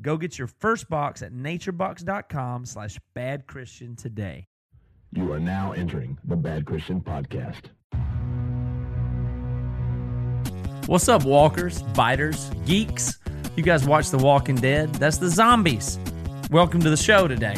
[0.03, 4.49] Go get your first box at naturebox.com slash bad Christian today.
[5.17, 7.67] You are now entering the Bad Christian Podcast.
[10.89, 13.21] What's up, walkers, biters, geeks?
[13.55, 14.93] You guys watch The Walking Dead?
[14.97, 16.01] That's the zombies.
[16.51, 17.55] Welcome to the show today.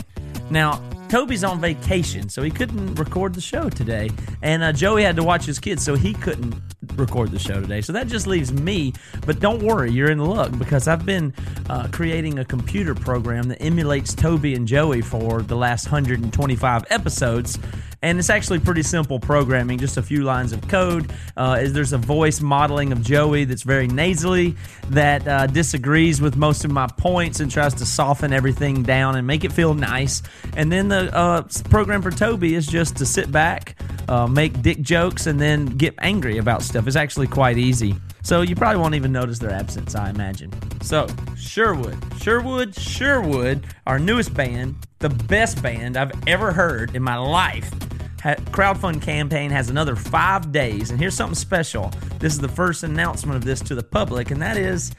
[0.50, 4.10] Now, Toby's on vacation, so he couldn't record the show today.
[4.42, 6.60] And uh, Joey had to watch his kids, so he couldn't
[6.94, 7.80] record the show today.
[7.80, 8.92] So that just leaves me.
[9.24, 11.34] But don't worry, you're in luck because I've been
[11.68, 17.58] uh, creating a computer program that emulates Toby and Joey for the last 125 episodes.
[18.02, 21.10] And it's actually pretty simple programming, just a few lines of code.
[21.36, 24.54] Uh, is there's a voice modeling of Joey that's very nasally,
[24.90, 29.26] that uh, disagrees with most of my points and tries to soften everything down and
[29.26, 30.22] make it feel nice.
[30.56, 33.76] And then the uh, program for Toby is just to sit back,
[34.08, 36.86] uh, make dick jokes, and then get angry about stuff.
[36.86, 37.94] It's actually quite easy.
[38.22, 40.52] So you probably won't even notice their absence, I imagine.
[40.82, 47.16] So, Sherwood, Sherwood, Sherwood, our newest band, the best band I've ever heard in my
[47.16, 47.70] life.
[48.22, 51.92] Ha- crowdfund campaign has another five days, and here's something special.
[52.18, 54.92] This is the first announcement of this to the public, and that is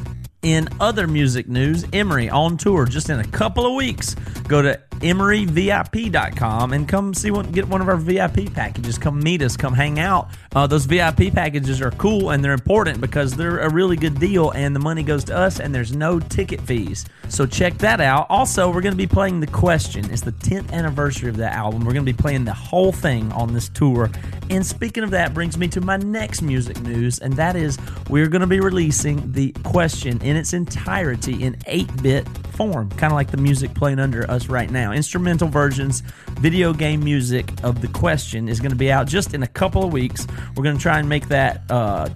[0.48, 4.16] In other music news, Emery on tour just in a couple of weeks.
[4.48, 8.98] Go to emeryvip.com and come see one, get one of our VIP packages.
[8.98, 10.30] Come meet us, come hang out.
[10.56, 14.52] Uh, those VIP packages are cool and they're important because they're a really good deal
[14.52, 17.06] and the money goes to us and there's no ticket fees.
[17.28, 18.28] So check that out.
[18.30, 20.10] Also, we're going to be playing The Question.
[20.10, 21.82] It's the 10th anniversary of that album.
[21.82, 24.10] We're going to be playing the whole thing on this tour.
[24.50, 27.78] And speaking of that, brings me to my next music news, and that is
[28.10, 32.28] we're going to be releasing The Question in its entirety in 8 bit
[32.58, 34.92] form, kind of like the music playing under us right now.
[34.92, 36.02] Instrumental versions,
[36.40, 39.84] video game music of The Question is going to be out just in a couple
[39.84, 40.26] of weeks.
[40.56, 42.10] We're going to try and make that uh,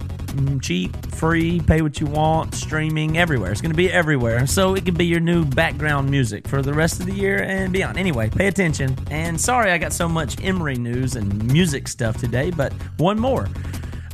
[0.60, 3.52] cheap, free, pay what you want, streaming everywhere.
[3.52, 4.46] It's going to be everywhere.
[4.46, 7.72] So it can be your new background music for the rest of the year and
[7.72, 7.98] beyond.
[7.98, 8.96] Anyway, pay attention.
[9.10, 13.48] And sorry I got so much Emery news and music stuff today, but one more.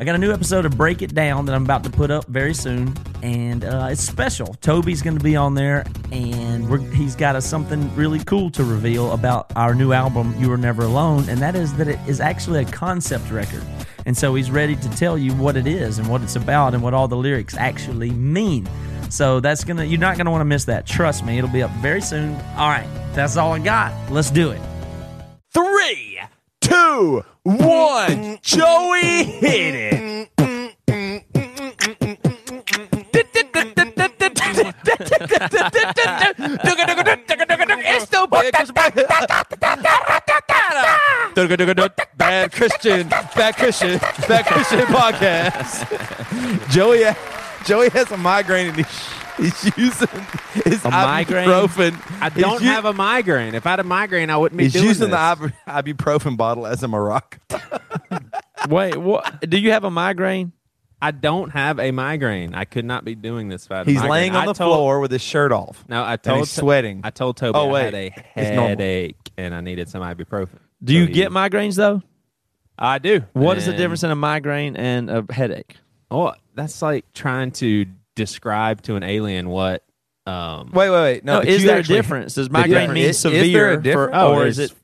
[0.00, 2.24] I got a new episode of Break It Down that I'm about to put up
[2.26, 4.54] very soon, and uh, it's special.
[4.60, 9.10] Toby's going to be on there, and he's got a, something really cool to reveal
[9.10, 12.62] about our new album, You Were Never Alone, and that is that it is actually
[12.62, 13.64] a concept record.
[14.06, 16.82] And so he's ready to tell you what it is and what it's about and
[16.82, 18.68] what all the lyrics actually mean.
[19.10, 20.86] So that's gonna you're not gonna want to miss that.
[20.86, 22.34] Trust me, it'll be up very soon.
[22.56, 24.12] All right, that's all I got.
[24.12, 24.60] Let's do it.
[25.52, 26.07] Three,
[26.78, 28.38] two, one.
[28.42, 29.98] Joey hit it.
[42.16, 46.70] Bad Christian, bad Christian, bad Christian podcast.
[46.70, 47.04] Joey,
[47.64, 48.86] Joey has a migraine and he's,
[49.38, 50.08] he's using
[50.64, 51.48] his A migraine?
[51.48, 52.20] ibuprofen.
[52.22, 53.54] I don't u- have a migraine.
[53.54, 55.38] If I had a migraine, I wouldn't be He's doing using this.
[55.38, 57.38] the ibuprofen bottle as a maraca.
[58.68, 59.48] Wait, what?
[59.48, 60.52] Do you have a migraine?
[61.00, 62.54] I don't have a migraine.
[62.56, 64.10] I could not be doing this if I had a He's migraine.
[64.10, 65.84] laying on I the told- floor with his shirt off.
[65.88, 67.00] No, I and told he's sweating.
[67.04, 70.58] I told Toby Oh, I had a headache and I needed some ibuprofen.
[70.82, 72.02] Do So you he- get migraines though?
[72.76, 73.22] I do.
[73.32, 75.76] What is the difference in a migraine and a headache?
[76.10, 77.86] Oh, that's like trying to
[78.18, 79.82] describe to an alien what.
[80.26, 81.24] Um, Wait, wait, wait.
[81.24, 82.34] No, No, is you there actually- a difference?
[82.34, 84.70] Does migraine mean is- is there severe, a for- Oh, or it is is.
[84.72, 84.76] it?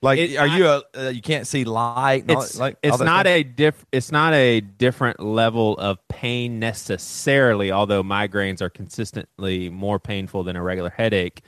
[0.00, 0.82] Like, It- are you a?
[0.96, 2.22] Uh, you can't see light.
[2.22, 3.34] and all- it's like it's that not stuff?
[3.34, 9.98] a diff it's not a different level of pain necessarily although migraines are consistently more
[9.98, 11.42] painful than a regular headache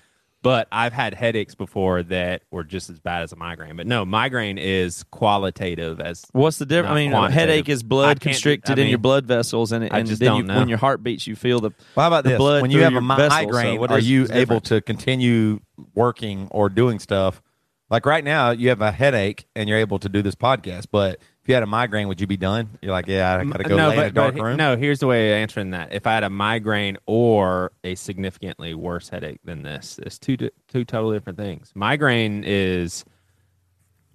[0.46, 4.04] but i've had headaches before that were just as bad as a migraine but no
[4.04, 6.93] migraine is qualitative as What's the difference?
[6.93, 9.98] I mean, a headache is blood constricted I in your blood vessels, and, it, I
[10.00, 10.58] and just then don't you, know.
[10.58, 11.70] when your heart beats, you feel the.
[11.94, 12.38] Well, how about the this?
[12.38, 14.60] blood When you have a your vessels, so migraine, what are is- you is able
[14.62, 15.60] to continue
[15.94, 17.43] working or doing stuff?
[17.90, 20.87] Like right now, you have a headache and you're able to do this podcast.
[20.90, 22.76] But If you had a migraine, would you be done?
[22.82, 24.56] You're like, yeah, I got to go no, lay but, in a dark but room.
[24.56, 25.93] No, here's the way of answering that.
[25.93, 30.84] If I had a migraine or a significantly worse headache than this, it's two two
[30.84, 31.70] totally different things.
[31.76, 33.04] Migraine is,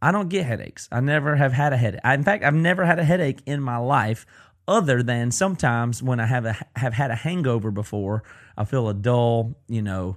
[0.00, 0.88] i don't get headaches.
[0.90, 2.00] I never have had a headache.
[2.02, 4.24] I, in fact i've never had a headache in my life
[4.66, 8.22] other than sometimes when i have a have had a hangover before
[8.56, 10.16] i feel a dull you know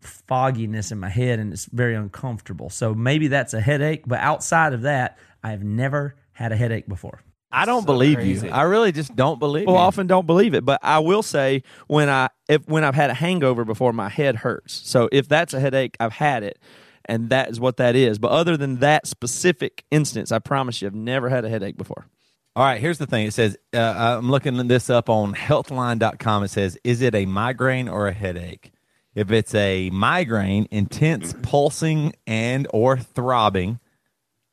[0.00, 2.70] fogginess in my head and it's very uncomfortable.
[2.70, 7.20] So maybe that's a headache, but outside of that, I've never had a headache before.
[7.50, 8.46] I don't believe crazy.
[8.46, 8.52] you.
[8.52, 9.80] I really just don't believe Well, you.
[9.80, 13.14] often don't believe it, but I will say when I if when I've had a
[13.14, 14.74] hangover before, my head hurts.
[14.88, 16.58] So if that's a headache, I've had it,
[17.06, 18.18] and that is what that is.
[18.18, 22.06] But other than that specific instance, I promise you, I've never had a headache before.
[22.54, 23.26] All right, here's the thing.
[23.26, 26.42] It says, uh, I'm looking this up on healthline.com.
[26.42, 28.72] It says, is it a migraine or a headache?
[29.18, 33.80] If it's a migraine, intense pulsing and or throbbing,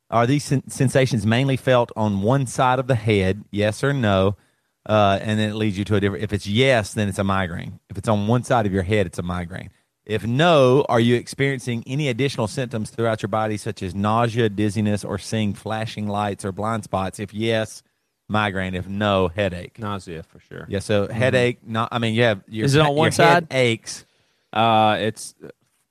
[0.09, 3.43] are these sen- sensations mainly felt on one side of the head?
[3.51, 4.37] Yes or no?
[4.83, 6.23] Uh, and then it leads you to a different.
[6.23, 7.79] If it's yes, then it's a migraine.
[7.91, 9.69] If it's on one side of your head, it's a migraine.
[10.03, 15.05] If no, are you experiencing any additional symptoms throughout your body, such as nausea, dizziness,
[15.05, 17.19] or seeing flashing lights or blind spots?
[17.19, 17.83] If yes,
[18.27, 18.73] migraine.
[18.73, 19.77] If no, headache.
[19.77, 20.65] Nausea for sure.
[20.67, 21.59] Yeah, so headache.
[21.63, 21.89] Not.
[21.91, 22.35] I mean, yeah.
[22.47, 23.45] Your, Is it on one side?
[23.51, 24.05] Aches.
[24.55, 25.35] Uh, it's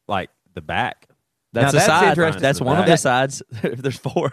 [0.08, 1.06] like the back.
[1.52, 2.08] That's Now, a that's side.
[2.08, 2.42] interesting.
[2.42, 3.42] That's one of the sides.
[3.62, 4.32] if there's four,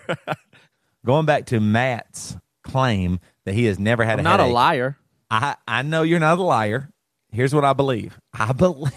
[1.06, 4.98] Going back to Matt's claim that he has never had I'm a not a liar.
[5.30, 6.90] I I know you're not a liar.
[7.32, 8.20] Here's what I believe.
[8.34, 8.92] I believe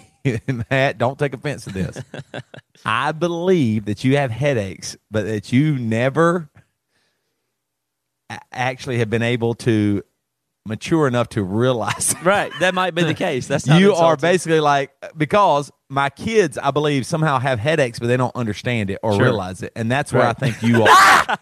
[0.71, 0.99] Matt.
[0.99, 1.99] Don't take offense to this.
[2.85, 6.51] I believe that you have headaches, but that you never
[8.53, 10.03] actually have been able to
[10.67, 12.15] mature enough to realize.
[12.25, 13.47] Right, that might be the case.
[13.47, 18.07] That's not you are basically like because my kids, I believe, somehow have headaches, but
[18.07, 19.23] they don't understand it or Sure.
[19.25, 20.87] realize it, and that's where I think you are.
[20.89, 21.37] I,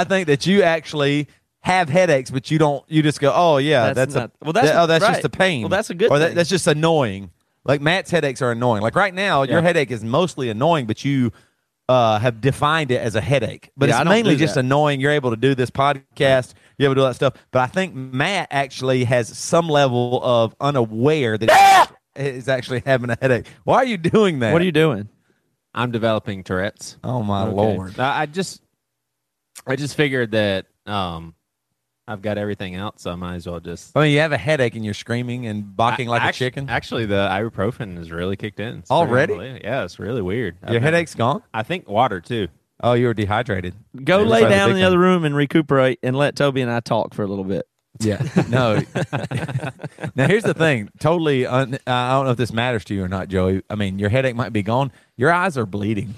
[0.00, 1.28] I think that you actually
[1.60, 2.84] have headaches, but you don't.
[2.88, 5.24] You just go, oh yeah, That's that's, not- a, well, that's- that- oh that's just
[5.24, 5.62] a pain.
[5.62, 6.34] Well, that's a good Or that, thing.
[6.34, 7.30] that's just annoying.
[7.64, 8.82] Like Matt's headaches are annoying.
[8.82, 11.32] Like right now, your headache is mostly annoying, but you.
[11.86, 15.00] Uh, have defined it as a headache, but Yeah, it's mainly just annoying.
[15.02, 17.34] You're able to do this podcast, you're able to do that stuff.
[17.50, 23.10] But I think Matt actually has some level of unaware that that is actually having
[23.10, 23.46] a headache.
[23.64, 24.52] Why are you doing that?
[24.52, 25.08] What are you doing?
[25.74, 26.96] I'm developing Tourette's.
[27.02, 27.52] Oh my Okay.
[27.54, 27.98] lord!
[27.98, 28.62] I I just,
[29.66, 31.34] I just figured that um,
[32.06, 33.96] I've got everything out, so I might as well just.
[33.96, 36.46] I mean, you have a headache and you're screaming and barking I- like actu- a
[36.46, 36.70] chicken.
[36.70, 39.34] Actually, the ibuprofen has really kicked in It's Already?
[39.34, 39.60] pretty.
[39.64, 40.56] Yeah, it's really weird.
[40.62, 41.42] I've Your been- headache's gone.
[41.52, 42.46] I think water too.
[42.82, 43.74] Oh, you were dehydrated.
[44.02, 46.80] Go That's lay down in the other room and recuperate, and let Toby and I
[46.80, 47.66] talk for a little bit.
[48.00, 48.22] Yeah.
[48.48, 48.82] No.
[50.14, 50.90] now here's the thing.
[50.98, 51.46] Totally.
[51.46, 53.62] Un- I don't know if this matters to you or not, Joey.
[53.70, 54.90] I mean, your headache might be gone.
[55.16, 56.14] Your eyes are bleeding.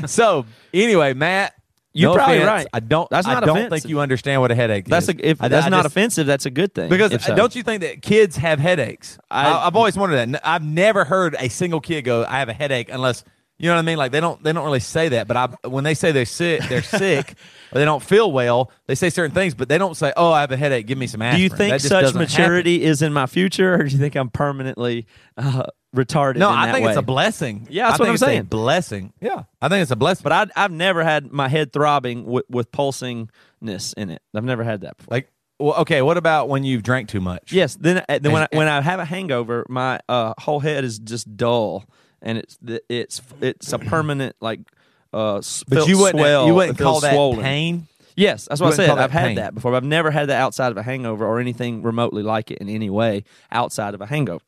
[0.06, 1.54] so anyway, Matt,
[1.98, 2.66] You're No probably offense, right.
[2.72, 3.10] I don't.
[3.10, 3.70] That's not I don't offensive.
[3.82, 5.16] think you understand what a headache That's is.
[5.16, 6.26] a, if I- that's I not just- offensive.
[6.26, 6.88] That's a good thing.
[6.88, 7.34] Because so.
[7.34, 9.18] don't you think that kids have headaches?
[9.30, 10.40] I- have always wondered that.
[10.46, 13.24] I've never heard a single kid go, "I have a headache," unless
[13.58, 13.98] you know what I mean.
[13.98, 15.26] Like they don't they don't really say that.
[15.28, 17.34] But I, when they say they're sick, they're sick,
[17.72, 20.40] or they don't feel well, they say certain things, but they don't say, "Oh, I
[20.40, 20.86] have a headache.
[20.86, 23.98] Give me some Do you think such maturity is in my future, or do you
[23.98, 26.36] think I'm permanently uh, retarded?
[26.36, 27.66] No, I think it's a blessing.
[27.70, 28.42] Yeah, that's I what think I'm it's a saying.
[28.44, 29.12] blessing.
[29.20, 30.22] Yeah, I think it's a blessing.
[30.22, 34.22] But I, I've never had my head throbbing with, with pulsingness in it.
[34.34, 35.14] I've never had that before.
[35.16, 37.52] like, well, okay, what about when you've drank too much?
[37.52, 37.74] Yes.
[37.74, 40.98] Then, uh, then when I, when I have a hangover, my uh, whole head is
[41.00, 41.84] just dull,
[42.22, 42.58] and it's
[42.88, 44.60] it's it's a permanent like.
[45.12, 46.46] Uh, but you wouldn't swell.
[46.46, 47.40] you It wouldn't call that swollen.
[47.40, 47.86] pain.
[48.14, 48.90] Yes, that's You what I said.
[48.98, 49.70] I've had that before.
[49.70, 52.68] But I've never had that outside of a hangover or anything remotely like it in
[52.68, 54.44] any way outside of a hangover.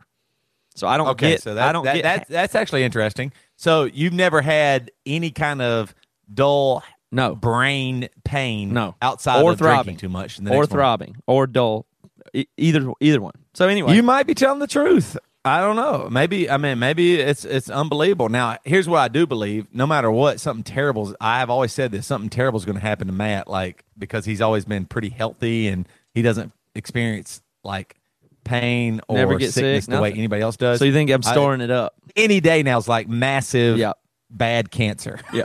[0.75, 1.43] So I don't Okay, get.
[1.43, 2.03] so that, I don't that, get.
[2.03, 3.33] that- that's actually interesting.
[3.57, 5.95] So you've never had any kind of
[6.33, 8.95] dull no, brain pain No.
[9.03, 9.97] outside Or of throbbing.
[9.97, 10.69] drinking too much the or next morning?
[10.71, 11.87] throbbing or dull,
[12.35, 13.33] E- either either one.
[13.55, 15.17] So anyway, You might be telling the truth.
[15.45, 16.09] I don't know.
[16.11, 18.29] Maybe I mean maybe it's it's unbelievable.
[18.29, 21.15] Now here's what I do believe: no matter what, something terrible.
[21.21, 24.25] I have always said this: something terrible is going to happen to Matt, like because
[24.27, 27.97] he's always been pretty healthy and he doesn't experience like
[28.45, 30.79] pain or Never get sickness sick, the way anybody else does.
[30.79, 31.95] so you think I'm I- storing it up?
[32.17, 33.93] any day now is like massive Yeah.
[34.29, 35.21] bad cancer.
[35.33, 35.45] Yeah.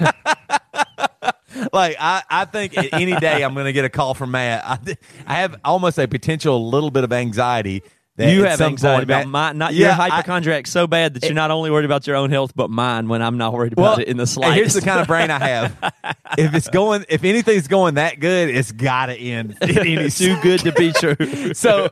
[1.72, 4.62] like I, I think any day I'm going to get a call from Matt.
[4.64, 7.82] I, I have almost a potential little bit of anxiety.
[8.18, 9.58] You have anxiety point, about Matt- mine.
[9.58, 12.30] Not Yeah, your I- hypochondriac so bad that you're not only worried about your own
[12.30, 13.08] health but mine.
[13.08, 14.56] When I'm not worried about well, it in the slightest.
[14.56, 15.92] Here's the kind of brain I have.
[16.38, 19.58] if it's going, if anything's going that good, it's got to end.
[19.60, 21.52] It any- too good to be true.
[21.54, 21.88] so,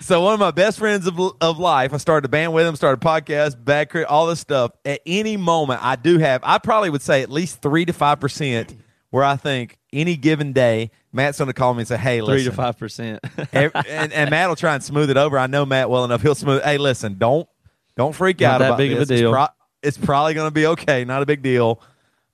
[0.00, 2.76] so one of my best friends of, of life, I started a band with him,
[2.76, 4.72] started a podcast, back crit, all this stuff.
[4.84, 8.20] At any moment, I do have, I probably would say at least three to five
[8.20, 8.76] percent
[9.10, 12.44] where I think any given day, Matt's going to call me and say, "Hey, three
[12.44, 13.20] to five percent,"
[13.52, 13.72] and,
[14.12, 15.38] and Matt will try and smooth it over.
[15.38, 16.22] I know Matt well enough.
[16.22, 16.62] He'll smooth.
[16.62, 17.48] Hey, listen, don't
[17.96, 19.20] don't freak Not out that about big of a this.
[19.20, 19.46] It's pro-
[19.82, 21.04] It's, probably going to be okay.
[21.04, 21.82] Not a big deal.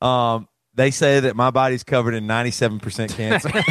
[0.00, 3.50] Um, they say that my body's covered in ninety seven percent cancer.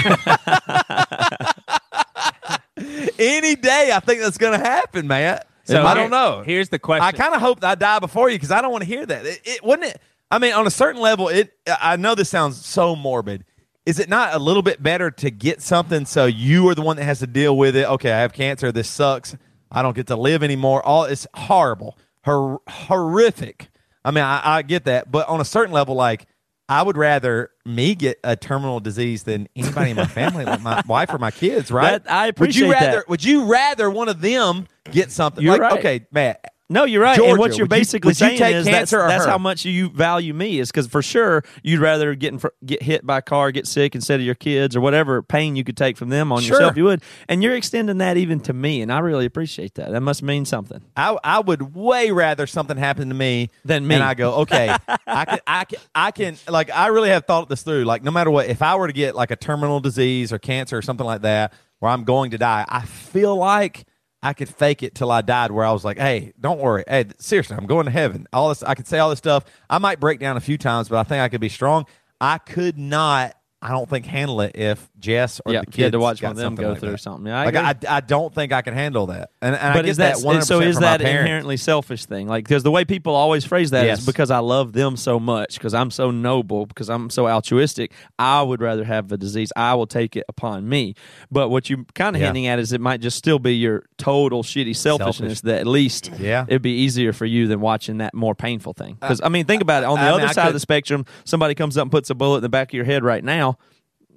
[3.19, 5.47] Any day, I think that's going to happen, Matt.
[5.63, 6.43] So I don't know.
[6.45, 7.03] Here's the question.
[7.03, 9.25] I kind of hope I die before you because I don't want to hear that.
[9.25, 10.01] It, it wouldn't it.
[10.29, 11.53] I mean, on a certain level, it.
[11.65, 13.45] I know this sounds so morbid.
[13.87, 16.97] Is it not a little bit better to get something so you are the one
[16.97, 17.87] that has to deal with it?
[17.87, 18.69] Okay, I have cancer.
[18.69, 19.33] This sucks.
[19.71, 20.85] I don't get to live anymore.
[20.85, 23.69] All it's horrible, hor- horrific.
[24.03, 26.25] I mean, I, I get that, but on a certain level, like
[26.67, 30.83] I would rather me get a terminal disease than anybody in my family, like my
[30.87, 31.71] wife or my kids.
[31.71, 32.03] Right?
[32.03, 32.91] That- I Would appreciate you rather?
[32.97, 33.07] that.
[33.07, 35.41] Would you rather one of them get something?
[35.41, 35.79] You're like, right.
[35.79, 36.53] Okay, Matt.
[36.69, 37.17] No, you're right.
[37.17, 40.59] and what you're basically you saying take is that's, that's how much you value me
[40.59, 43.95] is because for sure you'd rather get in get hit by a car, get sick
[43.95, 46.57] instead of your kids or whatever pain you could take from them on Sure.
[46.57, 46.75] yourself.
[46.75, 49.91] You would, and you're extending that even to me, and I really appreciate that.
[49.91, 50.81] That must mean something.
[50.97, 53.95] I, I would way rather something happen to me Than me.
[53.95, 54.75] And I go, okay,
[55.07, 57.85] I can, I can, I can, like, I really have thought this through.
[57.85, 60.77] Like, no matter what, if I were to get like a terminal disease or cancer
[60.77, 63.85] or something like that, where I'm going to die, I feel like
[64.23, 65.51] I could fake it till I died.
[65.51, 68.27] Where I was like, hey, don't worry, hey, seriously, I'm going to heaven.
[68.33, 69.45] All this, I could say all this stuff.
[69.69, 71.85] I might break down a few times, but I think I could be strong.
[72.19, 73.35] I could not.
[73.59, 76.21] I don't think handle it if Jess or yeah, the you kids had to watch
[76.21, 76.97] one of them go like through that.
[76.99, 77.25] something.
[77.25, 77.55] Yeah, I like.
[77.87, 80.23] I, I don't think I can handle that, and, and but get is that, that
[80.23, 80.59] 100% so?
[80.61, 82.27] Is that inherently selfish thing?
[82.27, 84.05] Like because the way people always phrase that is Yes.
[84.05, 87.93] because I love them so much, because I'm so noble, because I'm so altruistic.
[88.19, 89.51] I would rather have the disease.
[89.55, 90.93] I will take it upon me.
[91.31, 92.27] But what you kind of Yeah.
[92.27, 95.39] hinting at is it might just still be your total shitty selfishness.
[95.39, 95.41] Selfish.
[95.41, 96.45] That at least Yeah.
[96.47, 98.97] it'd be easier for you than watching that more painful thing.
[99.01, 99.87] Because I mean, think about it.
[99.87, 102.15] On the I other I side of the spectrum, somebody comes up and puts a
[102.15, 103.47] bullet in the back of your head right now.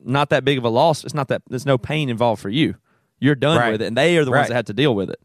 [0.05, 1.05] Not that big of a loss.
[1.05, 1.43] It's not that.
[1.49, 2.77] There's no pain involved for you.
[3.19, 3.73] You're done Right.
[3.73, 5.21] with it, and they are the ones that have to deal with it.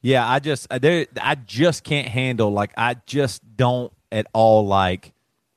[0.00, 4.66] Yeah, I just I- there I just can't handle like I just don't at all
[4.66, 5.12] like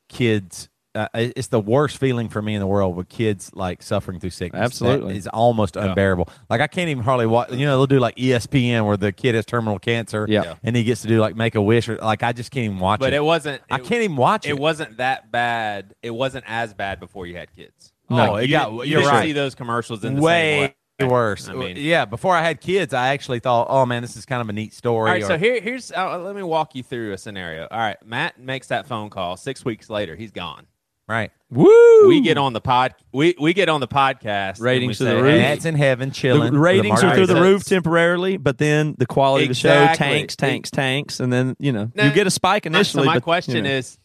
[0.09, 0.67] kids.
[0.93, 4.29] Uh, it's the worst feeling for me in the world with kids like suffering through
[4.31, 4.61] sickness.
[4.61, 5.13] Absolutely.
[5.13, 6.27] that is almost unbearable.
[6.49, 7.49] Like I can't even hardly watch.
[7.53, 10.25] You know, they'll do like ESPN where the kid has terminal cancer.
[10.27, 10.43] Yeah.
[10.43, 10.53] Yeah.
[10.63, 12.79] and he gets to do like make a wish or like I just can't even
[12.79, 13.11] watch but it.
[13.11, 13.61] But it wasn't.
[13.71, 14.49] I it- can't even watch it.
[14.49, 15.93] It wasn't that bad.
[16.03, 17.90] It wasn't as bad before you had kids.
[18.11, 19.25] No, Like, it you, got- you you're didn't right.
[19.25, 21.13] see those commercials in the way same way.
[21.13, 21.47] worse.
[21.49, 24.41] I mean- yeah, before I had kids, I actually thought, oh man, this is kind
[24.41, 25.09] of a neat story.
[25.09, 27.67] All right, or- so here, here's uh, let me walk you through a scenario.
[27.71, 29.37] All right, Matt makes that phone call.
[29.37, 30.67] Six weeks later, he's gone.
[31.07, 32.07] right, Woo!
[32.07, 32.95] We get on the pod.
[33.11, 34.61] We we get on the podcast.
[34.61, 35.33] Ratings we to the roof.
[35.33, 36.39] hey, Matt's in heaven chilling.
[36.41, 36.61] the chilling.
[36.61, 40.05] ratings are through the roof temporarily, but then the quality of the show Exactly.
[40.07, 43.05] tanks, tanks, tanks, and then you know Now, you get a spike So initially.
[43.07, 43.69] my but, question you know.
[43.71, 43.97] is,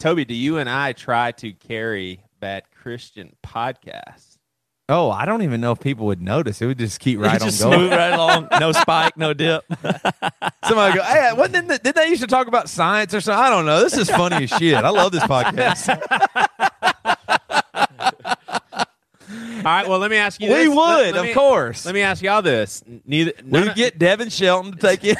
[0.00, 4.38] Toby, do you and I try to carry Bad Christian podcast?
[4.88, 6.60] Oh, I don't even know if people would notice.
[6.60, 7.88] It would just keep right on going.
[7.90, 8.48] right along.
[8.58, 9.64] No spike, no dip.
[10.64, 13.40] Somebody go, hey, what, didn't, they- didn't they used to talk about science or something?
[13.42, 13.80] I don't know.
[13.84, 14.74] This is funny as shit.
[14.74, 15.88] I love this podcast.
[19.64, 19.88] All right.
[19.88, 20.48] Well, let me ask you.
[20.48, 20.68] we this.
[20.68, 21.86] would, Let- let of course.
[21.86, 22.82] Let me ask y'all this.
[23.06, 23.32] Neither.
[23.48, 25.16] we get Devin Shelton to take it.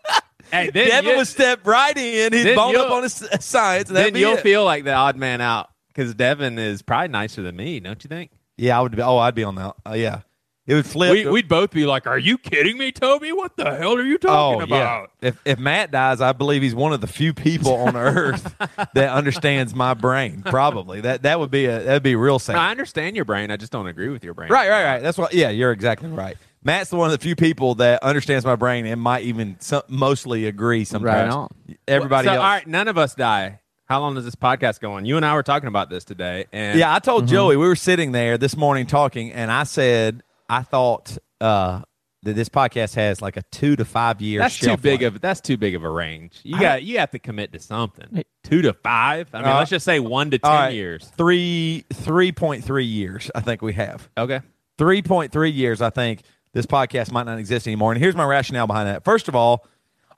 [0.50, 2.32] hey, Devin you, would step right in.
[2.32, 3.88] He'd bone up on his science.
[3.88, 4.40] And then you'll it.
[4.40, 8.08] feel like the odd man out because Devin is probably nicer than me, don't you
[8.08, 8.30] think?
[8.56, 9.02] Yeah, I would be.
[9.02, 9.76] Oh, I'd be on that.
[9.86, 10.20] Uh, yeah.
[10.66, 11.12] It would flip.
[11.12, 13.30] We, we'd both be like, "Are you kidding me, Toby?
[13.30, 15.28] What the hell are you talking Oh about?" yeah.
[15.28, 18.52] If if Matt dies, I believe he's one of the few people on earth
[18.94, 20.42] that understands my brain.
[20.44, 22.56] Probably that that would be a that'd be real sad.
[22.56, 23.52] I understand your brain.
[23.52, 24.50] I just don't agree with your brain.
[24.50, 25.02] Right, right, right.
[25.02, 25.32] That's what.
[25.34, 26.36] Yeah, you're exactly right.
[26.66, 29.82] Matt's the one of the few people that understands my brain and might even some,
[29.88, 31.32] mostly agree sometimes.
[31.32, 31.48] on.
[31.86, 32.40] Everybody so, else.
[32.40, 33.60] All right, none of us die.
[33.84, 35.06] How long does this podcast go on?
[35.06, 37.32] You and I were talking about this today, and Yeah, I told Mm-hmm.
[37.34, 41.82] Joey we were sitting there this morning talking, and I said I thought uh,
[42.24, 44.40] that this podcast has like a two to five year.
[44.40, 45.14] that's too big life.
[45.14, 46.40] of that's too big of a range.
[46.42, 48.24] You I got you have to commit to something.
[48.42, 49.28] Two to five.
[49.32, 51.08] I mean, Uh, let's just say one to ten All right, years.
[51.16, 53.30] Three three point three years.
[53.36, 54.08] I think we have.
[54.18, 54.40] Okay.
[54.78, 56.20] 3.3 years, I think
[56.56, 57.92] this podcast might not exist anymore.
[57.92, 59.04] And here's my rationale behind that.
[59.04, 59.66] First of all,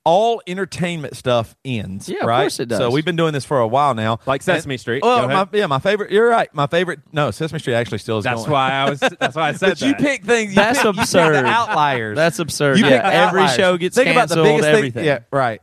[0.04, 2.08] all entertainment stuff ends.
[2.08, 2.42] Yeah, of right?
[2.44, 2.78] course it does.
[2.78, 4.20] So we've been doing this for a while now.
[4.24, 5.02] Like Sesame And- Street.
[5.02, 6.10] Go Well, my, yeah, my favorite.
[6.10, 6.48] You're right.
[6.54, 7.00] My favorite.
[7.12, 8.24] No, Sesame Street actually still is.
[8.24, 8.52] That's going.
[8.52, 9.00] why I was.
[9.00, 10.50] That's why I said But you pick things.
[10.52, 11.32] You That's pick, you pick absurd.
[11.34, 12.16] the outliers.
[12.16, 12.78] That's absurd.
[12.78, 13.56] You yeah, pick the every outliers.
[13.56, 14.46] show gets Think about the canceled.
[14.46, 15.04] biggest thing- everything.
[15.04, 15.60] yeah, right.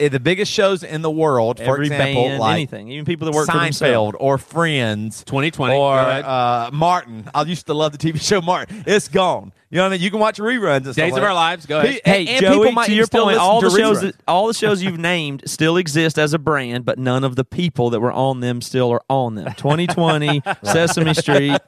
[0.00, 2.88] Eh, The biggest shows in the world, for every example, band, like anything.
[2.90, 4.16] Even people that work for Seinfeld themselves.
[4.18, 5.72] or Friends, 2020.
[5.72, 7.30] or uh, Martin.
[7.32, 8.82] I used to love the TV show Martin.
[8.88, 9.52] It's gone.
[9.70, 10.00] You know what I mean?
[10.02, 10.76] You can watch reruns.
[10.78, 11.34] And stuff Days like of Our.
[11.34, 11.66] Lives.
[11.66, 11.94] Go ahead.
[11.94, 14.54] He- Hey, people Joey, might to your still point, all the shows that, all the
[14.54, 18.12] shows you've named still exist as a brand, but none of the people that were
[18.12, 19.52] on them still are on them.
[19.56, 21.58] 2020, Sesame Street,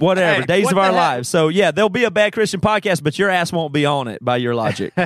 [0.00, 0.94] whatever, Hey, Days what of Our heck?
[0.94, 1.28] Lives.
[1.28, 4.22] So yeah, there'll be a Bad Christian podcast, but your ass won't be on it
[4.24, 4.94] by your logic.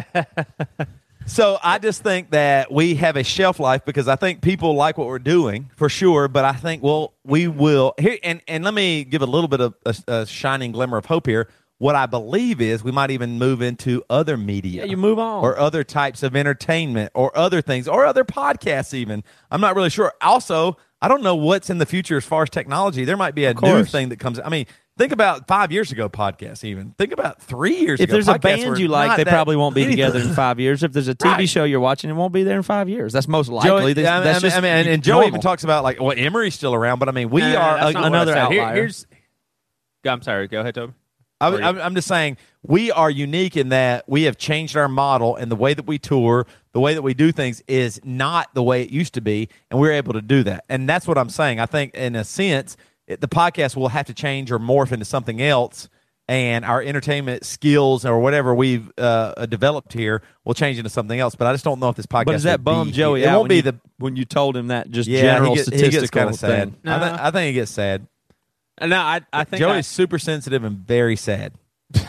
[1.26, 4.96] So I just think that we have a shelf life because I think people like
[4.96, 6.28] what we're doing for sure.
[6.28, 9.60] But I think well, we will here and and let me give a little bit
[9.60, 11.48] of a, a shining glimmer of hope here.
[11.78, 14.82] What I believe is we might even move into other media.
[14.84, 15.44] Yeah, you move on.
[15.44, 19.90] or other types of entertainment or other things or other podcasts even i'm not really
[19.90, 23.34] sure also i don't know what's in the future as far as technology there might
[23.34, 24.64] be a new thing that comes i mean
[24.98, 28.04] think about five years ago podcasts even think about three years ago.
[28.04, 29.96] if ago there's a band you like, they probably won't be anything.
[30.04, 30.82] together in five years.
[30.82, 31.48] If there's a TV Right.
[31.48, 33.12] show you're watching, it won't be there in five years.
[33.12, 33.68] That's most likely.
[33.68, 35.64] Joey, That's, I mean, that's I mean, just I mean, and, and Joe even talks
[35.64, 37.80] about like, well, Emery's still around, but I mean, we No, no, no, are a-
[37.80, 38.48] not what I another said.
[38.52, 38.74] Here- outlier.
[38.76, 39.06] here's.
[40.04, 40.46] I'm sorry.
[40.48, 40.92] Go ahead, Toby.
[41.40, 45.36] I, I'm, I'm just saying we are unique in that we have changed our model
[45.36, 48.62] and the way that we tour, the way that we do things is not the
[48.62, 50.64] way it used to be, and we're able to do that.
[50.70, 51.60] And that's what I'm saying.
[51.60, 52.76] I think in a sense,
[53.06, 55.88] it, the podcast will have to change or morph into something else,
[56.28, 61.34] and our entertainment skills or whatever we've uh, developed here will change into something else.
[61.34, 62.24] But I just don't know if this podcast.
[62.26, 64.24] But does that bum be- Joey It out wont when be you, the when you
[64.24, 65.20] told him that just yeah.
[65.20, 66.82] general he gets, he statistical gets kind of sad.
[66.82, 66.92] thing?
[66.92, 68.06] I, th- I think he gets sad.
[68.80, 71.52] No, I, I think Joey's I- super sensitive and very sad.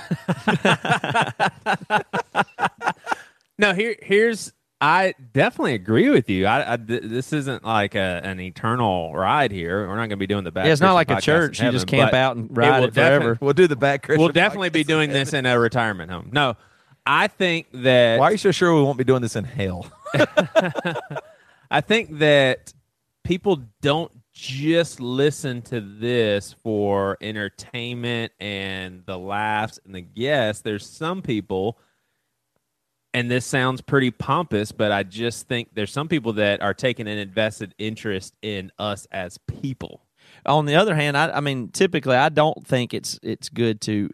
[3.60, 6.46] No, here here's I definitely agree with you.
[6.46, 9.88] I, I th- this isn't like a, an eternal ride here.
[9.88, 10.66] We're not going to be doing the back.
[10.66, 11.62] Yeah, it's not like a podcast in church.
[11.62, 13.38] You just camp out and ride will it forever.
[13.42, 14.22] We'll do the Bad Christian.
[14.22, 14.88] We'll definitely be podcast.
[14.88, 16.30] doing this in a retirement home.
[16.32, 16.58] No,
[17.08, 19.92] I think that Why are you so sure we won't be doing this in hell?
[21.72, 22.74] I think that
[23.24, 30.62] people don't just listen to this for entertainment and the laughs and the guests.
[30.62, 31.80] There's some people,
[33.18, 37.08] and this sounds pretty pompous, but I just think there's some people that are taking
[37.08, 40.06] an invested interest in us as people.
[40.46, 44.12] on the other hand, I, I mean, typically, I don't think it's it's good to.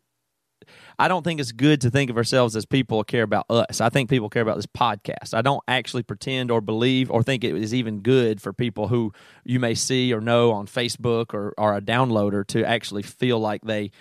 [0.97, 3.81] I don't think it's good to think of ourselves as people care about us.
[3.81, 5.33] I think people care about this podcast.
[5.33, 9.11] I don't actually pretend or believe or think it is even good for people who
[9.43, 13.63] you may see or know on Facebook or, are a downloader to actually feel like
[13.63, 13.91] they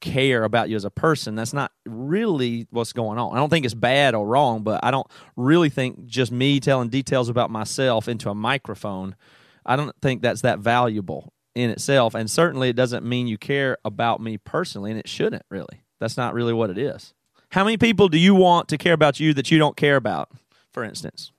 [0.00, 1.34] care about you as a person.
[1.34, 3.34] That's not really what's going on.
[3.34, 5.06] I don't think it's bad or wrong, but I don't
[5.36, 9.16] really think just me telling details about myself into a microphone,
[9.64, 12.14] I don't think that's that valuable in itself.
[12.14, 15.82] And certainly it doesn't mean you care about me personally, and it shouldn't really.
[15.98, 17.14] That's not really what it is.
[17.50, 20.30] How many people do you want to care about you that you don't care about,
[20.72, 21.32] for instance?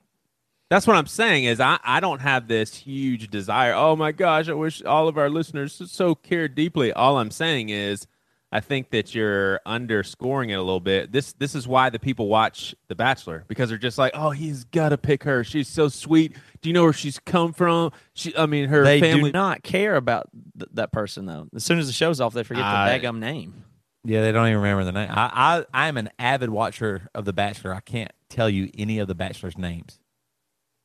[0.70, 3.72] That's what I'm saying is I, I don't have this huge desire.
[3.72, 6.92] Oh my gosh, I wish all of our listeners so cared deeply.
[6.92, 8.06] All I'm saying is
[8.50, 11.12] I think that you're underscoring it a little bit.
[11.12, 14.64] This this is why the people watch The Bachelor because they're just like, oh, he's
[14.64, 15.44] got to pick her.
[15.44, 16.34] She's so sweet.
[16.62, 17.92] Do you know where she's come from?
[18.14, 19.30] She, I mean, her They family.
[19.30, 21.48] do not care about th- that person though.
[21.54, 23.64] As soon as the show's off, they forget I- the daggum name.
[24.04, 25.10] Yeah, they don't even remember the name.
[25.10, 27.74] I, I I'm an avid watcher of The Bachelor.
[27.74, 29.98] I can't tell you any of the Bachelor's names.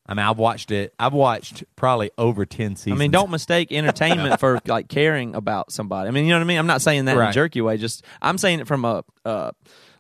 [0.06, 0.94] I mean, I've watched it.
[1.00, 3.00] I've watched probably over ten seasons.
[3.00, 6.08] I mean, don't mistake entertainment for like caring about somebody.
[6.08, 6.60] I mean, you know what I mean.
[6.60, 7.78] I'm not saying that in a jerky way.
[7.78, 9.52] Just I'm saying it from a, uh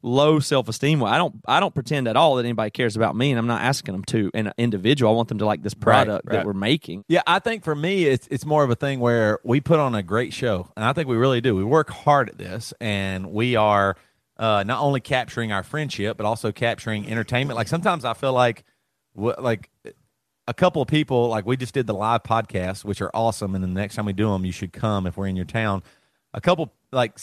[0.04, 1.10] low self esteem way.
[1.10, 3.62] I don't I don't pretend at all that anybody cares about me, and I'm not
[3.62, 4.30] asking them to.
[4.34, 6.38] An individual, I want them to like this product right.
[6.38, 7.06] that we're making.
[7.08, 9.96] Yeah, I think for me, it's it's more of a thing where we put on
[9.96, 11.56] a great show, and I think we really do.
[11.56, 13.96] We work hard at this, and we are
[14.38, 17.56] uh, not only capturing our friendship, but also capturing entertainment.
[17.56, 18.64] Like sometimes I feel like,
[19.16, 19.70] like
[20.48, 23.64] a couple of people, like we just did the live podcast, which are awesome, and
[23.64, 25.84] the next time we do them, you should come if we're in your town.
[26.34, 27.18] A couple, like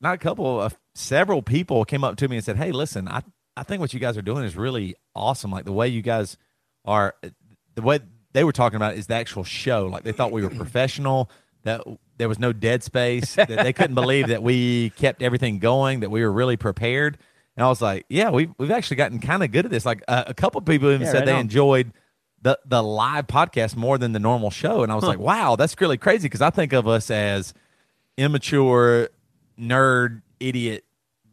[0.00, 3.22] not a couple, uh, several people came up to me and said, "Hey, listen, I
[3.56, 5.50] I think what you guys are doing is really awesome.
[5.50, 6.36] Like the way you guys
[6.84, 7.14] are,
[7.74, 8.00] the way
[8.32, 9.86] they were talking about is the actual show.
[9.86, 11.30] Like they thought we were professional.
[11.62, 11.80] That
[12.18, 13.34] there was no dead space.
[13.36, 16.00] that they couldn't believe that we kept everything going.
[16.00, 17.18] That we were really prepared.
[17.56, 19.86] And I was like, yeah, we've we've actually gotten kind of good at this.
[19.86, 21.40] Like uh, a couple people even Yeah, said right they on.
[21.42, 21.92] enjoyed
[22.42, 24.82] the the live podcast more than the normal show.
[24.82, 27.54] And I was like, wow, that's really crazy because I think of us as
[28.16, 29.08] immature,
[29.58, 30.84] nerd, idiot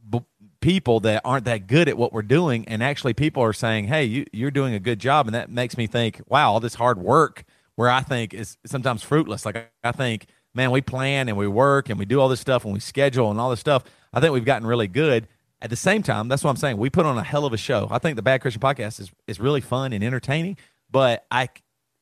[0.10, 0.22] b-
[0.60, 2.68] people that aren't that good at what we're doing.
[2.68, 5.28] And actually, people are saying, hey, you, you're doing a good job.
[5.28, 7.44] And that makes me think, wow, all this hard work
[7.76, 9.46] where I think is sometimes fruitless.
[9.46, 12.40] Like, I- I think, man, we plan and we work and we do all this
[12.40, 13.84] stuff and we schedule and all this stuff.
[14.14, 15.28] I think we've gotten really good.
[15.62, 16.78] At the same time, that's what I'm saying.
[16.78, 17.88] We put on a hell of a show.
[17.92, 20.58] I think the Bad Christian Podcast is, is really fun and entertaining.
[20.90, 21.50] But I,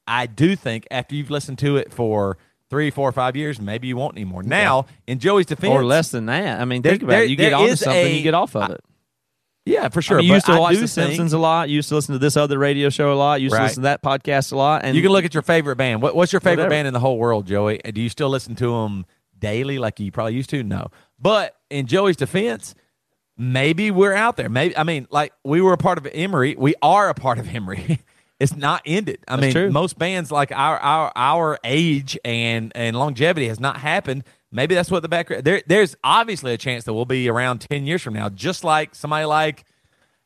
[0.07, 2.37] I do think after you've listened to it for
[2.69, 4.43] three, four, or five years, maybe you won't anymore.
[4.43, 6.61] Now, in Joey's defense, Or less than that.
[6.61, 7.29] I mean, think There- about there- it.
[7.31, 8.81] You get onto something, a- you get off of it.
[9.65, 10.17] yeah, for sure.
[10.17, 11.67] I mean, you used to I watch The think- Simpsons a lot.
[11.69, 13.41] You used to listen to this other radio show a lot.
[13.41, 14.83] You used to listen to that podcast a lot.
[14.85, 16.01] And You can look at your favorite band.
[16.01, 16.69] What, what's your favorite Whatever.
[16.69, 17.79] band in the whole world, Joey?
[17.79, 19.05] Do you still listen to them
[19.37, 20.63] daily like you probably used to?
[20.63, 20.87] No.
[21.19, 22.73] But in Joey's defense,
[23.39, 24.49] maybe we're out there.
[24.49, 26.55] Maybe I mean, like we were a part of Emery.
[26.55, 28.01] We are a part of Emery.
[28.39, 29.19] it's not ended.
[29.27, 29.71] I mean, true.
[29.71, 34.25] most bands like our our our age and and longevity has not happened.
[34.51, 35.45] Maybe that's what the background.
[35.45, 35.63] there.
[35.65, 39.25] There's obviously a chance that we'll be around ten years from now, just like somebody
[39.25, 39.63] like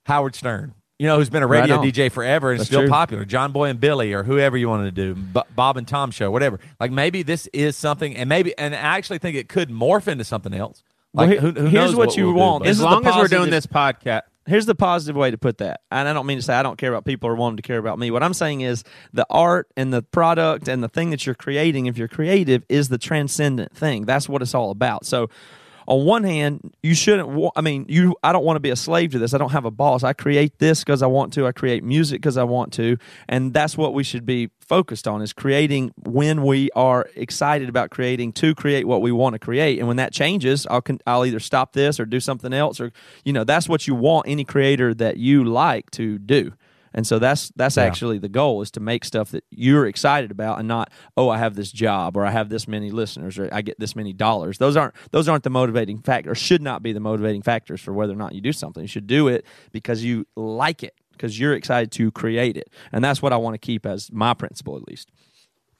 [0.05, 0.73] Howard Stern.
[0.99, 1.85] You know, who's been a radio on.
[1.85, 2.89] DJ forever and That's still true.
[2.89, 3.25] popular.
[3.25, 6.31] John Boy and Billy, or whoever you wanted to do, B- Bob and Tom show,
[6.31, 6.59] whatever.
[6.79, 10.23] Like maybe this is something, and maybe, and I actually think it could morph into
[10.23, 10.83] something else.
[11.13, 12.59] Well, Like here- who, who here's knows what you we'll want.
[12.63, 15.31] but- This as is the long as we're doing this podcast, here's the positive way
[15.31, 15.81] to put that.
[15.91, 17.67] And I don't mean to say I don't care about people or want them to
[17.67, 18.11] care about me.
[18.11, 21.85] What I'm saying is the art and the product and the thing that you're creating,
[21.85, 24.05] if you're creative, is the transcendent thing.
[24.05, 25.05] That's what it's all about.
[25.05, 25.29] So
[25.87, 27.51] on one hand, you shouldn't.
[27.55, 28.15] I mean, you.
[28.23, 29.33] I don't want to be a slave to this.
[29.33, 30.03] I don't have a boss.
[30.03, 31.45] I create this because I want to.
[31.45, 35.21] I create music because I want to, and that's what we should be focused on:
[35.21, 39.79] is creating when we are excited about creating to create what we want to create.
[39.79, 42.91] And when that changes, I'll con- I'll either stop this or do something else, or
[43.23, 46.53] you know, that's what you want any creator that you like to do.
[46.93, 50.59] And so that's that's actually the goal is to make stuff that you're excited about
[50.59, 53.61] and not oh I have this job or I have this many listeners or I
[53.61, 54.57] get this many dollars.
[54.57, 56.37] Those aren't those aren't the motivating factors.
[56.37, 58.81] Should not be the motivating factors for whether or not you do something.
[58.81, 62.69] You should do it because you like it because you're excited to create it.
[62.91, 65.09] And that's what I want to keep as my principle at least.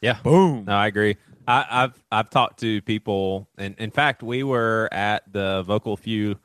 [0.02, 0.17] Yeah.
[0.23, 0.65] Boom.
[0.65, 1.17] No, I agree.
[1.47, 6.38] I, I've I've talked to people, and in fact, we were at the Vocal Few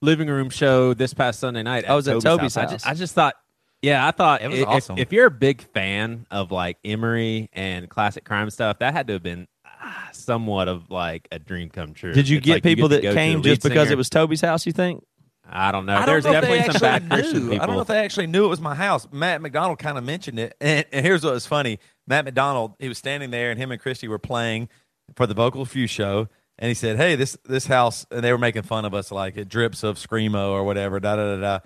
[0.00, 1.84] living room show this past Sunday night.
[1.86, 2.70] Oh, I was at Toby's I house.
[2.72, 3.34] just, I just thought,
[3.82, 4.98] yeah, I thought It was if, awesome.
[4.98, 9.14] if you're a big fan of like Emery and classic crime stuff, that had to
[9.14, 12.12] have been ah, somewhat of like a dream come true.
[12.12, 13.92] Did you It's get like people get that came just because singer.
[13.92, 15.04] it was Toby's house, you think?
[15.50, 15.94] I don't know.
[15.94, 17.50] I don't There's know if they definitely some bad actually Christian knew.
[17.52, 17.62] people.
[17.62, 19.08] I don't know if they actually knew it was my house.
[19.10, 22.88] Matt McDonald kind of mentioned it, and, and here's what was funny: Matt McDonald, he
[22.88, 24.68] was standing there, and him and Christy were playing
[25.16, 28.36] for the Vocal Few show, and he said, "Hey, this this house," and they were
[28.38, 31.58] making fun of us, like it drips of screamo or whatever, da da da da.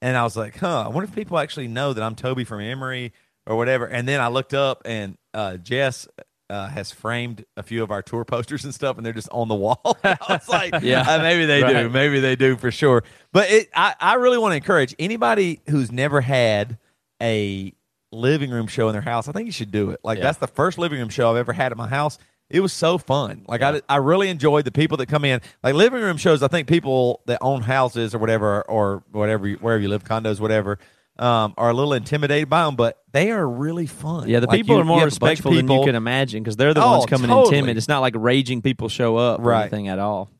[0.00, 0.82] And I was like, "Huh?
[0.86, 3.12] I wonder if people actually know that I'm Toby from Emery
[3.46, 6.06] or whatever." And then I looked up, and uh, Jess.
[6.50, 9.48] Uh, has framed a few of our tour posters and stuff, and they're just on
[9.48, 9.82] the wall.
[10.02, 11.02] I was like, Yeah.
[11.02, 11.90] uh, maybe they do.
[11.90, 13.04] Maybe they do for sure.
[13.34, 16.78] But it, I, I really want to encourage anybody who's never had
[17.22, 17.74] a
[18.12, 19.28] living room show in their house.
[19.28, 20.00] I think you should do it.
[20.02, 20.24] Like Yeah.
[20.24, 22.16] that's the first living room show I've ever had at my house.
[22.50, 23.44] It was so fun.
[23.46, 25.40] Like I, I really enjoyed the people that come in.
[25.62, 26.42] Like living room shows.
[26.42, 30.40] I think people that own houses or whatever, or whatever, you- wherever you live, condos,
[30.40, 30.78] whatever,
[31.18, 32.74] um, are a little intimidated by them.
[32.74, 34.28] But they are really fun.
[34.28, 35.84] Yeah, the Like, people you- are more you have a bunch of respectful than you
[35.84, 37.76] can imagine because they're the Oh, ones coming in timid.
[37.76, 39.60] It's not like raging people show up or Right.
[39.62, 40.30] anything at all.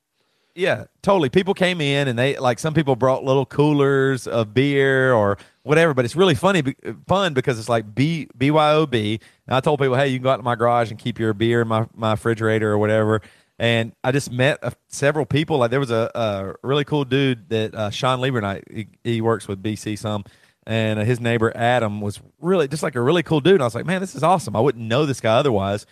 [0.54, 1.28] yeah, totally.
[1.28, 5.36] People came in and they like some people brought little coolers of beer or
[5.68, 5.94] whatever.
[5.94, 6.74] But it's really funny,
[7.06, 9.20] fun because it's like B BYOB.
[9.46, 11.34] And I told people, hey, you can go out to my garage and keep your
[11.34, 13.20] beer in my my refrigerator or whatever.
[13.60, 15.58] And I just met uh, several people.
[15.58, 18.62] Like there was a, a really cool dude that uh, Sean Lieber and I.
[18.70, 20.24] He, he works with BC some.
[20.64, 23.54] And uh, his neighbor Adam was really just like a really cool dude.
[23.54, 24.54] And I was like, man, this is awesome.
[24.54, 25.86] I wouldn't know this guy otherwise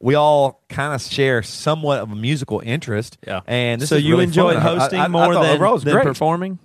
[0.00, 3.18] we all kind of share somewhat of a musical interest.
[3.26, 3.40] Yeah.
[3.46, 4.62] And this so is you really enjoyed fun.
[4.62, 6.58] Hosting I- I more thought than, than performing?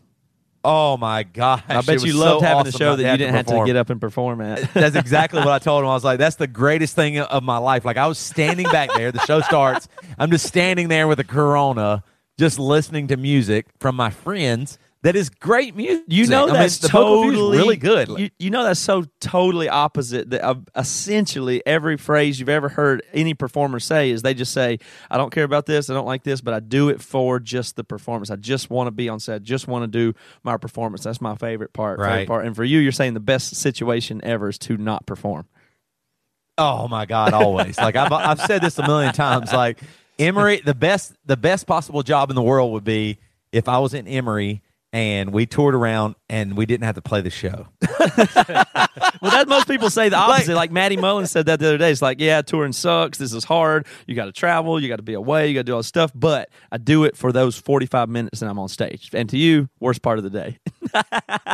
[0.65, 1.61] Oh my gosh!
[1.67, 3.75] I bet you so loved having a awesome show that you didn't have to get
[3.75, 4.73] up and perform at.
[4.73, 5.89] That's exactly what I told him.
[5.89, 8.93] I was like, "That's the greatest thing of my life." Like I was standing back
[8.93, 9.11] there.
[9.11, 9.89] The show starts.
[10.17, 12.03] I'm just standing there with a Corona,
[12.39, 14.77] just listening to music from my friends.
[15.03, 16.05] That is great music.
[16.07, 18.07] You know I that's totally really good.
[18.07, 20.29] You, you know that's so totally opposite.
[20.29, 24.79] That uh, essentially every phrase you've ever heard any performer say is they just say,
[25.11, 27.75] "I don't care about this, I don't like this, but I do it for just
[27.75, 28.31] the performance.
[28.31, 31.03] I just want to be on set, just want to do my performance.
[31.03, 31.99] That's my favorite part.
[31.99, 32.27] favorite Right.
[32.27, 32.45] part.
[32.45, 35.47] And for you, you're saying the best situation ever is to not perform.
[36.57, 37.77] Oh my God, always.
[37.77, 39.51] like I've I've said this a million times.
[39.51, 39.79] Like
[40.17, 43.17] Emery, the best the best possible job in the world would be
[43.51, 44.61] if I was in Emery
[44.93, 47.67] and we toured around and we didn't have to play the show.
[49.21, 50.53] Well, that most people say the opposite.
[50.53, 51.91] Like, Matty Mullins said that the other day.
[51.91, 53.17] It's like, yeah, touring sucks.
[53.17, 53.87] This is hard.
[54.05, 54.81] You got to travel.
[54.81, 55.47] You got to be away.
[55.47, 56.11] You got to do all this stuff.
[56.13, 59.11] But I do it for those 45 minutes that I'm on stage.
[59.13, 60.59] And to you, worst part of the day.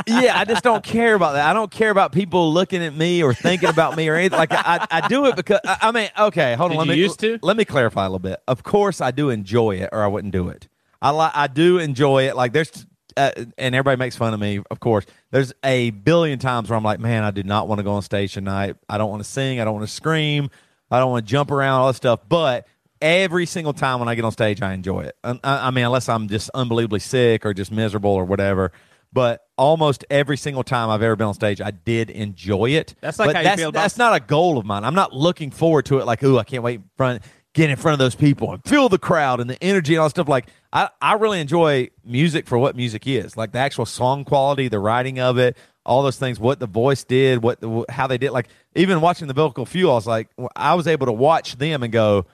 [0.08, 1.48] yeah, I just don't care about that.
[1.48, 4.40] I don't care about people looking at me or thinking about me or anything.
[4.40, 6.78] Like I, I do it because I, I mean, okay, hold on.
[6.78, 7.38] Did let you me used to?
[7.44, 8.42] let me clarify a little bit.
[8.48, 10.68] Of course, I do enjoy it, or I wouldn't do it.
[11.04, 12.36] I li- I do enjoy it.
[12.36, 12.88] Like there's.
[13.18, 15.06] Uh, and everybody makes fun of me, of course.
[15.32, 18.02] There's a billion times where I'm like, man, I do not want to go on
[18.02, 18.76] stage tonight.
[18.88, 19.60] I don't want to sing.
[19.60, 20.50] I don't want to scream.
[20.92, 22.22] I don't want to jump around, all that stuff.
[22.28, 22.68] But
[23.02, 25.16] every single time when I get on stage, I enjoy it.
[25.24, 28.72] I, I mean, unless I'm just unbelievably sick or just miserable or whatever.
[29.12, 32.94] But almost every single time I've ever been on stage, I did enjoy it.
[33.02, 34.84] That's like but how you feel about- that's not a goal of mine.
[34.84, 36.06] I'm not looking forward to it.
[36.06, 37.24] Like, ooh, I can't wait in front,
[37.56, 40.06] get in front of those people and feel the crowd and the energy and all
[40.08, 40.28] that stuff.
[40.28, 43.36] Like, I, I really enjoy music for what music is.
[43.36, 46.40] Like the actual song quality, the writing of it, all those things.
[46.40, 48.32] What the voice did, what the, how they did.
[48.32, 51.82] Like even watching the vocal few, I was like, I was able to watch them
[51.82, 52.28] and go,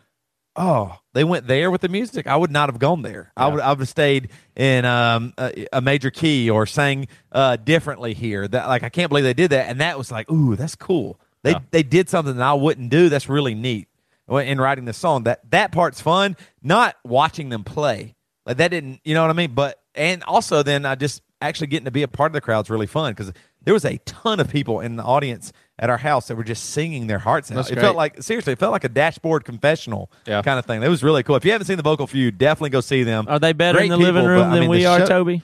[0.57, 2.27] oh, they went there with the music.
[2.27, 3.31] I would not have gone there.
[3.37, 7.55] I would I would have stayed in um, a, a major key or sang uh,
[7.55, 8.47] differently here.
[8.47, 11.19] That like I can't believe they did that, and that was like, ooh, that's cool.
[11.43, 11.59] They Yeah.
[11.71, 13.07] they did something that I wouldn't do.
[13.09, 13.87] That's really neat.
[14.27, 16.35] In writing the song, that that part's fun.
[16.63, 18.14] Not watching them play
[18.45, 19.53] like that didn't, you know what I mean.
[19.53, 22.69] But and also then I just actually getting to be a part of the crowd's
[22.69, 23.31] really fun because
[23.63, 26.67] there was a ton of people in the audience at our house that were just
[26.71, 27.55] singing their hearts out.
[27.55, 27.81] That's it great.
[27.83, 30.41] felt like seriously, it felt like a dashboard confessional Yeah.
[30.41, 30.81] kind of thing.
[30.83, 31.35] It was really cool.
[31.35, 33.25] If you haven't seen the vocal few, definitely go see them.
[33.27, 35.05] Are they better Great in the living room but, I than mean, we are, show-
[35.07, 35.41] Toby?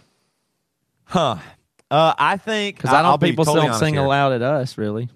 [1.06, 1.38] Huh.
[1.90, 4.04] Uh, I think Because I know I'll people totally don't sing here.
[4.06, 5.10] aloud at us, really.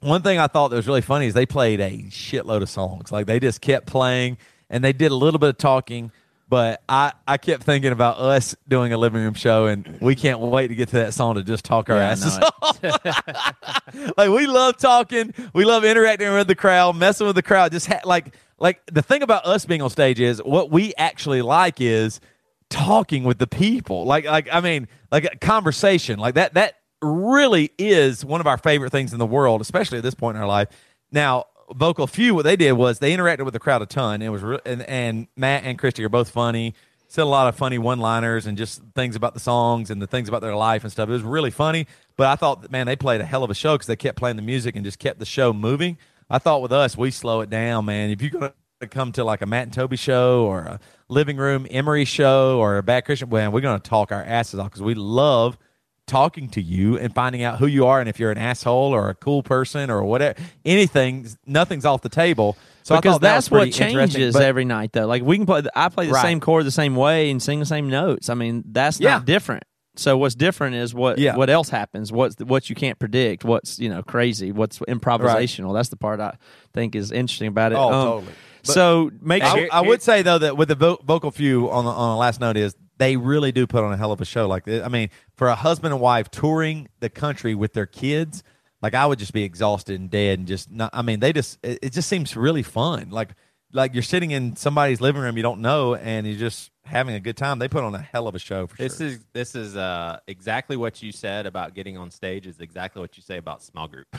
[0.00, 3.12] One thing I thought that was really funny is they played a shitload of songs.
[3.12, 4.36] Like they just kept playing
[4.68, 6.10] and they did a little bit of talking.
[6.52, 10.38] But I, I kept thinking about us doing a living room show, and we can't
[10.38, 12.84] wait to get to that song to just talk our Yeah, asses off.
[14.18, 17.72] like we love talking, we love interacting with the crowd, messing with the crowd.
[17.72, 21.40] Just ha- like like the thing about us being on stage is what we actually
[21.40, 22.20] like is
[22.68, 24.04] talking with the people.
[24.04, 28.58] Like like I mean like a conversation like that that really is one of our
[28.58, 30.68] favorite things in the world, especially at this point in our life.
[31.10, 34.22] Now, Vocal Few, what they did was they interacted with the crowd a ton.
[34.22, 36.74] It was re- and, and Matt and Christy are both funny.
[37.08, 40.28] Said a lot of funny one-liners and just things about the songs and the things
[40.30, 41.10] about their life and stuff.
[41.10, 41.86] It was really funny.
[42.16, 44.36] But I thought, man, they played a hell of a show because they kept playing
[44.36, 45.98] the music and just kept the show moving.
[46.30, 48.08] I thought with us, we slow it down, man.
[48.08, 48.54] If you're gonna
[48.90, 52.78] come to like a Matt and Toby show or a living room Emery show or
[52.78, 55.58] a Bad Christian, man, we're gonna talk our asses off because we love
[56.06, 59.08] talking to you and finding out who you are and if you're an asshole or
[59.08, 63.70] a cool person or whatever anything nothing's off the table so because that that's what
[63.72, 65.06] changes but- every night, though.
[65.06, 66.22] Like we can play, I play the Right.
[66.22, 68.28] same chord the same way and sing the same notes.
[68.28, 69.10] I mean, that's Yeah.
[69.10, 69.62] not different.
[69.94, 71.36] So what's different is what Yeah.
[71.36, 72.10] what else happens.
[72.10, 73.44] What's what you can't predict.
[73.44, 74.50] What's you know crazy.
[74.50, 75.72] What's improvisational.
[75.74, 76.34] That's the part I
[76.74, 77.76] think is interesting about it.
[77.76, 78.32] Oh, Um, totally.
[78.64, 79.68] But- so make I, sure.
[79.70, 82.40] I would say though that with the vo- vocal few on the, on the last
[82.40, 84.46] note is they really do put on a hell of a show.
[84.46, 88.44] Like I mean, for a husband and wife touring the country with their kids,
[88.80, 90.90] like I would just be exhausted and dead and just not.
[90.92, 93.10] I mean, they just it, it just seems really fun.
[93.10, 93.30] Like
[93.72, 97.20] like you're sitting in somebody's living room you don't know and you're just having a
[97.20, 97.58] good time.
[97.58, 99.06] They put on a hell of a show for This sure.
[99.08, 102.46] is this is uh, exactly what you said about getting on stage.
[102.46, 104.06] Is exactly what you say about small group.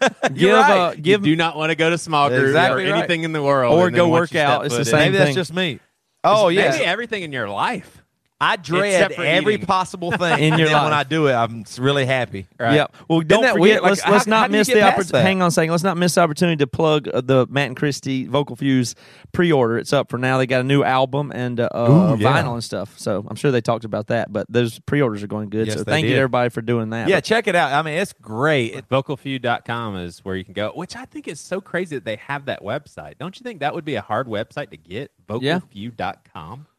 [0.22, 0.78] give You're right.
[0.78, 2.98] uh, give you do not want to go to small group Exactly or right.
[2.98, 4.64] anything in the world, Or go work out.
[4.64, 5.80] It's the same Maybe that's just me.
[6.22, 8.01] Oh yeah, Maybe everything in your life.
[8.42, 9.66] I dread every eating.
[9.66, 10.92] possible thing In your and then when.
[10.92, 12.46] I do it, I'm really happy.
[12.58, 12.74] Right.
[12.74, 12.86] Yeah.
[13.08, 13.60] Well, don't that forget.
[13.60, 13.82] weird?
[13.82, 15.12] Let's how- let's how not do you miss the opportunity.
[15.12, 15.22] that?
[15.22, 15.70] Hang on a second.
[15.70, 18.94] Let's not miss the opportunity to plug uh, the Matt and Christie Vocal Few's
[19.32, 19.78] pre-order.
[19.78, 20.38] It's up for now.
[20.38, 22.42] They got a new album and uh, uh, Ooh, yeah.
[22.42, 22.98] vinyl and stuff.
[22.98, 24.32] So I'm sure they talked about that.
[24.32, 25.68] But those pre-orders are going good.
[25.68, 26.14] Yes, so thank you did.
[26.16, 27.08] to everybody for doing that.
[27.08, 27.72] Yeah, check it out.
[27.72, 28.74] I mean, it's great.
[28.74, 32.16] It- Vocalfew.com is where you can go, which I think is so crazy that they
[32.16, 33.18] have that website.
[33.18, 35.12] Don't you think that would be a hard website to get?
[35.40, 35.60] Yeah.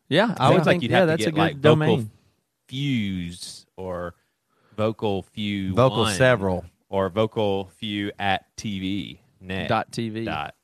[0.10, 0.30] Vocalfew.com?
[0.30, 0.36] yeah.
[0.38, 1.98] I would Seems like think you'd yeah, have to that's get a good like domain.
[2.00, 2.12] Vocal
[2.68, 4.16] Fuse or
[4.76, 6.66] Vocal Few Vocal One several.
[6.90, 10.26] or Vocal Few at TV net Dot TV.
[10.26, 10.56] dot.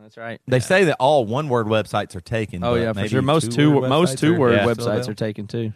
[0.00, 0.40] That's right.
[0.46, 2.62] They say that all one word websites are taken.
[2.62, 3.22] Oh but yeah, for maybe sure.
[3.22, 5.10] Most two two-word most websites two are- word yeah, websites available.
[5.10, 5.72] are taken too.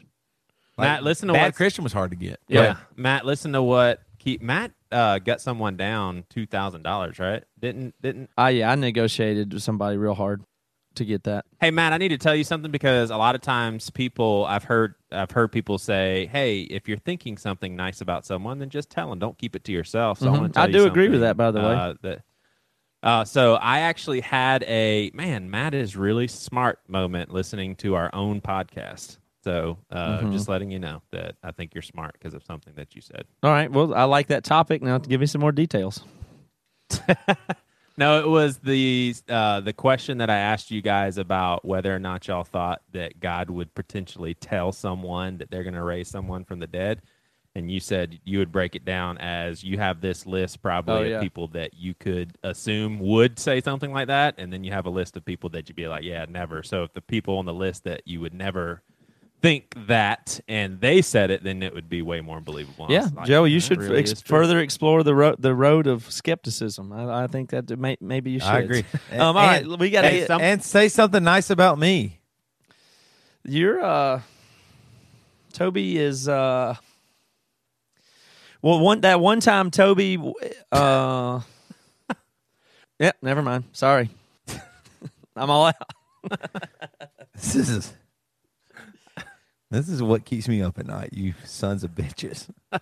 [0.78, 2.40] Like, Matt, listen to Bad what's- Christian was hard to get.
[2.48, 7.42] Yeah, Matt, listen to what keep Matt uh, got someone down two thousand dollars, right?
[7.60, 10.42] Didn't didn't Ah yeah, I negotiated with somebody real hard
[10.96, 11.44] to get that.
[11.60, 14.64] Hey Matt, I need to tell you something because a lot of times people I've
[14.64, 18.90] heard I've heard people say, "Hey, if you're thinking something nice about someone, then just
[18.90, 19.18] tell them.
[19.18, 20.52] Don't keep it to yourself." So I Mhm.
[20.52, 21.74] tell I you do agree with that, by the way.
[21.74, 22.22] uh, that,
[23.02, 25.50] uh, so I actually had a man.
[25.50, 29.18] Matt is really smart moment listening to our own podcast.
[29.44, 30.32] So uh, Mm-hmm.
[30.32, 33.24] just letting you know that I think you're smart because of something that you said.
[33.42, 33.68] All right.
[33.70, 34.82] Well, I like that topic.
[34.82, 36.04] Now, to give me some more details.
[37.98, 41.98] No, it was the uh, the question that I asked you guys about whether or
[41.98, 46.44] not y'all thought that God would potentially tell someone that they're going to raise someone
[46.44, 47.02] from the dead,
[47.54, 51.16] and you said you would break it down as you have this list probably Oh,
[51.16, 54.86] of people that you could assume would say something like that, and then you have
[54.86, 56.62] a list of people that you'd be like, yeah, never.
[56.62, 58.82] So if the people on the list that you would never
[59.42, 62.86] think that and they said it, then it would be way more believable.
[62.88, 66.10] Yeah, was like, Joe, you should really ex- further explore the road the road of
[66.10, 66.92] skepticism.
[66.92, 68.48] I, I think that may, maybe you should.
[68.48, 68.84] I agree.
[69.12, 72.20] Um, all right, And- we got to and, some- and say something nice about me.
[73.44, 74.20] You're uh,
[75.52, 76.76] Toby is uh.
[78.62, 80.16] Well, one that one time Toby,
[80.70, 81.40] uh,
[83.00, 83.64] yeah, never mind.
[83.72, 84.08] Sorry,
[85.36, 85.74] I'm all out.
[87.34, 87.92] This is
[89.72, 91.10] this is what keeps me up at night.
[91.12, 92.48] You sons of bitches.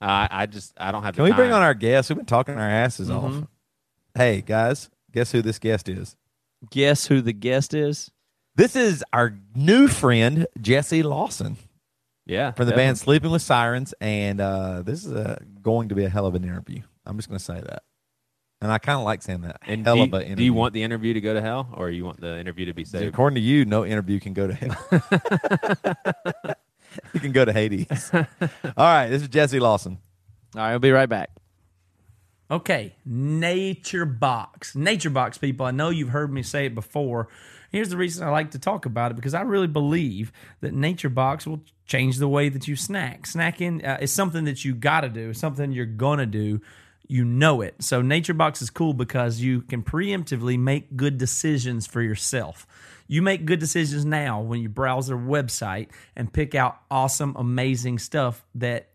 [0.00, 1.14] I, I just I don't have.
[1.14, 2.10] Can we bring on our guests?
[2.10, 3.38] We've been talking our asses Mm-hmm.
[3.42, 3.46] off.
[4.14, 6.16] Hey guys, guess who this guest is?
[6.70, 8.10] Guess who the guest is?
[8.56, 11.56] This is our new friend Jesse Lawson
[12.26, 12.88] Yeah, from the definitely.
[12.88, 16.34] band Sleeping with Sirens, and uh, this is uh going to be a hell of
[16.34, 16.82] an interview.
[17.06, 17.82] I'm just going to say that,
[18.60, 19.60] and I kind of like saying that.
[19.66, 20.36] And hell do, of you, interview.
[20.36, 22.74] do you want the interview to go to hell, or you want the interview to
[22.74, 23.04] be saved?
[23.04, 26.54] According to you, no interview can go to hell.
[27.12, 28.10] you can go to Hades.
[28.12, 28.26] All
[28.76, 29.98] right, this is Jesse Lawson.
[30.54, 31.30] All right, I'll be right back.
[32.50, 34.76] Okay, Nature Box.
[34.76, 35.66] Nature Box, people.
[35.66, 37.28] I know you've heard me say it before.
[37.70, 41.08] Here's the reason I like to talk about it because I really believe that Nature
[41.08, 43.22] Box will change the way that you snack.
[43.22, 46.60] Snacking uh, is something that you got to do, something you're going to do.
[47.06, 47.76] You know it.
[47.80, 52.66] So, Nature Box is cool because you can preemptively make good decisions for yourself.
[53.06, 57.98] You make good decisions now when you browse their website and pick out awesome, amazing
[57.98, 58.88] stuff that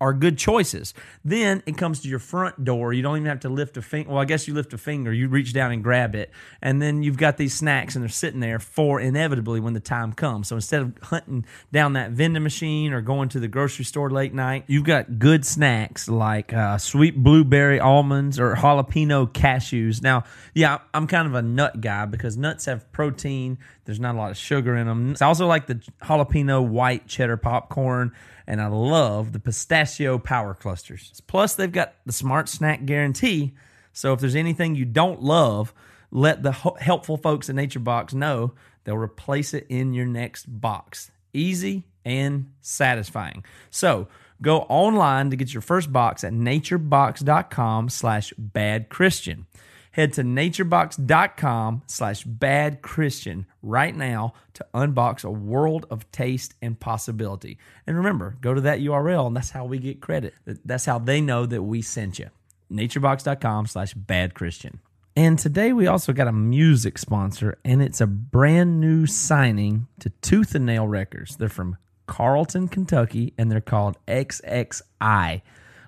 [0.00, 0.94] are good choices.
[1.24, 2.92] Then it comes to your front door.
[2.92, 4.10] You don't even have to lift a finger.
[4.10, 5.12] Well, I guess you lift a finger.
[5.12, 6.30] You reach down and grab it.
[6.62, 10.12] And then you've got these snacks and they're sitting there for inevitably when the time
[10.12, 10.48] comes.
[10.48, 14.32] So instead of hunting down that vending machine or going to the grocery store late
[14.32, 20.02] night, you've got good snacks like uh, sweet blueberry almonds or jalapeno cashews.
[20.02, 23.58] Now, yeah, I'm kind of a nut guy because nuts have protein.
[23.84, 25.16] There's not a lot of sugar in them.
[25.20, 28.12] I also like the jalapeno white cheddar popcorn
[28.50, 31.22] and I love the pistachio power clusters.
[31.28, 33.54] Plus, they've got the smart snack guarantee.
[33.92, 35.72] So if there's anything you don't love,
[36.10, 41.12] let the helpful folks at Nature Box know they'll replace it in your next box.
[41.32, 43.44] Easy and satisfying.
[43.70, 44.08] So
[44.42, 49.46] go online to get your first box at naturebox.com slash bad Christian.
[49.92, 56.78] Head to naturebox.com slash bad Christian right now to unbox a world of taste and
[56.78, 57.58] possibility.
[57.86, 60.34] And remember, go to that URL and that's how we get credit.
[60.64, 62.30] That's how they know that we sent you.
[62.70, 64.80] naturebox.com slash bad Christian.
[65.16, 70.10] And today we also got a music sponsor, and it's a brand new signing to
[70.22, 71.36] Tooth and Nail Records.
[71.36, 75.42] They're from Carlton, Kentucky, and they're called XXI.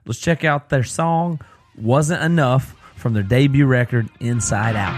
[0.05, 1.41] Let's check out their song,
[1.77, 4.95] Wasn't Enough, from their debut record, Inside Out.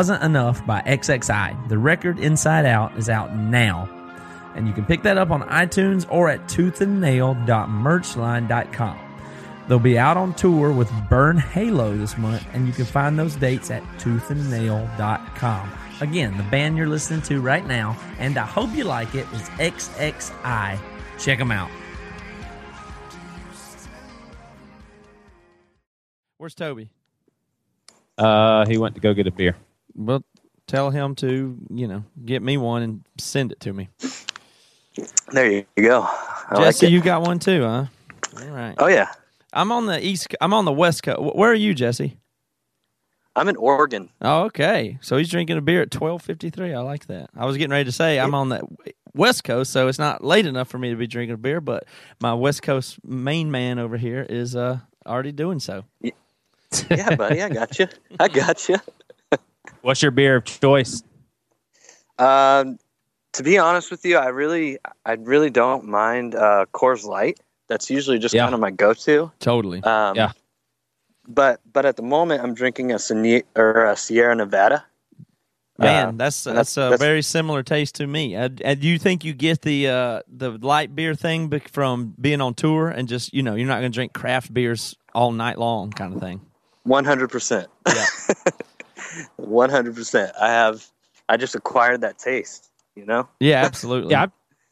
[0.00, 1.68] Wasn't Enough by XXI.
[1.68, 3.86] The record Inside Out is out now.
[4.54, 8.98] And you can pick that up on iTunes or at toothandnail.merchline.com.
[9.68, 13.36] They'll be out on tour with Burn Halo this month, and you can find those
[13.36, 15.72] dates at toothandnail.com.
[16.00, 19.50] Again, the band you're listening to right now, and I hope you like it, is
[19.50, 20.80] XXI.
[21.18, 21.70] Check them out.
[26.38, 26.88] Where's Toby?
[28.16, 29.56] Uh, he went to go get a beer.
[29.94, 30.24] Well,
[30.66, 33.88] tell him to, you know, get me one and send it to me.
[35.32, 36.02] There you go.
[36.02, 36.92] I Jesse, it.
[36.92, 37.86] you got one too, huh?
[38.40, 38.74] All right.
[38.78, 39.12] Oh yeah,
[39.52, 40.34] I'm on the east.
[40.40, 41.36] I'm on the west coast.
[41.36, 42.16] Where are you, Jesse?
[43.36, 44.10] I'm in Oregon.
[44.20, 44.98] Oh, okay.
[45.00, 46.74] So he's drinking a beer at 12:53.
[46.76, 47.30] I like that.
[47.36, 48.62] I was getting ready to say I'm on the
[49.14, 51.84] west coast, so it's not late enough for me to be drinking a beer, but
[52.20, 55.84] my west coast main man over here is uh already doing so.
[56.88, 57.88] Yeah, buddy, I got you.
[58.18, 58.76] I got you.
[59.82, 61.02] What's your beer of choice?
[62.18, 62.78] Um,
[63.32, 67.40] to be honest with you, I really, I really don't mind uh, Coors Light.
[67.68, 68.42] That's usually just Yeah.
[68.44, 69.30] kind of my go-to.
[69.38, 69.82] Totally.
[69.82, 70.32] Um, Yeah.
[71.28, 74.84] But but at the moment, I'm drinking a, Sine- or a Sierra Nevada.
[75.78, 78.34] Man, Uh, that's and that's a that's- very similar taste to me.
[78.34, 82.40] Uh, And do you think you get the uh, the light beer thing from being
[82.40, 85.56] on tour and just you know you're not going to drink craft beers all night
[85.58, 86.40] long kind of thing?
[86.82, 87.68] One hundred percent.
[89.16, 89.24] Yeah.
[89.36, 90.32] One hundred percent.
[90.40, 90.86] I have.
[91.28, 92.70] I just acquired that taste.
[92.96, 93.28] You know.
[93.38, 94.12] Yeah, absolutely.
[94.12, 94.28] Yeah, I,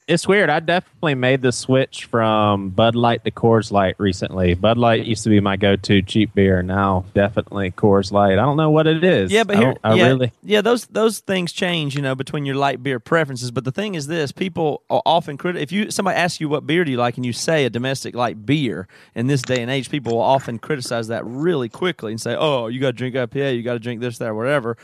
[0.08, 0.48] it's weird.
[0.50, 4.54] I definitely made the switch from Bud Light to Coors Light recently.
[4.54, 6.62] Bud Light used to be my go-to cheap beer.
[6.62, 8.32] Now, definitely Coors Light.
[8.32, 9.30] I don't know what it is.
[9.30, 10.32] Yeah, but here, don't- I, yeah, really.
[10.42, 13.50] yeah, those those things change, you know, between your light beer preferences.
[13.50, 16.66] But the thing is, this people are often criti- If you somebody asks you what
[16.66, 19.70] beer do you like, and you say a domestic light beer, in this day and
[19.70, 23.14] age, people will often criticize that really quickly and say, "Oh, you got to drink
[23.14, 24.76] IPA, you got to drink this, that, whatever."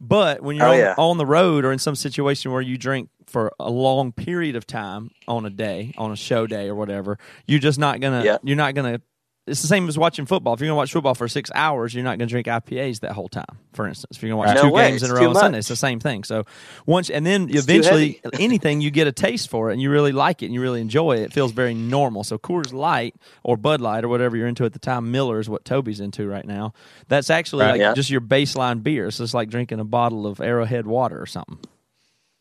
[0.00, 0.94] But when you're Oh, on, yeah.
[0.96, 4.66] on the road or in some situation where you drink for a long period of
[4.66, 8.24] time on a day, on a show day or whatever, you're just not gonna.
[8.24, 8.38] Yeah.
[8.42, 9.00] You're not gonna.
[9.46, 10.52] It's the same as watching football.
[10.52, 13.30] If you're gonna watch football for six hours, you're not gonna drink IPAs that whole
[13.30, 13.46] time.
[13.72, 15.58] For instance, if you're gonna watch No two way, games in a row on Sunday,
[15.60, 16.22] it's the same thing.
[16.24, 16.44] So
[16.84, 20.12] once and then It's eventually anything you get a taste for it and you really
[20.12, 21.22] like it and you really enjoy it.
[21.22, 22.24] It feels very normal.
[22.24, 25.48] So Coors Light or Bud Light or whatever you're into at the time, Miller is
[25.48, 26.74] what Toby's into right now.
[27.08, 27.94] That's actually Right, like yeah.
[27.94, 29.10] just your baseline beer.
[29.10, 31.58] So It's like drinking a bottle of Arrowhead water or something.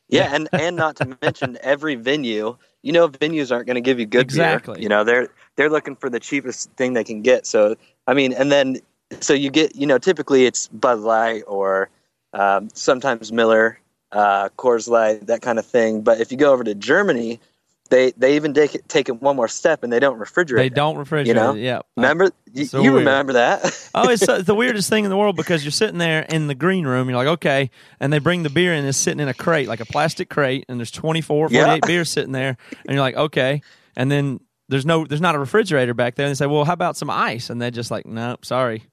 [0.09, 2.57] Yeah, and and not to mention every venue.
[2.81, 4.75] You know, venues aren't going to give you good Exactly.
[4.75, 4.83] beer.
[4.83, 7.45] You know, they're they're looking for the cheapest thing they can get.
[7.45, 7.75] So
[8.07, 8.79] I mean, and then
[9.19, 11.89] so you get you know typically it's Bud Light or
[12.33, 13.79] um, sometimes Miller,
[14.11, 16.01] uh, Coors Light, that kind of thing.
[16.01, 17.39] But if you go over to Germany,
[17.87, 20.57] they they even take it, take it one more step and they don't refrigerate.
[20.57, 21.53] They don't refrigerate You know?
[21.55, 21.59] it.
[21.59, 21.81] Yeah.
[21.95, 23.89] Remember, you, So you remember that?
[23.95, 26.55] oh, it's uh, the weirdest thing in the world because you're sitting there in the
[26.55, 27.09] green room.
[27.09, 27.69] You're like, okay,
[27.99, 28.85] and they bring the beer in.
[28.85, 31.77] It's sitting in a crate, like a plastic crate, and there's 24, 48 Yeah.
[31.85, 33.61] beers sitting there, and you're like, okay,
[33.95, 36.25] and then there's no, there's not a refrigerator back there.
[36.25, 37.49] And they say, well, how about some ice?
[37.49, 38.83] And they're just like, nope, sorry.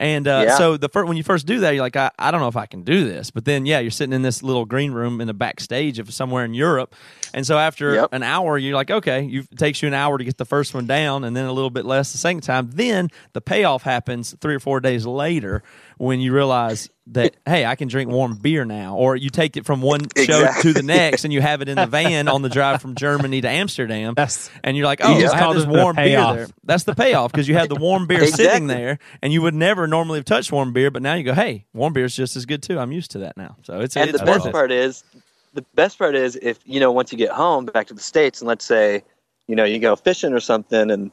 [0.00, 0.56] And uh, Yeah.
[0.58, 2.56] so the fir- when you first do that, you're like, I, I don't know if
[2.56, 3.30] I can do this.
[3.30, 6.42] But then, yeah, you're sitting in this little green room in the backstage of somewhere
[6.44, 6.94] in Europe.
[7.34, 8.08] And so after Yep.
[8.12, 10.72] an hour, you're like, okay, you, it takes you an hour to get the first
[10.74, 12.70] one down, and then a little bit less the second time.
[12.72, 15.62] Then the payoff happens three or four days later
[16.00, 19.66] when you realize that hey, I can drink warm beer now, or you take it
[19.66, 22.48] from one show to the next, and you have it in the van on the
[22.48, 25.64] drive from Germany to Amsterdam, That's- and you're like, oh, You just I have this
[25.64, 26.48] it the warm beer there.
[26.64, 29.86] That's the payoff because you had the warm beer sitting there, and you would never
[29.86, 32.46] normally have touched warm beer, but now you go, hey, warm beer is just as
[32.46, 32.78] good too.
[32.78, 34.52] I'm used to that now, so it's and it's the best it.
[34.52, 35.04] part is
[35.52, 38.40] the best part is if you know once you get home back to the states
[38.40, 39.02] and let's say
[39.46, 41.10] you know you go fishing or something and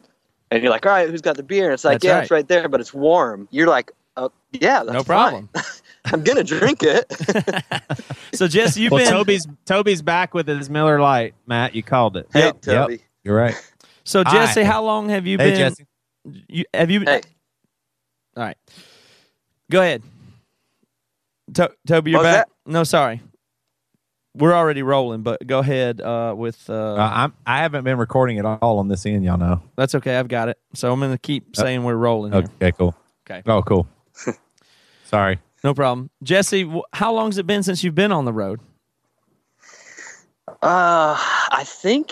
[0.51, 2.21] and you're like all right who's got the beer and it's like That's yeah right.
[2.21, 3.91] it's right there but it's warm you're like
[4.61, 5.49] yeah that's No problem.
[5.53, 5.63] fine.
[6.05, 7.05] i'm gonna drink it
[8.33, 11.33] So Jesse, you've Well, been Toby's Toby's back with his Miller Light.
[11.47, 12.27] Matt, you called it.
[12.33, 12.75] hey Yep, yep.
[12.87, 13.55] toby You're right.
[14.03, 14.63] so Jesse.
[14.63, 14.67] Hi.
[14.71, 15.57] How long have you Hey, been?
[15.57, 15.85] Jesse.
[16.47, 17.01] You, have you?
[17.01, 17.21] hey
[18.35, 18.57] All right.
[19.71, 20.03] Go ahead.
[21.55, 22.47] To- Toby, you're What was back.
[22.65, 23.21] No, sorry.
[24.35, 26.69] We're already rolling, but go ahead uh, with.
[26.69, 29.61] Uh, Uh, I'm, I haven't been recording at all on this end, y'all know.
[29.75, 30.17] that's okay.
[30.17, 30.59] I've got it.
[30.73, 32.33] So I'm going to keep saying we're rolling.
[32.33, 32.43] Here.
[32.61, 32.95] Okay, cool.
[33.29, 33.41] Okay.
[33.47, 33.87] Oh, cool.
[35.07, 35.39] Sorry.
[35.63, 36.09] No problem.
[36.21, 38.59] Jesse, how long has it been since you've been on the road?
[40.61, 41.13] uh
[41.51, 42.09] i think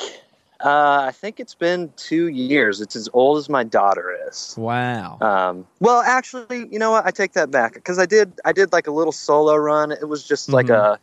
[0.59, 5.17] uh i think it's been two years it's as old as my daughter is Wow.
[5.21, 7.05] Um, well, actually, you know what?
[7.05, 8.33] I take that back because I did.
[8.43, 9.91] I did like a little solo run.
[9.91, 10.75] It was just like Mhm.
[10.75, 10.99] a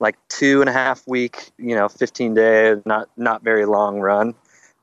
[0.00, 4.34] like two and a half week, you know, fifteen day, not not very long run.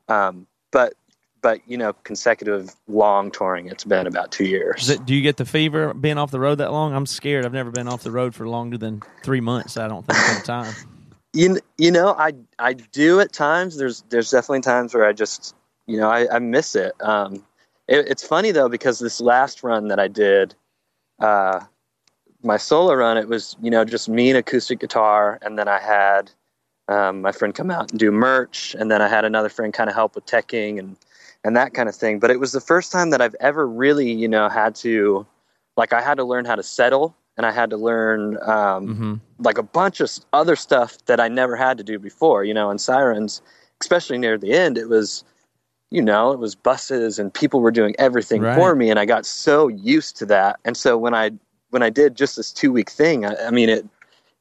[0.08, 0.94] Um, but
[1.42, 4.90] but you know, consecutive long touring, it's been about two years.
[4.90, 6.94] It, do you get the fever being off the road that long?
[6.94, 7.46] I'm scared.
[7.46, 9.78] I've never been off the road for longer than three months.
[9.78, 10.74] I don't think at a time.
[11.32, 13.78] You you know I I do at times.
[13.78, 16.94] There's there's definitely times where I just you know I, I miss it.
[17.02, 17.46] Um,
[17.88, 18.08] it.
[18.08, 20.56] It's funny though because this last run that I did,
[21.20, 21.60] uh,
[22.42, 25.80] my solo run, it was you know just me and acoustic guitar, and then I
[25.80, 26.32] had
[26.88, 29.90] um, my friend come out and do merch, and then I had another friend kind
[29.90, 30.98] of help with teching and
[31.44, 32.20] and that kind of thing.
[32.20, 35.26] But it was the first time that I've ever really you know had to
[35.78, 38.38] like I had to learn how to settle, and I had to learn.
[38.42, 39.14] Um, Mm-hmm.
[39.42, 42.44] like a bunch of other stuff that I never had to do before.
[42.44, 43.42] You know, in Sirens,
[43.80, 45.24] especially near the end, it was,
[45.92, 48.54] you know, it was buses and people were doing everything Right.
[48.56, 50.60] for me, and I got so used to that.
[50.66, 51.32] And so when I
[51.70, 53.86] when I did just this two week thing, I, I mean it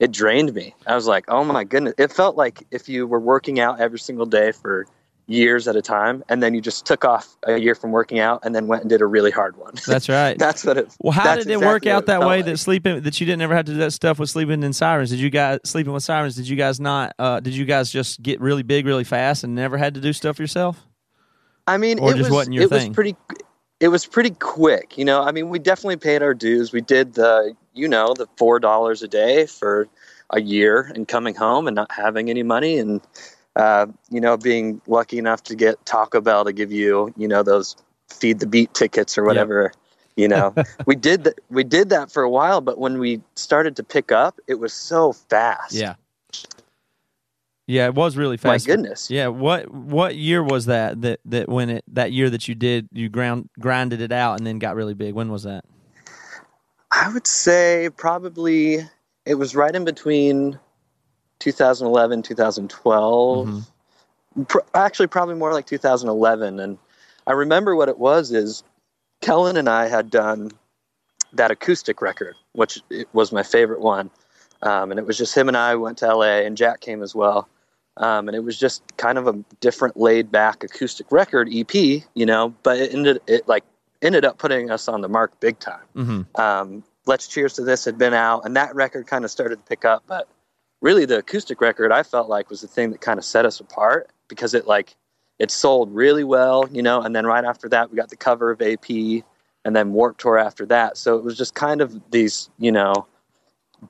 [0.01, 0.75] it drained me.
[0.87, 4.01] I was like, oh my goodness, it felt like if you were working out every
[4.01, 4.87] single day for
[5.29, 8.41] years at a time, and then you just took off a year from working out,
[8.43, 9.75] and then went and did a really hard one.
[9.87, 10.37] That's right.
[10.39, 10.89] That's what it.
[11.01, 12.39] Well, how did it work out it that way?
[12.39, 12.47] like.
[12.47, 15.11] That sleeping that you didn't ever have to do that stuff with sleeping in sirens.
[15.11, 16.35] Did you guys sleeping with sirens?
[16.35, 17.15] Did you guys not?
[17.19, 20.13] Uh, did you guys just get really big really fast and never had to do
[20.13, 20.85] stuff yourself?
[21.67, 22.89] I mean, Or it just was wasn't your it thing?
[22.89, 23.17] was pretty.
[23.81, 25.23] It was pretty quick, you know.
[25.23, 26.73] I mean, we definitely paid our dues.
[26.73, 29.87] We did the, you know, the four dollars a day for
[30.31, 33.01] a year and coming home and not having any money and,
[33.59, 37.43] uh, you know, being lucky enough to get Taco Bell to give you, you know,
[37.43, 37.77] those
[38.09, 39.73] feed the beat tickets or whatever.
[40.17, 40.55] You know,
[40.87, 41.41] we did that.
[41.51, 44.73] We did that for a while, but when we started to pick up, it was
[44.73, 45.75] so fast.
[45.75, 45.95] Yeah.
[47.67, 48.67] Yeah, it was really fast.
[48.67, 49.11] My goodness.
[49.11, 52.89] Yeah, what what year was that that that when it that year that you did
[52.93, 55.13] you ground grinded it out and then got really big?
[55.13, 55.65] When was that?
[56.91, 58.79] I would say probably
[59.27, 60.59] it was right in between
[61.41, 63.61] 2011 2012 Mm-hmm.
[64.75, 66.79] Actually probably more like 2011 and
[67.27, 68.63] I remember what it was is
[69.21, 70.53] Kellin and I had done
[71.33, 74.11] that acoustic record which it was my favorite one
[74.63, 77.15] um, and it was just him and I went to LA and Jack came as
[77.15, 77.49] well
[77.97, 82.27] um, and it was just kind of a different laid back acoustic record EP you
[82.27, 83.65] know but it ended it like
[84.03, 86.41] ended up putting us on the mark big time Mm-hmm.
[86.41, 89.63] um, Let's Cheers to This had been out, and that record kind of started to
[89.63, 90.03] pick up.
[90.07, 90.29] But
[90.81, 93.61] really, the acoustic record I felt like was the thing that kind of set us
[93.61, 94.95] apart because it like
[95.39, 97.01] it sold really well, you know.
[97.03, 98.89] And then right after that, we got the cover of AP,
[99.65, 100.97] and then Warped Tour after that.
[100.97, 103.07] So it was just kind of these, you know,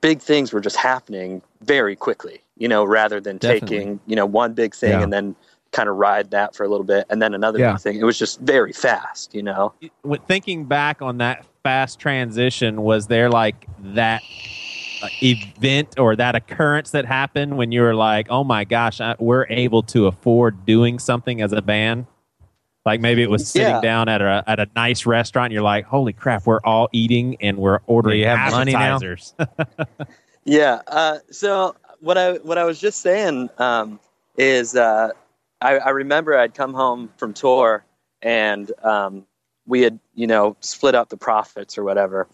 [0.01, 3.78] big things were just happening very quickly, you know, rather than Definitely.
[3.78, 5.03] taking you know one big thing Yeah.
[5.03, 5.34] and then
[5.72, 7.72] kind of ride that for a little bit and then another Yeah.
[7.72, 7.97] big thing.
[7.99, 9.74] It was just very fast, you know.
[10.03, 14.22] when thinking back on that fast transition, was there like that
[15.22, 19.46] event or that occurrence that happened when you were like, "Oh my gosh, I, we're
[19.49, 22.07] able to afford doing something as a band"?
[22.86, 23.80] Like maybe it was sitting Yeah.
[23.80, 25.46] down at a at a nice restaurant.
[25.46, 29.34] And you're like, "Holy crap, we're all eating and we're ordering you have money appetizers."
[30.44, 30.80] Yeah.
[30.86, 34.01] Uh, so what I what I was just saying um,
[34.38, 35.11] is uh,
[35.61, 37.84] I, I remember I'd come home from tour
[38.22, 39.26] and um,
[39.66, 42.26] we had you know split up the profits or whatever,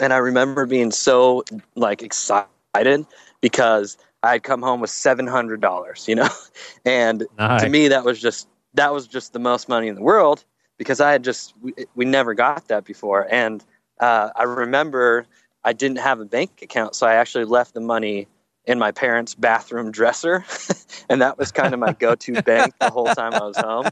[0.00, 1.44] and I remember being so
[1.74, 3.06] like excited
[3.40, 6.28] because I had come home with seven hundred dollars, you know,
[6.84, 7.62] and Nice.
[7.62, 10.44] to me that was just that was just the most money in the world
[10.76, 13.26] because I had just we, we never got that before.
[13.30, 13.64] And
[14.00, 15.26] uh, I remember
[15.64, 18.26] I didn't have a bank account so I actually left the money
[18.64, 20.44] in my parents bathroom dresser.
[21.10, 23.88] And that was kind of my go-to bank the whole time I was home.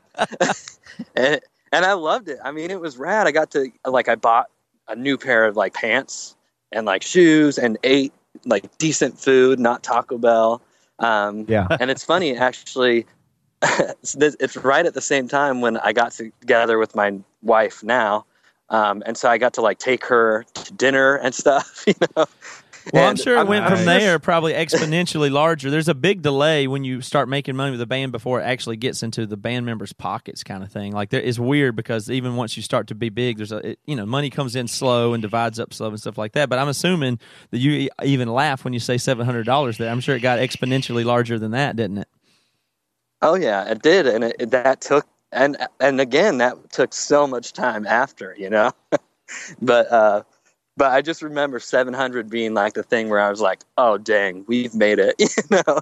[1.15, 1.41] And,
[1.73, 2.39] and I loved it.
[2.45, 3.27] I mean it was rad.
[3.27, 4.51] I got to like I bought
[4.89, 6.37] a new pair of like pants
[6.73, 8.13] and like shoes and ate
[8.45, 10.63] like decent food not Taco Bell
[10.99, 11.67] um, Yeah.
[11.81, 13.07] and it's funny actually
[13.63, 18.25] it's right at the same time when i got together with my wife now
[18.69, 22.27] um, and so i got to like take her to dinner and stuff you know
[22.93, 25.71] Well, I'm sure it went from there probably exponentially larger.
[25.71, 28.77] There's a big delay when you start making money with a band before it actually
[28.77, 30.93] gets into the band members' pockets, kind of thing.
[30.93, 33.79] Like there is weird because even once you start to be big, there's a it,
[33.87, 36.49] you know money comes in slow and divides up slow and stuff like that.
[36.49, 37.19] But I'm assuming
[37.51, 39.91] that you even laugh when you say seven hundred dollars there.
[39.91, 42.09] I'm sure it got exponentially larger than that, didn't it?
[43.23, 47.53] oh yeah it did and it, that took and and again that took so much
[47.53, 48.71] time after you know
[49.61, 50.23] but uh
[50.77, 54.45] but i just remember 700 being like the thing where i was like oh dang
[54.49, 55.81] we've made it you know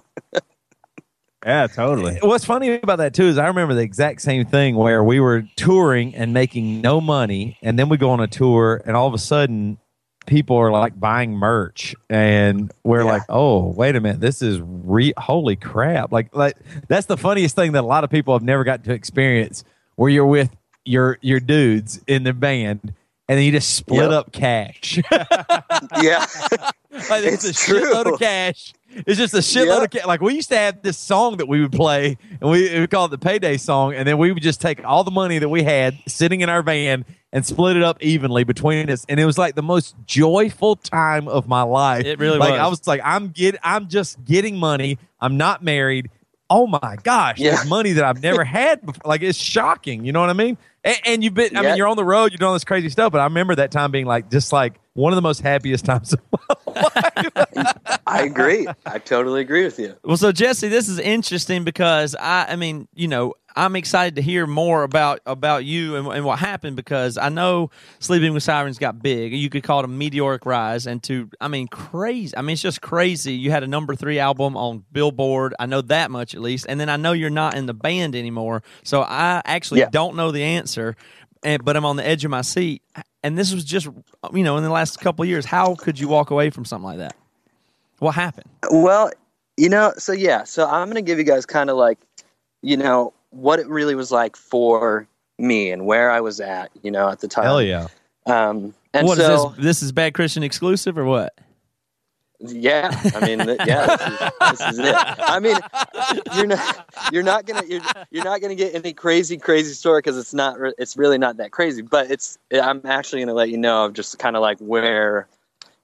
[1.45, 2.17] yeah, totally.
[2.21, 5.43] What's funny about that too is I remember the exact same thing where we were
[5.55, 9.13] touring and making no money, and then we go on a tour, and all of
[9.13, 9.77] a sudden,
[10.25, 13.11] people are like buying merch, and we're Yeah.
[13.11, 17.55] like, "Oh, wait a minute, this is re holy crap!" Like, like that's the funniest
[17.55, 19.63] thing that a lot of people have never got to experience
[19.97, 20.49] where you're with
[20.83, 22.93] your your dudes in the band,
[23.27, 24.11] and then you just split Yep.
[24.11, 24.97] up cash.
[26.01, 26.25] yeah.
[27.09, 27.81] like it's, a true.
[27.81, 28.73] shitload of cash.
[28.89, 29.83] It's just a shitload Yeah.
[29.83, 30.05] of cash.
[30.05, 33.13] Like we used to have this song that we would play, and we, we called
[33.13, 35.63] it the payday song, and then we would just take all the money that we
[35.63, 37.03] had sitting in our van
[37.33, 41.27] and split it up evenly between us, and it was like the most joyful time
[41.27, 42.05] of my life.
[42.05, 42.59] It really like was.
[42.59, 44.97] I was like, I'm get, I'm just getting money.
[45.19, 46.09] I'm not married.
[46.49, 47.55] Oh my gosh, Yeah.
[47.55, 49.01] there's money that I've never had before.
[49.03, 50.05] Like it's shocking.
[50.05, 50.57] You know what I mean?
[50.85, 51.57] And, and you've been.
[51.57, 51.69] I Yeah.
[51.69, 52.31] mean, you're on the road.
[52.31, 53.11] You're doing all this crazy stuff.
[53.11, 56.13] But I remember that time being like just like one of the most happiest times
[56.13, 56.73] of my
[57.55, 57.73] life.
[58.07, 58.67] I agree.
[58.85, 59.95] I totally agree with you.
[60.03, 64.21] Well, so Jesse, this is interesting because I, I mean, you know, I'm excited to
[64.21, 67.69] hear more about about you and, and what happened because I know
[67.99, 69.31] Sleeping with Sirens got big.
[69.33, 72.35] You could call it a meteoric rise, and to, I mean, crazy.
[72.35, 73.33] I mean, it's just crazy.
[73.33, 75.55] You had a number three album on Billboard.
[75.57, 78.13] I know that much at least, and then I know you're not in the band
[78.15, 78.61] anymore.
[78.83, 79.89] So I actually Yeah.
[79.89, 80.97] don't know the answer,
[81.45, 82.81] and but I'm on the edge of my seat.
[83.23, 83.87] And this was just,
[84.33, 85.45] you know, in the last couple of years.
[85.45, 87.15] How could you walk away from something like that?
[87.99, 88.49] What happened?
[88.69, 89.11] Well,
[89.57, 91.97] you know, so yeah, so I'm going to give you guys kind of like,
[92.61, 96.91] you know, what it really was like for me and where I was at, you
[96.91, 97.45] know, at the time.
[97.45, 97.87] Hell yeah.
[98.25, 99.63] Um, and What is so, this?
[99.63, 101.37] This is Bad Christian exclusive or what?
[102.49, 104.19] Yeah, I mean, yeah, this is,
[104.49, 104.95] this is it.
[105.27, 105.57] I mean,
[106.37, 107.81] you're not, you're not gonna, you're,
[108.11, 111.51] you're not gonna get any crazy, crazy story because it's not, it's really not that
[111.51, 111.81] crazy.
[111.81, 115.27] But it's, I'm actually gonna let you know of just kind of like where,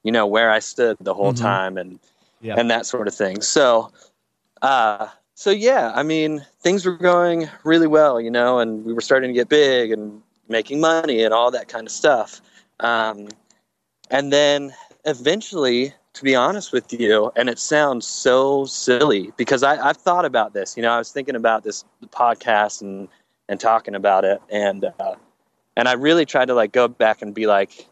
[0.03, 1.41] you know, where I stood the whole Mhm.
[1.41, 1.99] time and
[2.41, 2.55] Yeah.
[2.57, 3.41] and that sort of thing.
[3.41, 3.91] So,
[4.61, 9.01] uh, so yeah, I mean, things were going really well, you know, and we were
[9.01, 12.41] starting to get big and making money and all that kind of stuff.
[12.79, 13.29] Um,
[14.09, 14.73] and then
[15.05, 20.25] eventually, to be honest with you, and it sounds so silly because I, I've thought
[20.25, 20.75] about this.
[20.75, 23.07] You know, I was thinking about this podcast and
[23.47, 25.15] and talking about it, and uh,
[25.75, 27.87] and I really tried to like go back and be like,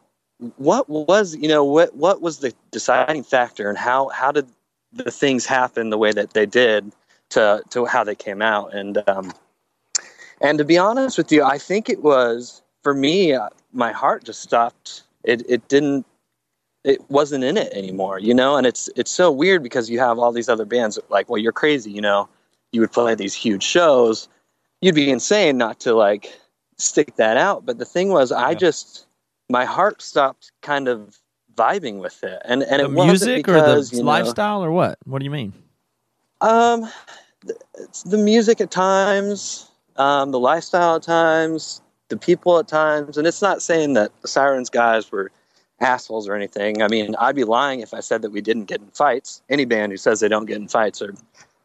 [0.58, 4.48] what was you know what what was the deciding factor, and how how did
[4.92, 6.92] the things happen the way that they did
[7.30, 9.34] to to how they came out, and um,
[10.42, 14.24] and to be honest with you, I think it was for me, uh, my heart
[14.24, 15.04] just stopped.
[15.24, 16.06] It it didn't
[16.84, 18.58] it wasn't in it anymore, you know.
[18.58, 21.52] And it's it's so weird because you have all these other bands like, well, you're
[21.52, 22.30] crazy, you know.
[22.72, 24.28] You would play these huge shows.
[24.82, 26.32] You'd be insane not to like
[26.78, 27.66] stick that out.
[27.66, 29.08] But the thing was, I just
[29.50, 31.18] my heart stopped kind of
[31.56, 34.64] vibing with it, and and the it wasn't music or because, the you know, lifestyle
[34.64, 34.98] or what?
[35.06, 35.54] What do you mean?
[36.42, 36.90] um,
[37.46, 43.18] th- it's the music at times, um, the lifestyle at times, the people at times,
[43.18, 45.32] and it's not saying that the Sirens guys were
[45.82, 46.82] assholes or anything.
[46.82, 49.42] I mean, I'd be lying if I said that we didn't get in fights.
[49.50, 51.14] Any band who says they don't get in fights are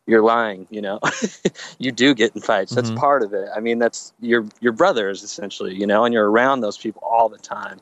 [0.06, 0.66] you're lying.
[0.70, 1.00] You know,
[1.78, 2.74] you do get in fights.
[2.74, 2.96] That's Mhm.
[2.96, 3.48] part of it.
[3.56, 5.74] I mean, that's your your brothers essentially.
[5.74, 7.80] You know, and you're around those people all the time.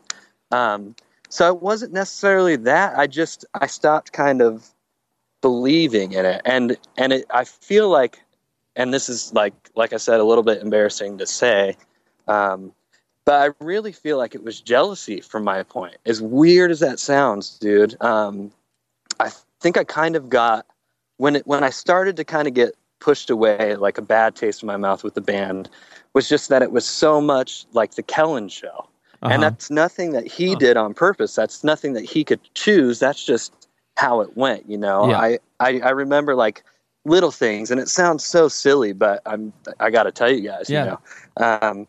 [0.51, 0.95] Um,
[1.29, 2.97] so it wasn't necessarily that.
[2.99, 4.69] I just I stopped kind of
[5.41, 8.21] believing in it and and it, i feel like
[8.77, 11.77] and this is like like i said a little bit embarrassing to say
[12.29, 12.73] um,
[13.25, 15.97] but i really feel like it was jealousy from my point.
[16.07, 18.51] As weird as that sounds dude um,
[19.21, 20.67] i think i kind of got
[21.19, 24.63] when it when i started to kind of get pushed away like a bad taste
[24.63, 25.69] in my mouth with the band
[26.15, 28.89] was just that it was so much like the kellin show.
[29.23, 29.35] Uh-huh.
[29.35, 31.35] and that's nothing that he did on purpose.
[31.37, 32.99] That's nothing that he could choose.
[32.99, 33.53] That's just
[33.97, 35.09] how it went you know?
[35.11, 35.19] Yeah.
[35.19, 36.65] I, I i remember like
[37.05, 40.85] little things and it sounds so silly but i'm i gotta tell you guys Yeah.
[40.85, 41.45] you know?
[41.45, 41.87] Um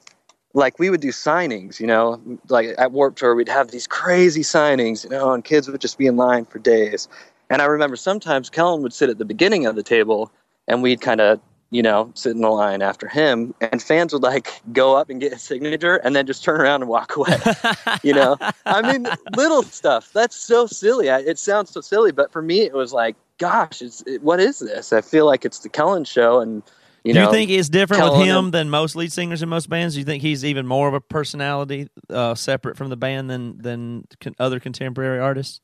[0.53, 2.21] like we would do signings you know?
[2.49, 5.97] Like at warped tour we'd have these crazy signings you know and kids would just
[5.97, 7.07] be in line for days.
[7.49, 10.31] And i remember sometimes kellin would sit at the beginning of the table
[10.67, 11.39] and we'd kind of
[11.71, 13.53] you know sit in the line after him.
[13.61, 16.81] And fans would like go up and get his signature and then just turn around
[16.81, 17.37] and walk away
[18.03, 18.37] you know?
[18.65, 20.11] I mean little stuff.
[20.13, 21.09] That's so silly.
[21.09, 24.39] I, it sounds so silly but for me it was like gosh it's it, what
[24.39, 24.93] is this?
[24.93, 26.61] I feel like it's the kellin show and
[27.03, 29.69] you do know you think it's different with him than most lead singers in most
[29.69, 29.95] bands?
[29.95, 33.57] Do you think he's even more of a personality, uh, separate from the band than
[33.57, 35.59] than con- other contemporary artists?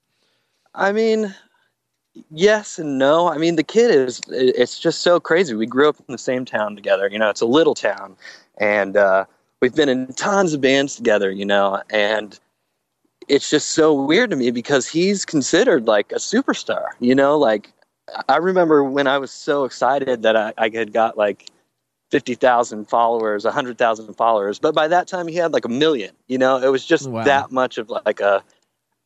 [0.76, 1.34] I mean,
[2.32, 3.30] yes and no.
[3.30, 5.54] I mean, the kid is, it's just so crazy.
[5.54, 7.08] We grew up in the same town together.
[7.08, 8.16] You know, it's a little town.
[8.58, 9.26] And uh,
[9.62, 12.38] we've been in tons of bands together, you know, and
[13.28, 17.72] it's just so weird to me because he's considered like a superstar, you know, like
[18.28, 21.49] I remember when I was so excited that I, I had got like
[22.12, 24.60] 50,000 followers, 100,000 followers.
[24.60, 27.24] But by that time he had like a million, you know, it was just Wow.
[27.24, 28.43] that much of like a,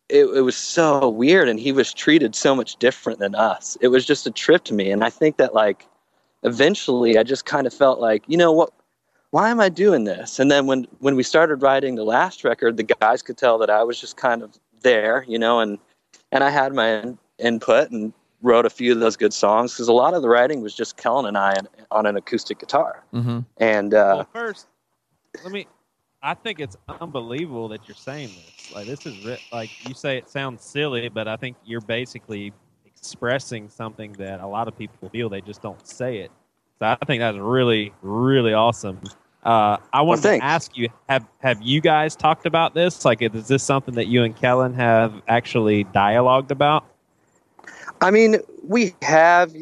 [0.10, 3.78] it, it was so weird and he was treated so much different than us.
[3.82, 4.92] It was just a trip to me.
[4.92, 5.88] And I think that like
[6.44, 8.72] eventually I just kind of felt like, you know what,
[9.32, 10.40] why am I doing this?
[10.40, 13.70] And then when when we started writing the last record, the guys could tell that
[13.70, 15.80] I was just kind of there, you know, and
[16.32, 18.14] and I had my in, input and
[18.44, 20.98] wrote a few of those good songs because a lot of the writing was just
[20.98, 23.04] Kellin and I on, on an acoustic guitar.
[23.14, 23.40] Mm-hmm.
[23.58, 24.68] And uh, well, first,
[25.44, 25.66] let me.
[26.22, 28.72] I think it's unbelievable that you're saying this.
[28.74, 32.54] Like this is ri- like you say it sounds silly, but I think you're basically
[32.86, 36.32] expressing something that a lot of people feel they just don't say it.
[36.80, 39.02] So I think that's really, really awesome.
[39.44, 43.04] Uh, I wanted to ask you: Have have you guys talked about this?
[43.04, 46.86] Like, is this something that you and Kellin have actually dialogued about?
[48.02, 49.54] I mean, we have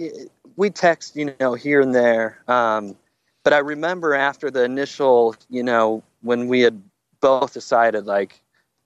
[0.56, 2.42] we text, you know, here and there.
[2.48, 2.96] Um,
[3.44, 6.82] but I remember after the initial, you know, when we had
[7.22, 8.42] both decided, like,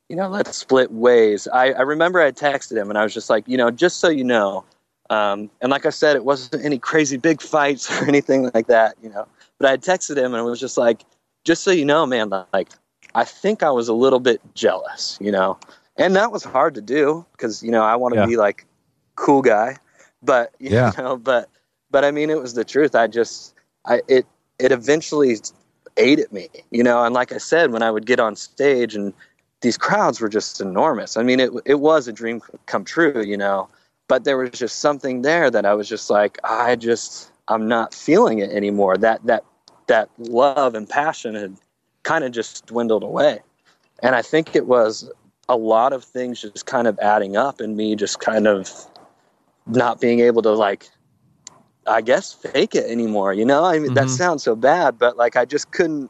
[0.10, 1.48] you know, let's split ways.
[1.52, 4.10] I, I remember I texted him and I was just like, you know, just so
[4.10, 4.64] you know.
[5.10, 8.96] Um, and like I said, it wasn't any crazy big fights or anything like that,
[9.02, 9.28] you know.
[9.58, 11.06] But I had texted him and it was just like,
[11.44, 12.70] just so you know, man, like,
[13.16, 15.58] I think I was a little bit jealous, you know.
[15.98, 18.26] And that was hard to do because, you know, I want to Yeah.
[18.28, 18.66] be like
[19.16, 19.78] cool guy.
[20.22, 20.92] But you Yeah.
[20.98, 21.50] know, but
[21.92, 22.96] but I mean it was the truth.
[22.96, 23.54] I just
[23.86, 24.26] I it
[24.60, 25.38] it eventually
[25.98, 28.96] ate at me, you know, and like I said, when I would get on stage
[28.96, 29.14] and
[29.62, 31.18] these crowds were just enormous.
[31.18, 33.70] I mean it it was a dream come true, you know.
[34.08, 37.94] But there was just something there that I was just like, I just I'm not
[37.94, 38.98] feeling it anymore.
[38.98, 39.44] That that
[39.88, 41.56] that love and passion had
[42.04, 43.40] kind of just dwindled away.
[44.02, 45.10] And I think it was
[45.50, 48.70] a lot of things just kind of adding up and me just kind of
[49.68, 50.90] not being able to like
[51.88, 53.64] I guess fake it anymore, you know?
[53.64, 54.18] I mean that Mhm.
[54.18, 56.10] sounds so bad, but like I just couldn't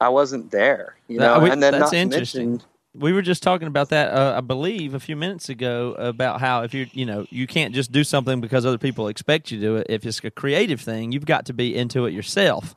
[0.00, 1.40] I wasn't there, you know.
[1.40, 2.60] we- and then that's interesting.
[2.94, 6.62] We were just talking about that, uh, I believe, a few minutes ago about how
[6.62, 9.64] if you you know you can't just do something because other people expect you to
[9.64, 9.86] do it.
[9.88, 12.74] If it's a creative thing, you've got to be into it yourself.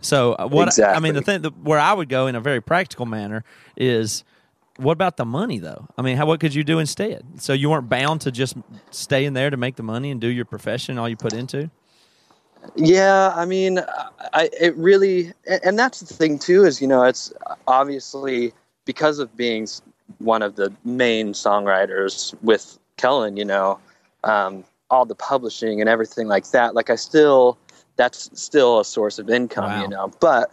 [0.00, 2.62] So uh, what I mean, the thing that, where I would go in a very
[2.62, 3.44] practical manner
[3.76, 4.24] is,
[4.80, 5.86] what about the money though?
[5.98, 7.24] I mean, how what could you do instead?
[7.42, 8.56] So you weren't bound to just
[8.90, 11.70] stay in there to make the money and do your profession all you put into.
[12.76, 13.80] Yeah, I mean,
[14.34, 15.32] I it really,
[15.64, 17.32] and that's the thing too is you know it's
[17.66, 18.52] obviously
[18.84, 19.66] because of being
[20.18, 23.78] one of the main songwriters with Kellin, you know,
[24.24, 26.74] um, all the publishing and everything like that.
[26.74, 27.56] Like I still,
[27.96, 29.82] that's still a source of income, Wow.
[29.82, 30.12] you know.
[30.20, 30.50] But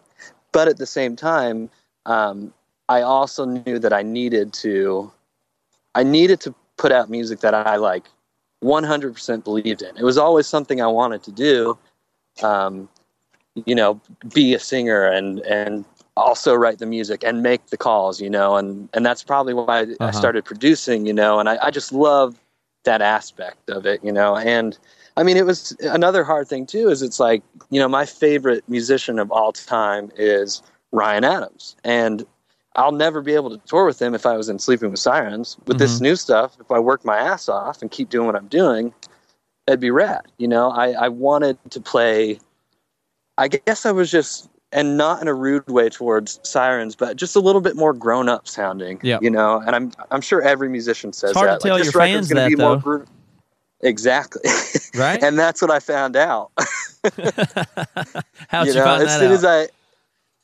[0.52, 1.70] but at the same time,
[2.06, 2.54] um,
[2.90, 5.12] I also knew that I needed to,
[5.96, 8.06] I needed to put out music that I like
[8.64, 9.96] 100% believed in.
[9.98, 11.78] It was always something I wanted to do
[12.44, 12.90] um,
[13.66, 14.00] you know,
[14.34, 15.86] be a singer and and
[16.16, 19.80] also write the music and make the calls, you know, and and that's probably why
[19.80, 20.12] I Uh-huh.
[20.12, 22.40] started producing, you know, and I, I just love
[22.84, 24.78] that aspect of it, you know, and
[25.18, 26.90] I mean, it was another hard thing too.
[26.90, 30.62] Is it's like you know, my favorite musician of all time is
[30.92, 32.26] Ryan Adams, and
[32.78, 35.58] I'll never be able to tour with them if I was in Sleeping with Sirens.
[35.66, 36.04] With this mm-hmm.
[36.04, 38.94] new stuff, if I work my ass off and keep doing what I'm doing,
[39.66, 40.22] it'd be rad.
[40.38, 42.40] You know, I, I wanted to play.
[43.40, 47.36] I guess I was just, and not in a rude way towards Sirens, but just
[47.36, 49.00] a little bit more grown up sounding.
[49.02, 49.24] Yep.
[49.24, 51.62] You know, and I'm I'm sure every musician says It's hard that.
[51.62, 53.06] to tell this your fans that, be more though.
[53.82, 54.42] Exactly.
[54.96, 55.22] Right?
[55.24, 56.52] and that's what I found out.
[58.48, 59.34] How'd you, know, find as that soon out?
[59.34, 59.68] as I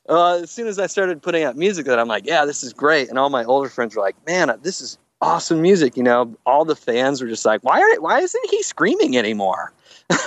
[0.08, 2.72] uh, as soon as I started putting out music that I'm like, yeah, this is
[2.72, 5.96] great, and all my older friends were like, man, this is awesome music.
[5.96, 9.72] You know, all the fans were just like, why are why isn't he screaming anymore?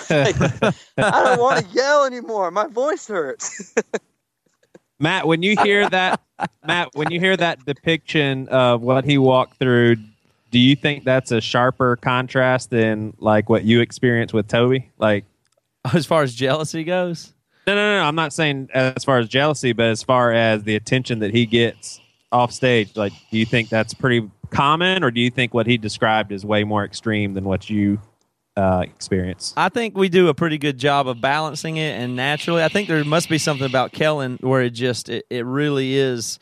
[0.10, 0.36] Like,
[0.98, 2.50] I don't want to yell anymore.
[2.50, 3.76] My voice hurts.
[5.00, 6.22] Matt, when you hear that,
[6.66, 9.98] Matt, when you hear that depiction of what he walked through,
[10.50, 14.90] do you think that's a sharper contrast than like what you experienced with Toby?
[14.98, 15.26] Like,
[15.94, 17.34] as far as jealousy goes,
[17.68, 18.04] no, no, no.
[18.04, 21.46] I'm not saying as far as jealousy, but as far as the attention that he
[21.46, 22.00] gets
[22.32, 22.96] off stage.
[22.96, 26.46] Like, do you think that's pretty common, or do you think what he described is
[26.46, 28.00] way more extreme than what you
[28.56, 29.54] uh, experience?
[29.56, 32.64] I think we do a pretty good job of balancing it and naturally.
[32.64, 36.40] I think there must be something about Kellin where it just it, it really is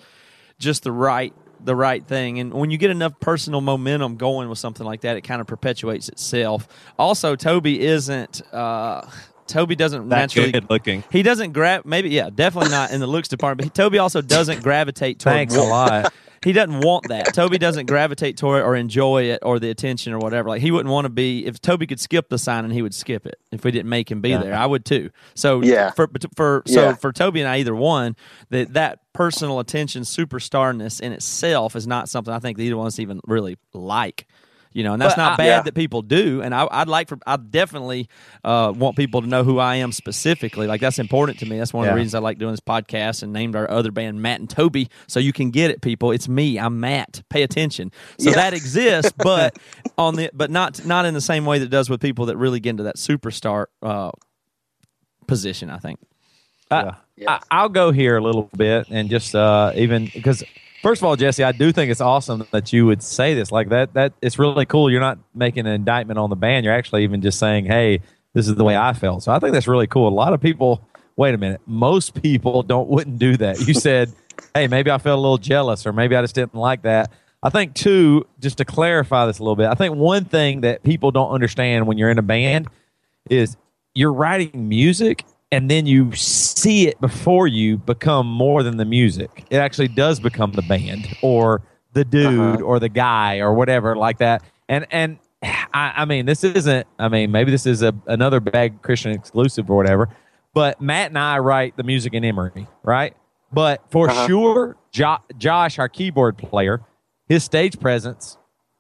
[0.60, 2.40] just the right the right thing.
[2.40, 5.48] And when you get enough personal momentum going with something like that, it kind of
[5.48, 6.68] perpetuates itself.
[6.98, 9.02] Also, Toby isn't uh
[9.48, 11.04] Toby doesn't That naturally good looking.
[11.12, 13.72] he doesn't grab maybe yeah definitely not in the looks department.
[13.74, 16.14] But Toby also doesn't gravitate toward Thanks a lot.
[16.44, 17.34] he doesn't want that.
[17.34, 20.50] Toby doesn't gravitate toward it or enjoy it or the attention or whatever.
[20.50, 22.94] Like he wouldn't want to be if Toby could skip the sign and he would
[22.94, 23.40] skip it.
[23.52, 25.10] If we didn't make him be there, I would too.
[25.36, 25.92] So Yeah.
[25.92, 26.96] for for so Yeah.
[26.96, 28.16] for Toby and I, either one,
[28.50, 32.94] that that personal attention, superstarness in itself is not something I think either one of
[32.94, 34.28] us even really like.
[34.76, 35.62] You know, and that's But not I- bad Yeah.
[35.62, 36.42] that people do.
[36.42, 38.10] And I, I'd like for, I definitely
[38.44, 40.68] uh, want people to know who I am specifically.
[40.68, 41.58] Like that's important to me.
[41.58, 44.22] That's one of the reasons I like doing this podcast and named our other band
[44.22, 44.90] Matt and Toby.
[45.08, 46.12] So you can get it, people.
[46.12, 46.60] It's me.
[46.60, 47.24] I'm Matt.
[47.30, 47.90] Pay attention.
[48.20, 48.36] So Yeah.
[48.36, 49.58] that exists, but
[49.98, 52.36] on the but not not in the same way that it does with people that
[52.36, 54.12] really get into that superstar uh,
[55.26, 55.70] position.
[55.70, 56.00] I think.
[56.70, 57.40] I, Yeah.
[57.50, 60.44] I, will go here a little bit and just uh, even because
[60.86, 63.70] first of all, Jesse, I do think it's awesome that you would say this like
[63.70, 63.96] that.
[63.96, 64.92] That it's really cool.
[64.92, 66.64] You're not making an indictment on the band.
[66.64, 68.02] You're actually even just saying, "Hey,
[68.34, 70.08] this is the way I felt." So I think that's really cool.
[70.08, 70.82] A lot of people.
[71.18, 71.62] Wait a minute.
[71.66, 73.68] Most people don't wouldn't do that.
[73.68, 74.14] You said,
[74.54, 77.12] "Hey, maybe I felt a little jealous, or maybe I just didn't like that."
[77.42, 80.84] I think too, just to clarify this a little bit, I think one thing that
[80.84, 82.68] people don't understand when you're in a band
[83.30, 83.58] is
[83.96, 89.46] you're writing music and then you see it before you become more than the music.
[89.50, 91.62] It actually does become the band or
[91.94, 94.44] the dude or the guy or whatever like that.
[94.68, 96.88] And and I, I mean, this isn't.
[97.00, 100.10] I mean, maybe this is a another bad Christian exclusive or whatever.
[100.54, 103.16] But Matt and I write the music in Emery, right?
[103.52, 106.82] But for sure, jo- Josh, our keyboard player,
[107.28, 108.38] his stage presence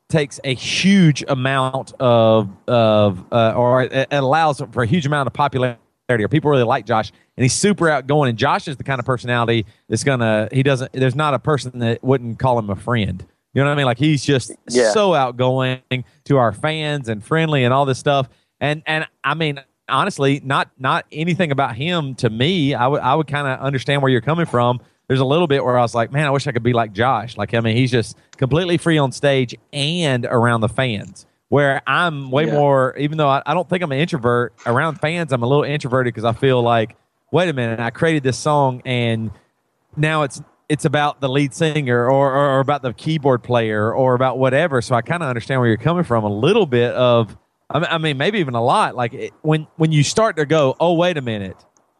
[0.09, 5.33] takes a huge amount of of uh, or it allows for a huge amount of
[5.33, 5.79] popularity
[6.09, 9.05] or people really like Josh and he's super outgoing and Josh is the kind of
[9.05, 13.25] personality that's gonna he doesn't there's not a person that wouldn't call him a friend
[13.53, 14.91] you know what I mean like he's just Yeah.
[14.91, 15.79] so outgoing
[16.25, 18.29] to our fans and friendly and all this stuff
[18.59, 23.15] and and I mean honestly not not anything about him to me I would I
[23.15, 25.93] would kind of understand where you're coming from there's a little bit where I was
[25.93, 27.37] like, man, I wish I could be like Josh.
[27.37, 31.27] Like, I mean, he's just completely free on stage and around the fans.
[31.49, 32.53] Where I'm way Yeah.
[32.53, 35.63] more, even though I, I don't think I'm an introvert, around fans, I'm a little
[35.63, 36.95] introverted because I feel like,
[37.31, 39.31] wait a minute, I created this song and
[39.95, 44.15] now it's it's about the lead singer or, or, or about the keyboard player or
[44.15, 44.81] about whatever.
[44.81, 47.37] So I kind of understand where you're coming from a little bit of,
[47.69, 48.95] I mean, maybe even a lot.
[48.95, 51.55] Like it, when when you start to go, oh wait a minute,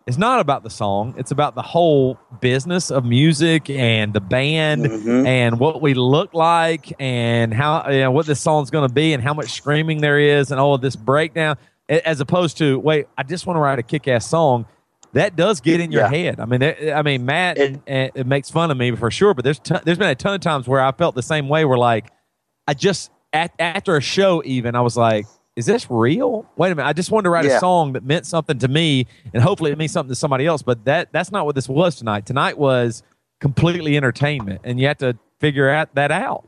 [0.08, 1.16] it's not about the song.
[1.18, 5.26] It's about the whole business of music and the band Mhm.
[5.26, 9.14] and what we look like and how you know what this song's going to be
[9.14, 11.58] and how much screaming there is and all of this breakdown.
[11.90, 14.66] As opposed to wait, I just want to write a kick-ass song.
[15.14, 16.10] That does get in your Yeah.
[16.10, 16.40] head.
[16.40, 16.62] I mean,
[16.94, 19.82] I mean, Matt It- it, it makes fun of me for sure, but there's ton,
[19.86, 21.64] there's been a ton of times where I felt the same way.
[21.66, 22.12] Where like,
[22.68, 25.26] I just at, after a show, even I was like,
[25.56, 28.26] "Is this real?" Wait a minute, I just wanted to write a song that meant
[28.26, 30.62] something to me, and hopefully it means something to somebody else.
[30.62, 32.26] But that that's not what this was tonight.
[32.26, 33.04] Tonight was
[33.40, 36.48] completely entertainment, and you have to figure out that out.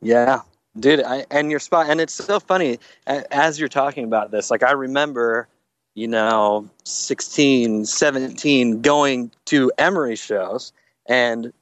[0.00, 0.42] Yeah,
[0.78, 1.86] dude, I, and you're spot.
[1.88, 4.50] And it's so funny as you're talking about this.
[4.50, 5.48] Like I remember,
[5.94, 10.72] you know, 16, 17, going to Emery shows,
[11.06, 11.52] and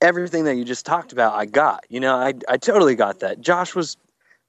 [0.00, 1.84] everything that you just talked about, I got.
[1.88, 3.40] You know, I I totally got that.
[3.40, 3.96] Josh was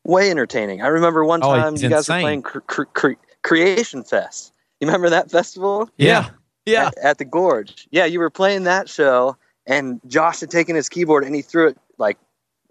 [0.07, 0.81] way entertaining.
[0.81, 2.15] I remember one Oh, time he's you guys insane.
[2.17, 3.11] were playing cre- cre- cre-
[3.43, 4.53] Creation Fest.
[4.79, 5.89] You remember that festival?
[5.97, 6.29] Yeah,
[6.65, 6.87] yeah.
[6.87, 7.87] at, at the gorge.
[7.91, 11.67] Yeah, you were playing that show, and Josh had taken his keyboard and he threw
[11.69, 12.17] it like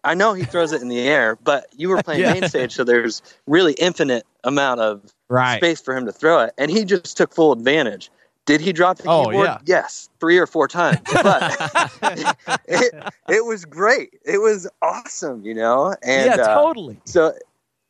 [0.05, 2.33] I know he throws it in the air, but you were playing Yeah.
[2.35, 5.57] main stage, so there's really infinite amount of Right.
[5.57, 8.11] space for him to throw it, and he just took full advantage.
[8.47, 9.45] Did he drop the Oh, keyboard?
[9.47, 9.59] yeah.
[9.67, 11.43] Yes, three or four times, but
[12.69, 12.95] it,
[13.29, 14.11] it was great.
[14.25, 15.95] It was awesome, you know.
[16.03, 16.99] And yeah, uh, totally.
[17.05, 17.33] so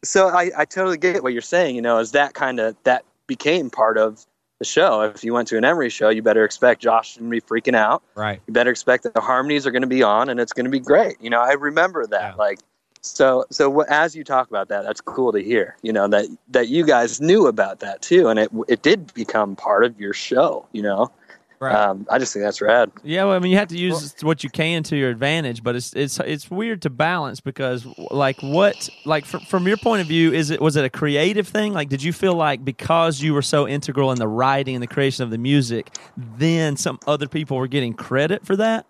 [0.04, 3.04] so I, I totally get what you're saying you know is that kind of that
[3.26, 4.24] became part of
[4.60, 7.40] the show if you went to an emery show you better expect josh to be
[7.40, 8.40] freaking out Right.
[8.46, 10.70] you better expect that the harmonies are going to be on and it's going to
[10.70, 12.34] be great you know i remember that Yeah.
[12.36, 12.60] like
[13.06, 16.68] so so as you talk about that that's cool to hear you know that that
[16.68, 20.66] you guys knew about that too and it it did become part of your show
[20.72, 21.10] you know
[21.58, 21.74] Right.
[21.74, 24.44] um, i just think that's rad Yeah, well, I mean, you have to use what
[24.44, 28.90] you can to your advantage, but it's it's it's weird to balance because, like, what,
[29.04, 31.72] like, from, from your point of view, is it was it a creative thing?
[31.72, 34.86] Like, did you feel like because you were so integral in the writing and the
[34.86, 38.84] creation of the music, then some other people were getting credit for that,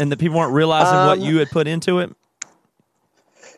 [0.00, 2.16] and that people weren't realizing what Um, you had put into it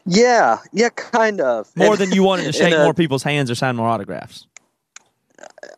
[0.07, 3.51] yeah yeah kind of more And- than you wanted to shake a- more people's hands
[3.51, 4.47] or sign more autographs?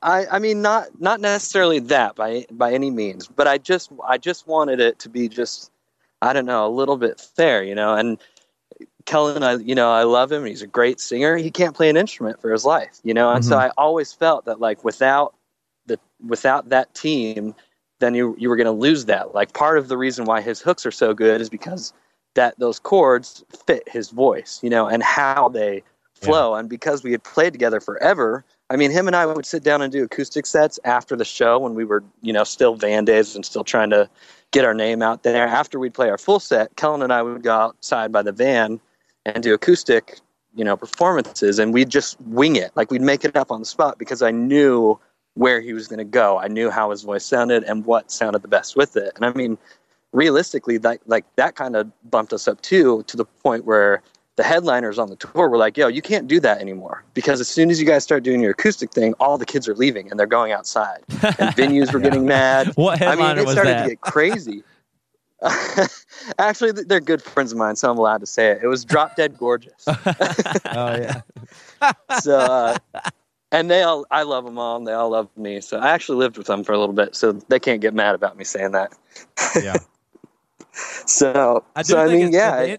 [0.02, 4.18] I, I mean not not necessarily that by by any means, but I just I
[4.18, 5.70] just wanted it to be just
[6.22, 7.94] I don't know a little bit fair, you know.
[7.94, 8.18] And
[9.04, 10.44] Kellin, I you know I love him.
[10.44, 11.36] He's a great singer.
[11.36, 13.30] He can't play an instrument for his life, you know.
[13.30, 13.66] And so mm-hmm.
[13.66, 15.34] I always felt that like without
[15.86, 17.54] the without that team,
[18.00, 19.34] then you you were going to lose that.
[19.34, 21.92] Like part of the reason why his hooks are so good is because
[22.36, 25.82] that those chords fit his voice, you know, and how they
[26.14, 26.54] flow.
[26.54, 29.82] And because we had played together forever, I mean, him and I would sit down
[29.82, 33.36] and do acoustic sets after the show when we were, you know, still Van Days
[33.36, 34.08] and still trying to
[34.52, 35.46] get our name out there.
[35.46, 38.80] After we'd play our full set, Kellin and I would go outside by the van
[39.24, 40.18] and do acoustic,
[40.54, 43.66] you know, performances, and we'd just wing it, like we'd make it up on the
[43.66, 44.98] spot because I knew
[45.34, 46.38] where he was going to go.
[46.38, 49.12] I knew how his voice sounded and what sounded the best with it.
[49.16, 49.58] And I mean,
[50.16, 54.02] realistically, like like that kind of bumped us up too, to the point where
[54.36, 57.48] the headliners on the tour were like, "Yo, you can't do that anymore because as
[57.48, 60.18] soon as you guys start doing your acoustic thing, all the kids are leaving and
[60.18, 62.72] they're going outside, and venues were getting mad.
[62.74, 63.82] What headliner I mean, it was started that?
[63.84, 64.64] to get crazy.
[66.38, 68.60] Actually, they're good friends of mine, so I'm allowed to say it.
[68.62, 69.86] It was Drop Dead Gorgeous.
[70.68, 71.20] Oh yeah.
[72.20, 72.78] so, uh,
[73.52, 75.60] and they all, I love them all, and they all love me.
[75.60, 78.14] So I actually lived with them for a little bit, so they can't get mad
[78.14, 78.92] about me saying that.
[79.54, 79.76] Yeah.
[81.06, 82.76] So, I do so I mean, yeah,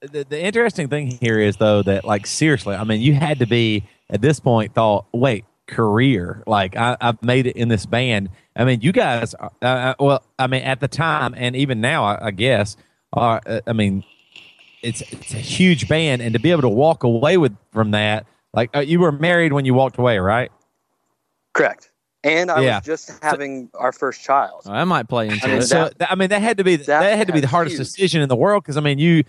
[0.00, 3.46] The, the, interesting thing here is though that like seriously, I mean, you had to
[3.46, 6.44] be at this point thought, wait, career.
[6.46, 8.28] Like I, I've made it in this band.
[8.54, 9.34] I mean, you guys.
[9.34, 12.76] Uh, uh, well, I mean, at the time and even now, I, I guess.
[13.14, 14.04] Are uh, I mean,
[14.82, 18.26] it's it's a huge band, and to be able to walk away with from that,
[18.54, 20.50] like uh, you were married when you walked away, right?
[21.52, 21.91] correct.
[22.24, 22.78] And I Yeah.
[22.78, 24.62] was just having our first child.
[24.66, 25.62] I might play into I mean, it.
[25.62, 27.48] so that- th- I mean that had to be that, that had to be the
[27.48, 27.88] hardest huge.
[27.88, 29.24] decision in the world because I mean you,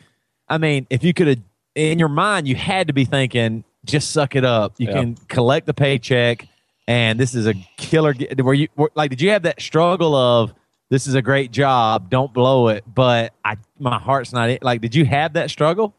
[0.47, 1.39] I mean if you could have
[1.75, 4.75] in your mind you had to be thinking just suck it up.
[4.77, 4.93] You Yeah.
[4.93, 6.47] can collect the paycheck,
[6.87, 8.13] and this is a killer.
[8.13, 9.09] gi- Were you were, like?
[9.09, 10.53] Did you have that struggle of
[10.89, 14.63] this is a great job, don't blow it, but I my heart's not it.
[14.63, 15.93] Like, did you have that struggle?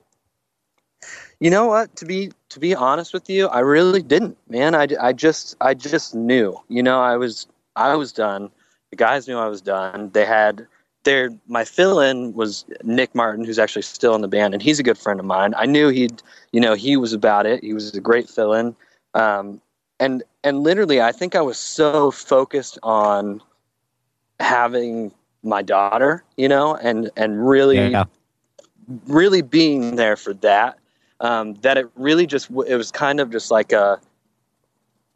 [1.44, 1.94] You know what?
[1.96, 4.74] To be to be honest with you, I really didn't, man.
[4.74, 6.58] I, I just I just knew.
[6.70, 8.50] You know, I was I was done.
[8.90, 10.08] The guys knew I was done.
[10.14, 10.66] They had
[11.04, 14.82] their my fill-in was Nick Martin, who's actually still in the band, and he's a
[14.82, 15.52] good friend of mine.
[15.58, 16.22] I knew he'd,
[16.52, 17.62] you know, he was about it.
[17.62, 18.74] He was a great fill-in,
[19.12, 19.60] um,
[20.00, 23.42] and and literally, I think I was so focused on
[24.40, 28.04] having my daughter, you know, and and really Yeah.
[29.08, 30.78] really being there for that
[31.24, 33.98] um, that it really just it was kind of just like a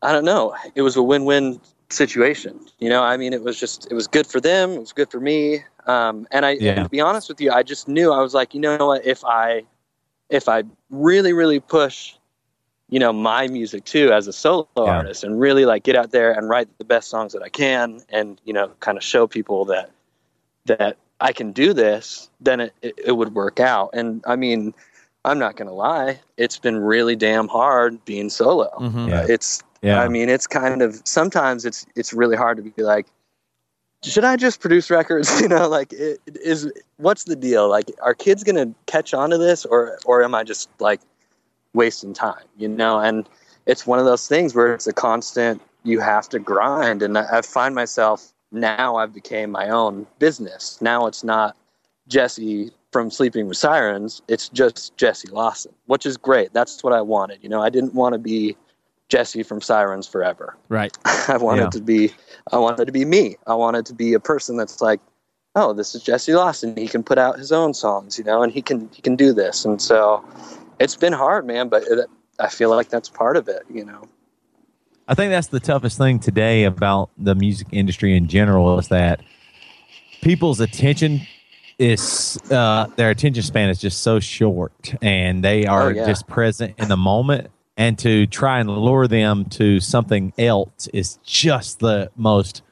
[0.02, 3.86] i don't know it was a win-win situation you know i mean it was just
[3.90, 6.72] it was good for them it was good for me um, and i Yeah.
[6.76, 9.04] and to be honest with you i just knew i was like you know what
[9.06, 9.64] if i
[10.30, 12.14] if i really really push
[12.88, 14.82] you know my music too as a solo Yeah.
[14.84, 18.00] artist and really like get out there and write the best songs that i can
[18.08, 19.90] and you know kind of show people that
[20.64, 23.90] that I can do this, then it, it, it would work out.
[23.92, 24.72] And I mean,
[25.24, 28.70] I'm not going to lie, it's been really damn hard being solo.
[28.78, 29.08] Mhm.
[29.08, 29.26] Yeah.
[29.28, 30.00] It's, Yeah.
[30.00, 33.06] I mean, it's kind of, sometimes it's, it's really hard to be like,
[34.02, 35.28] should I just produce records?
[35.40, 37.68] You know, like it, it is, what's the deal?
[37.68, 41.00] Like, are kids going to catch on to this or, or am I just like
[41.74, 42.98] wasting time, you know?
[43.00, 43.28] And
[43.66, 47.02] it's one of those things where it's a constant, you have to grind.
[47.02, 50.78] And I, I find myself now I've became my own business.
[50.80, 51.56] Now it's not
[52.08, 54.22] Jesse from Sleeping with Sirens.
[54.26, 56.52] It's just Jesse Lawson, which is great.
[56.52, 57.38] That's what I wanted.
[57.42, 58.56] You know, I didn't want to be
[59.08, 60.56] Jesse from Sirens forever.
[60.68, 60.98] Right.
[61.28, 61.70] I wanted Yeah.
[61.70, 62.10] to be
[62.50, 63.36] I wanted to be me.
[63.46, 64.98] I wanted to be a person that's like,
[65.54, 66.76] oh, this is Jesse Lawson.
[66.76, 69.32] He can put out his own songs, you know, and he can he can do
[69.32, 69.64] this.
[69.64, 70.24] And so
[70.80, 74.08] it's been hard, man, but it, I feel like that's part of it, you know.
[75.06, 79.20] I think that's the toughest thing today about the music industry in general is that
[80.20, 81.20] people's attention
[81.78, 86.06] is uh, their attention span is just so short, and they are Oh, yeah.
[86.06, 87.48] just present in the moment.
[87.76, 92.62] And to try and lure them to something else is just the most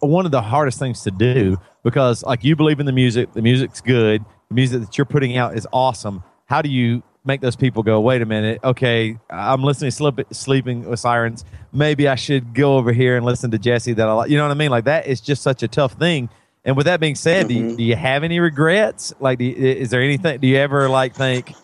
[0.00, 3.42] one of the hardest things to do because, like, you believe in the music, the
[3.42, 6.22] music's good, the music that you're putting out is awesome.
[6.46, 10.84] How do you make those people go, wait a minute, okay, I'm listening to Sleeping
[10.88, 11.44] with Sirens.
[11.72, 14.30] Maybe I should go over here and listen to Jesse that I like.
[14.30, 14.70] You know what I mean?
[14.70, 16.28] Like, that is just such a tough thing.
[16.64, 19.12] And with that being said, do, you, do you have any regrets?
[19.20, 21.54] Like, do you, is there anything, do you ever, like, think,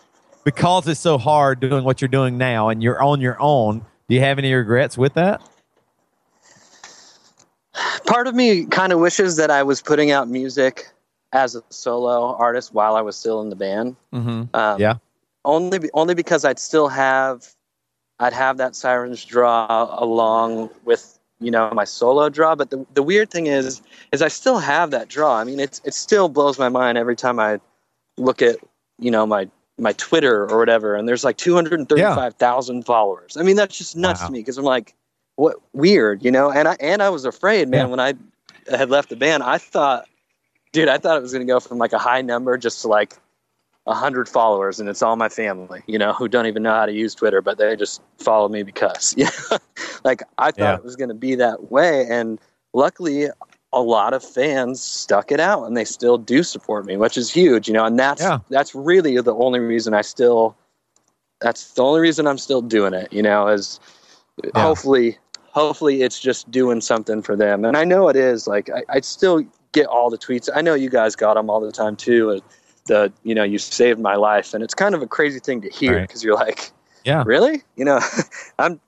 [0.43, 4.15] because it's so hard doing what you're doing now and you're on your own, do
[4.15, 5.41] you have any regrets with that?
[8.05, 10.89] part of me kind of wishes that I was putting out music
[11.31, 13.95] as a solo artist while I was still in the band.
[14.13, 14.53] Mm-hmm.
[14.53, 14.95] Um, Yeah.
[15.43, 17.47] Only only because I'd still have
[18.19, 22.55] I'd have that sirens draw along with you know my solo draw.
[22.55, 23.81] But the the weird thing is
[24.11, 25.37] is I still have that draw.
[25.37, 27.59] I mean, it's it still blows my mind every time I
[28.17, 28.57] look at
[28.99, 32.35] you know my my Twitter or whatever, and there's like two hundred and thirty five
[32.35, 33.35] thousand followers.
[33.37, 34.27] I mean, that's just nuts Wow.
[34.27, 34.93] to me because I'm like,
[35.35, 36.51] what weird, you know?
[36.51, 37.85] And I and I was afraid, man, Yeah.
[37.87, 38.13] when I
[38.69, 39.41] had left the band.
[39.43, 40.07] I thought,
[40.71, 42.87] dude, I thought it was going to go from like a high number just to
[42.89, 43.15] like
[43.87, 46.85] a hundred followers, and it's all my family, you know, who don't even know how
[46.85, 49.29] to use Twitter, but they just follow me because, yeah,
[50.03, 50.75] like I thought Yeah.
[50.75, 52.39] it was going to be that way, and
[52.73, 53.29] luckily,
[53.73, 57.31] a lot of fans stuck it out and they still do support me, which is
[57.31, 58.39] huge, you know, and that's Yeah.
[58.49, 60.57] that's really the only reason I still
[61.39, 63.79] that's the only reason I'm still doing it, you know, is
[64.55, 65.17] hopefully
[65.51, 67.63] hopefully it's just doing something for them.
[67.65, 68.45] And I know it is.
[68.47, 70.49] Like I, I still get all the tweets.
[70.53, 72.41] I know you guys got them all the time too.
[72.91, 75.69] The you know you saved my life, and it's kind of a crazy thing to
[75.69, 76.01] hear Right.
[76.07, 76.71] because you're like,
[77.05, 77.23] Yeah.
[77.25, 77.63] really?
[77.77, 77.99] You know,
[78.59, 78.81] I'm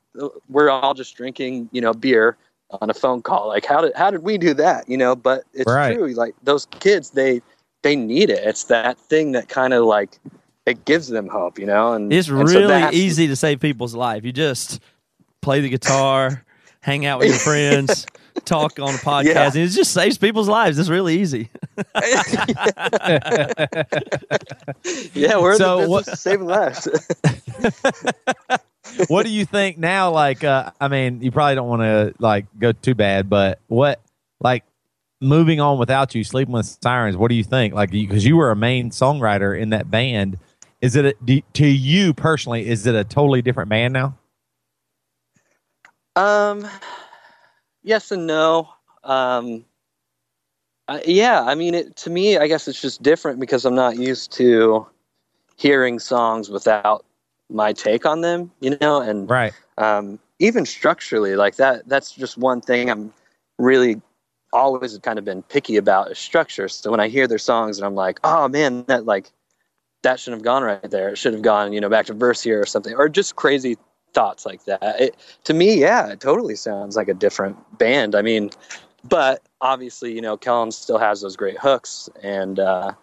[0.49, 2.35] we're all just drinking you know beer
[2.81, 3.47] on a phone call.
[3.47, 4.89] Like how did how did we do that?
[4.89, 5.95] You know, but it's Right.
[5.95, 6.13] true.
[6.13, 7.41] Like those kids, they
[7.81, 8.43] they need it.
[8.43, 10.19] It's that thing that kind of like
[10.65, 11.57] it gives them hope.
[11.57, 14.25] You know, and It's and really that's- easy to save people's life.
[14.25, 14.81] You just
[15.41, 16.43] play the guitar,
[16.83, 18.05] hang out with your friends,
[18.45, 19.45] talk on a podcast, Yeah.
[19.47, 20.77] and it just saves people's lives.
[20.77, 21.49] It's really easy.
[25.13, 26.87] Yeah, we're So in the what- saving lives.
[29.07, 30.11] what do you think now?
[30.11, 34.01] Like, uh, I mean, you probably don't want to like go too bad, but what,
[34.41, 34.63] like,
[35.21, 37.15] moving on without you, sleeping with sirens?
[37.15, 37.73] What do you think?
[37.73, 40.37] Like, because you were a main songwriter in that band,
[40.81, 42.67] is it a, do, to you personally?
[42.67, 44.17] Is it a totally different band now?
[46.15, 46.67] Um,
[47.83, 48.69] yes and no.
[49.03, 49.65] Um,
[50.87, 53.97] uh, yeah, I mean, it, to me, I guess it's just different because I'm not
[53.97, 54.85] used to
[55.55, 57.05] hearing songs without
[57.49, 59.53] my take on them, you know, and Right.
[59.77, 61.87] um, even structurally, like that.
[61.87, 63.13] That's just one thing I'm
[63.57, 64.01] really
[64.51, 66.67] always kind of been picky about is structure.
[66.67, 69.31] So when I hear their songs and I'm like, oh man, that like
[70.03, 71.09] that shouldn't have gone right there.
[71.09, 73.77] It should have gone, you know, back to verse here or something, or just crazy
[74.13, 74.79] thoughts like that.
[74.99, 78.15] It, to me, yeah, it totally sounds like a different band.
[78.15, 78.49] I mean,
[79.03, 82.93] but obviously, you know, Kellin still has those great hooks, and uh,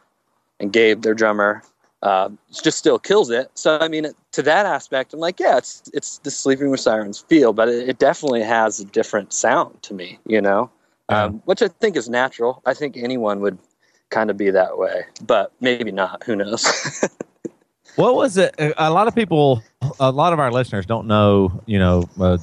[0.59, 1.63] and Gabe, their drummer,
[2.03, 2.31] uh,
[2.63, 3.51] just still kills it.
[3.55, 7.19] So I mean, to that aspect, I'm like, yeah, it's it's the Sleeping with Sirens
[7.19, 10.71] feel, but it, it definitely has a different sound to me, you know,
[11.09, 12.63] um, which I think is natural.
[12.65, 13.59] I think anyone would
[14.09, 16.25] kind of be that way, but maybe not.
[16.25, 17.09] Who knows?
[17.97, 18.55] What was it?
[18.59, 19.63] A lot of people,
[19.99, 22.38] a lot of our listeners don't know, you know, uh,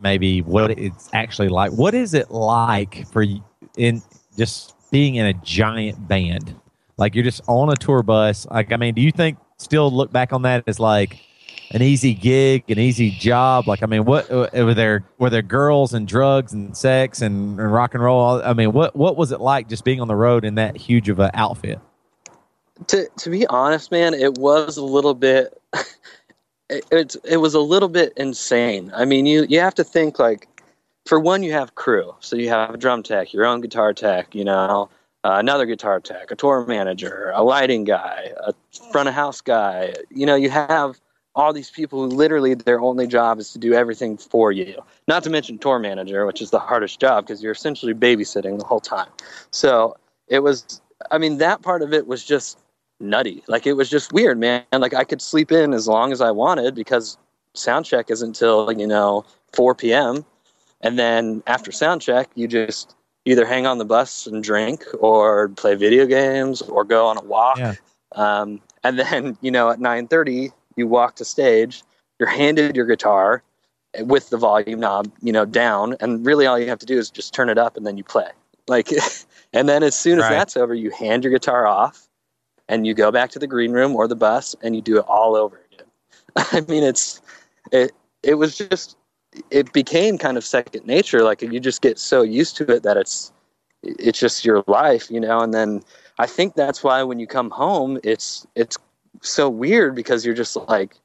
[0.00, 1.72] maybe what it's actually like.
[1.72, 3.24] What is it like for
[3.76, 4.02] in
[4.36, 6.54] just being in a giant band?
[6.96, 8.46] Like you're just on a tour bus.
[8.50, 11.20] Like, I mean, do you think still look back on that as like
[11.70, 13.68] an easy gig, an easy job?
[13.68, 17.58] Like, I mean, what uh, were there were there girls and drugs and sex and,
[17.58, 18.42] and rock and roll?
[18.42, 21.08] I mean, what what was it like just being on the road in that huge
[21.08, 21.78] of an outfit?
[22.86, 25.60] to to be honest, man, it was a little bit.
[26.70, 28.92] It, it was a little bit insane.
[28.94, 30.48] I mean, you you have to think like,
[31.06, 34.34] for one, you have crew, so you have a drum tech, your own guitar tech,
[34.34, 34.90] you know,
[35.24, 38.52] uh, another guitar tech, a tour manager, a lighting guy, a
[38.92, 39.94] front of house guy.
[40.10, 41.00] You know, you have
[41.34, 44.82] all these people who literally their only job is to do everything for you.
[45.06, 48.64] Not to mention tour manager, which is the hardest job because you're essentially babysitting the
[48.64, 49.08] whole time.
[49.50, 49.96] So
[50.26, 50.82] it was.
[51.10, 52.58] I mean, that part of it was just
[53.00, 53.42] nutty.
[53.48, 54.64] Like it was just weird, man.
[54.72, 57.16] Like I could sleep in as long as I wanted because
[57.54, 60.24] sound check isn't until you know 4 p.m.
[60.80, 62.94] And then after sound check, you just
[63.24, 67.22] either hang on the bus and drink, or play video games, or go on a
[67.22, 67.58] walk.
[67.58, 67.74] Yeah.
[68.12, 71.82] Um, and then you know at 9:30, you walk to stage.
[72.18, 73.42] You're handed your guitar
[74.00, 77.10] with the volume knob, you know, down, and really all you have to do is
[77.10, 78.30] just turn it up, and then you play.
[78.66, 78.90] Like,
[79.52, 80.30] and then as soon as Right.
[80.30, 82.07] that's over, you hand your guitar off
[82.68, 85.04] and you go back to the green room or the bus and you do it
[85.08, 85.86] all over again.
[86.52, 87.20] I mean, it's
[87.72, 87.92] it
[88.22, 88.96] it was just
[89.50, 91.22] it became kind of second nature.
[91.22, 93.32] Like you just get so used to it that it's
[93.82, 95.40] it's just your life, you know.
[95.40, 95.82] And then
[96.18, 98.76] I think that's why when you come home, it's it's
[99.22, 100.96] so weird because you're just like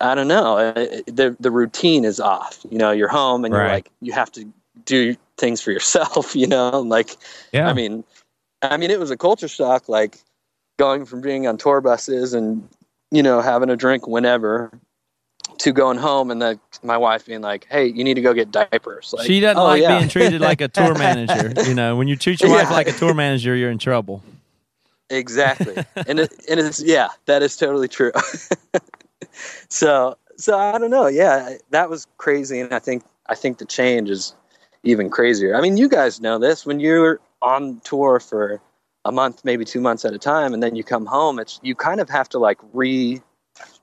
[0.00, 0.56] I don't know.
[0.58, 0.72] uh,
[1.06, 2.64] The the routine is off.
[2.70, 4.46] You know, you're home and you're like you have to
[4.84, 6.34] do things for yourself.
[6.42, 7.16] You know, like
[7.52, 7.68] Yeah.
[7.68, 8.04] I mean,
[8.62, 10.18] I mean, it was a culture shock, like
[10.82, 12.68] going from being on tour buses and
[13.12, 14.68] you know having a drink whenever
[15.58, 18.50] to going home and then my wife being like, "Hey, you need to go get
[18.50, 21.52] diapers." Like, she doesn't "Oh, like yeah." being treated like a tour manager.
[21.68, 22.74] You know, when you treat your wife Yeah.
[22.80, 24.22] like a tour manager, you're in trouble.
[25.08, 25.76] exactly,
[26.08, 28.10] and it, and it's yeah, that is totally true.
[29.68, 31.06] so so I don't know.
[31.06, 34.34] Yeah, that was crazy, and I think I think the change is
[34.82, 35.54] even crazier.
[35.54, 38.60] I mean, you guys know this when you're on tour for
[39.04, 41.38] a month, maybe two months at a time, and then you come home.
[41.38, 43.20] It's you kind of have to like re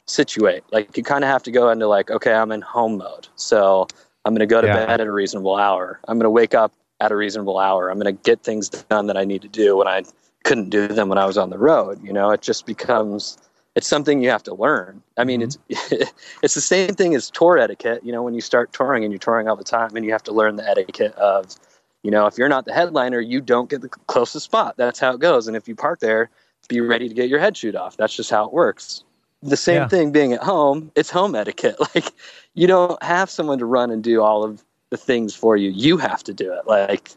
[0.06, 0.64] situate.
[0.72, 3.88] Like you kind of have to go into like, okay, I'm in home mode, so
[4.26, 4.86] I'm going to go to Yeah.
[4.86, 6.00] bed at a reasonable hour.
[6.08, 7.90] I'm going to wake up at a reasonable hour.
[7.90, 10.04] I'm going to get things done that I need to do when I
[10.44, 12.04] couldn't do them when I was on the road.
[12.04, 13.38] You know, it just becomes
[13.76, 15.02] it's something you have to learn.
[15.18, 15.70] I mean, mm-hmm.
[15.70, 18.04] it's it's the same thing as tour etiquette.
[18.04, 20.24] You know, when you start touring and you're touring all the time, and you have
[20.24, 21.56] to learn the etiquette of
[22.04, 24.76] you know, if you're not the headliner, you don't get the closest spot.
[24.78, 25.48] That's how it goes.
[25.48, 26.30] And if you park there,
[26.68, 27.98] be ready to get your head shoot off.
[27.98, 29.04] That's just how it works.
[29.42, 29.88] The same Yeah.
[29.88, 31.78] thing being at home, it's home etiquette.
[31.96, 32.14] Like
[32.54, 35.70] you don't have someone to run and do all of the things for you.
[35.70, 36.68] You have to do it.
[36.68, 37.12] Like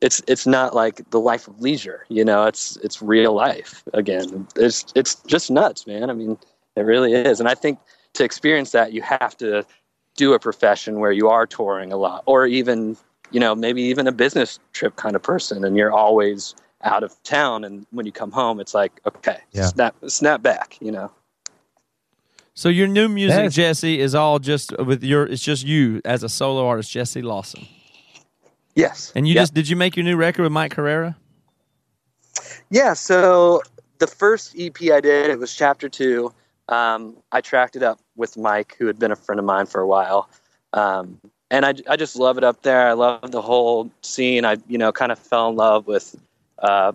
[0.00, 4.46] it's it's not like the life of leisure, you know, it's it's real life again.
[4.56, 6.10] It's it's just nuts, man.
[6.10, 6.38] I mean,
[6.76, 7.40] it really is.
[7.40, 7.78] And I think
[8.14, 9.64] to experience that you have to
[10.16, 12.96] do a profession where you are touring a lot or even
[13.34, 17.20] you know maybe even a business trip kind of person and you're always out of
[17.24, 19.66] town and when you come home it's like okay Yeah.
[19.68, 21.10] snap snap back you know
[22.54, 25.26] So your new music, That is- Jesse, is all just with your.
[25.26, 27.66] It's just you as a solo artist, Jesse Lawson.
[28.76, 29.42] yes And you Yep.
[29.42, 31.16] just did you make your new record with Mike Herrera?
[32.70, 33.60] yeah so
[33.98, 36.32] the first ep i did it was chapter two
[36.68, 39.80] um, i tracked it up with mike who had been a friend of mine for
[39.80, 40.28] a while
[40.72, 42.88] um, and I, I just love it up there.
[42.88, 44.44] I love the whole scene.
[44.44, 46.16] I you know kind of fell in love with
[46.60, 46.92] uh,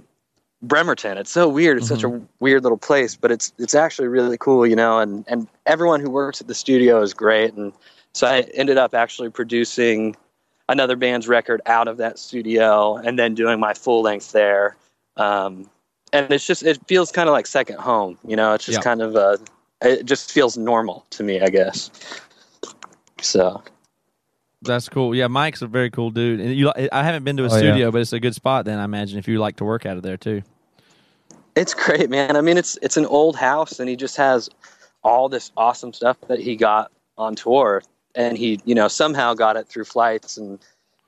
[0.62, 1.18] bremerton.
[1.18, 1.78] It's so weird.
[1.78, 5.24] It's such a weird little place but it's it's actually really cool you know and
[5.28, 7.54] and everyone who works at the studio is great.
[7.54, 7.74] And
[8.14, 10.16] so i ended up actually producing
[10.68, 14.76] another band's record out of that studio and then doing my full length there.
[15.18, 15.70] Um,
[16.12, 18.84] and it's just it feels kind of like second home you know it's just Yeah.
[18.84, 19.38] kind of uh
[19.82, 21.92] it just feels normal to me i guess.
[23.22, 23.62] So
[24.62, 25.16] That's cool.
[25.16, 26.40] Yeah, Mike's a very cool dude.
[26.40, 27.60] And you, I haven't been to a Oh, yeah.
[27.60, 28.66] studio, but it's a good spot.
[28.66, 30.42] Then I imagine if you like to work out of there too.
[31.56, 32.36] It's great, man.
[32.36, 34.50] I mean, it's it's an old house, and he just has
[35.04, 37.84] all this awesome stuff that he got on tour,
[38.16, 40.60] and he, you know, somehow got it through flights and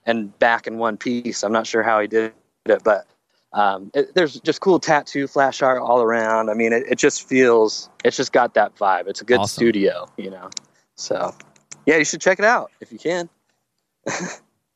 [0.06, 1.44] and back in one piece.
[1.44, 2.34] I'm not sure how he did
[2.66, 3.06] it, but
[3.54, 6.50] um, it, there's just cool tattoo flash art all around.
[6.50, 9.08] I mean, it, it just feels, it's just got that vibe.
[9.08, 9.62] It's a good Awesome.
[9.62, 10.50] studio, you know.
[10.96, 11.36] So,
[11.86, 13.30] yeah, you should check it out if you can.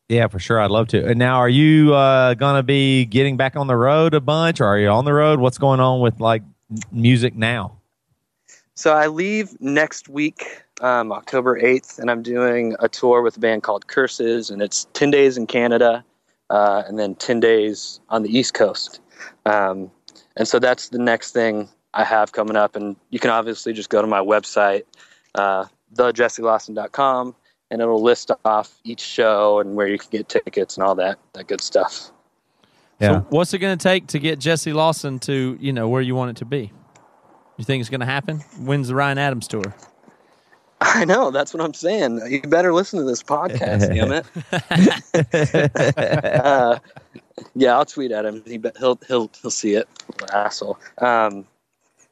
[0.08, 0.60] Yeah, for sure.
[0.60, 1.04] I'd love to.
[1.04, 4.62] And now, are you uh, going to be getting back on the road a bunch,
[4.62, 5.40] or are you on the road?
[5.40, 6.44] What's going on with like
[6.92, 7.78] music now?
[8.76, 13.40] So I leave next week, um, October 8th, and I'm doing a tour with a
[13.40, 16.04] band called Curses, and it's 10 days in Canada
[16.50, 19.00] uh, and then 10 days on the East Coast.
[19.46, 19.92] Um,
[20.36, 22.76] and so that's the next thing I have coming up.
[22.76, 24.84] And you can obviously just go to my website,
[25.34, 25.66] uh,
[27.72, 31.18] and it'll list off each show and where you can get tickets and all that,
[31.34, 32.12] that good stuff.
[33.00, 33.20] Yeah.
[33.20, 36.16] So what's it going to take to get Jesse Lawson to you know where you
[36.16, 36.72] want it to be?
[37.58, 38.40] You think it's going to happen?
[38.60, 39.76] When's the Ryan Adams tour?
[40.82, 41.32] I know.
[41.32, 42.22] That's what I'm saying.
[42.28, 44.26] You better listen to this podcast, damn it.
[46.46, 46.80] uh,
[47.56, 48.44] yeah, I'll tweet at him.
[48.46, 49.88] He, bet- he'll he'll he'll see it.
[50.34, 50.78] Asshole.
[51.00, 51.46] Um,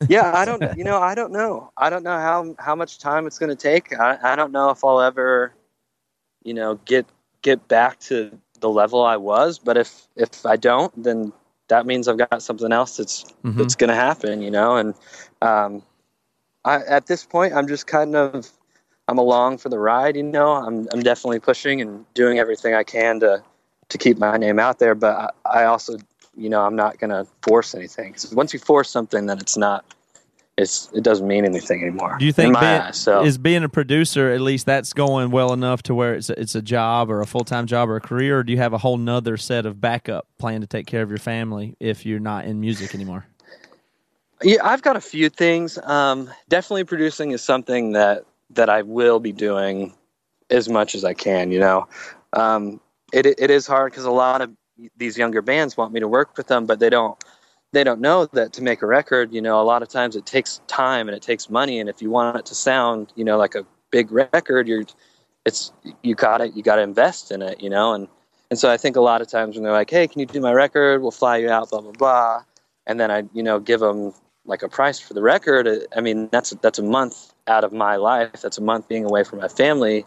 [0.07, 0.63] yeah, I don't.
[0.77, 1.71] You know, I don't know.
[1.77, 3.97] I don't know how how much time it's going to take.
[3.99, 5.53] I, I don't know if I'll ever,
[6.43, 7.05] you know, get
[7.41, 9.59] get back to the level I was.
[9.59, 11.33] But if if I don't, then
[11.69, 13.57] that means I've got something else that's Mhm.
[13.57, 14.41] that's going to happen.
[14.41, 14.93] You know, and
[15.41, 15.83] um,
[16.65, 18.49] I, at this point, I'm just kind of
[19.07, 20.15] I'm along for the ride.
[20.15, 23.43] You know, I'm I'm definitely pushing and doing everything I can to
[23.89, 24.95] to keep my name out there.
[24.95, 25.97] But I, I also,
[26.35, 28.13] you know, I'm not going to force anything.
[28.13, 29.85] 'Cause once you force something, then it's not.
[30.55, 32.15] It's it doesn't mean anything anymore.
[32.19, 35.51] Do you think being, eyes, so is being a producer at least that's going well
[35.51, 37.99] enough to where it's a, it's a job or a full time job or a
[38.01, 41.01] career, or do you have a whole nother set of backup plan to take care
[41.01, 43.25] of your family if you're not in music anymore?
[44.43, 45.79] Yeah, I've got a few things.
[45.79, 49.93] Um, definitely producing is something that that I will be doing
[50.51, 51.51] as much as I can.
[51.51, 51.87] You know,
[52.33, 52.79] um,
[53.11, 54.51] it it is hard because a lot of
[54.97, 57.21] these younger bands want me to work with them, but they don't
[57.71, 60.27] they don't know that to make a record, you know, a lot of times it
[60.27, 63.37] takes time and it takes money, and if you want it to sound, you know,
[63.37, 64.83] like a big record, you're
[65.45, 65.71] it's
[66.01, 68.07] you got it, you got to invest in it, you know, and
[68.49, 70.39] and so I think a lot of times when they're like, hey, can you do
[70.39, 71.01] my record?
[71.01, 72.43] We'll fly you out, blah blah blah,
[72.85, 74.13] and then I you know give them
[74.45, 75.67] like a price for the record.
[75.95, 78.41] I mean, that's that's a month out of my life.
[78.41, 80.05] That's a month being away from my family.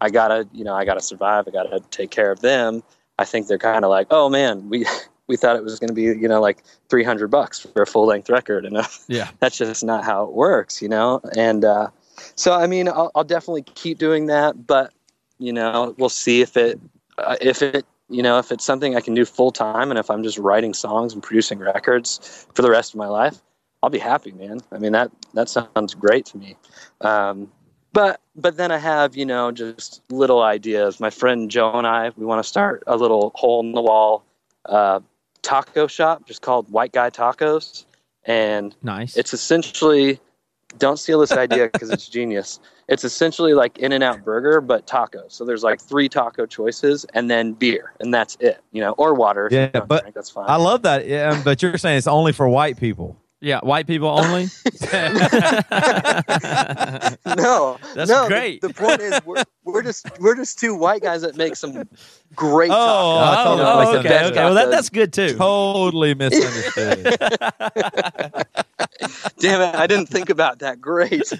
[0.00, 1.46] I gotta, you know, I gotta survive.
[1.46, 2.82] I gotta take care of them.
[3.18, 4.86] I think they're kind of like, oh man, we
[5.26, 7.86] we thought it was going to be, you know, like three hundred bucks for a
[7.86, 9.30] full length record, and uh, Yeah.
[9.40, 11.20] that's just not how it works, you know.
[11.36, 11.88] And uh,
[12.36, 14.92] so, I mean, I'll, I'll definitely keep doing that, but
[15.38, 16.80] you know, we'll see if it
[17.18, 20.10] uh, if it you know if it's something I can do full time, and if
[20.10, 23.40] I'm just writing songs and producing records for the rest of my life,
[23.82, 24.60] I'll be happy, man.
[24.72, 26.56] I mean that that sounds great to me.
[27.00, 27.50] Um,
[27.94, 31.00] but but then I have you know just little ideas.
[31.00, 34.24] My friend Joe and I we want to start a little hole in the wall
[34.66, 35.00] uh,
[35.42, 37.86] taco shop just called White Guy Tacos,
[38.26, 39.16] and Nice.
[39.16, 40.20] it's essentially
[40.78, 42.60] don't steal this idea because it's genius.
[42.88, 45.32] It's essentially like In and Out Burger, but tacos.
[45.32, 48.60] So there's like three taco choices and then beer, and that's it.
[48.72, 49.46] You know, or water.
[49.46, 50.44] if you Yeah, don't but drink, that's fine.
[50.48, 51.06] I love that.
[51.06, 53.16] Yeah, but you're saying it's only for white people.
[53.44, 54.44] Yeah, white people only.
[54.44, 54.48] no,
[57.94, 58.22] That's no.
[58.22, 58.62] the- great.
[58.62, 61.86] The, point is, we're, we're just we're just two white guys that make some
[62.34, 62.70] great.
[62.70, 62.78] Oh, tacos.
[62.78, 63.98] Oh, oh, misunderstood.
[63.98, 64.44] okay, Best okay.
[64.44, 65.36] Well, that, that's good too.
[65.36, 67.04] Totally misunderstood.
[69.38, 69.74] Damn it!
[69.74, 70.80] I didn't think about that.
[70.80, 71.28] Great.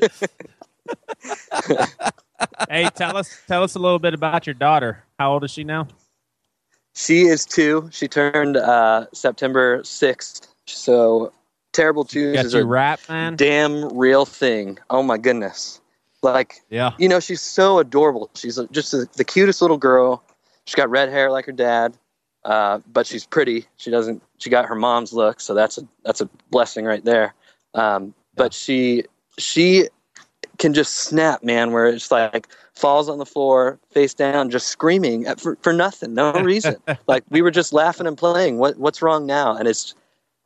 [2.68, 5.02] hey, tell us tell us a little bit about your daughter.
[5.18, 5.88] How old is she now?
[6.94, 7.88] She is two.
[7.92, 10.48] She turned uh, September sixth.
[10.66, 11.32] So
[11.74, 13.36] terrible twos is a rap, man.
[13.36, 14.78] damn real thing.
[14.88, 15.80] Oh my goodness!
[16.22, 16.92] Like yeah.
[16.98, 18.30] you know, she's so adorable.
[18.34, 20.22] She's just a, the cutest little girl.
[20.64, 21.98] She's got red hair like her dad,
[22.44, 23.66] uh, but she's pretty.
[23.76, 24.22] She doesn't.
[24.38, 27.34] She got her mom's look, so that's a that's a blessing right there.
[27.74, 29.04] Um, but she
[29.36, 29.88] she
[30.58, 31.72] can just snap, man.
[31.72, 36.14] Where it's like falls on the floor, face down, just screaming at, for for nothing,
[36.14, 36.76] no reason.
[37.06, 38.58] like we were just laughing and playing.
[38.58, 39.56] What what's wrong now?
[39.56, 39.94] And it's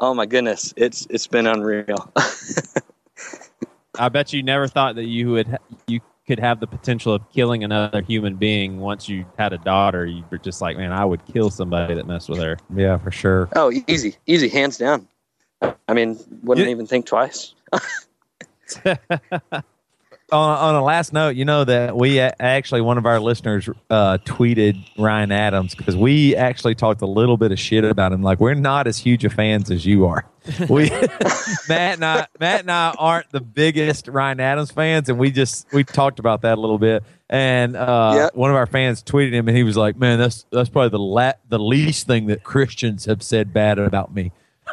[0.01, 2.13] oh my goodness, it's it's been unreal.
[3.99, 5.57] I bet you never thought that you would ha-
[5.87, 10.07] you could have the potential of killing another human being once you had a daughter.
[10.07, 12.59] You were just like, man, I would kill somebody that messed with her.
[12.75, 13.49] Yeah, for sure.
[13.57, 15.09] oh, easy, easy, hands down.
[15.89, 16.71] I mean, wouldn't Yeah.
[16.73, 17.55] even think twice.
[20.31, 24.19] on, on a last note, you know that we actually one of our listeners uh,
[24.25, 28.23] tweeted Ryan Adams because we actually talked a little bit of shit about him.
[28.23, 30.25] Like we're not as huge of fans as you are.
[30.69, 30.89] We
[31.69, 35.67] Matt and I Matt and I aren't the biggest Ryan Adams fans, and we just
[35.73, 37.05] we talked about that a little bit.
[37.29, 38.35] And uh, Yep.
[38.35, 40.99] one of our fans tweeted him, and he was like, "Man, that's that's probably the
[40.99, 44.33] la- the least thing that Christians have said bad about me."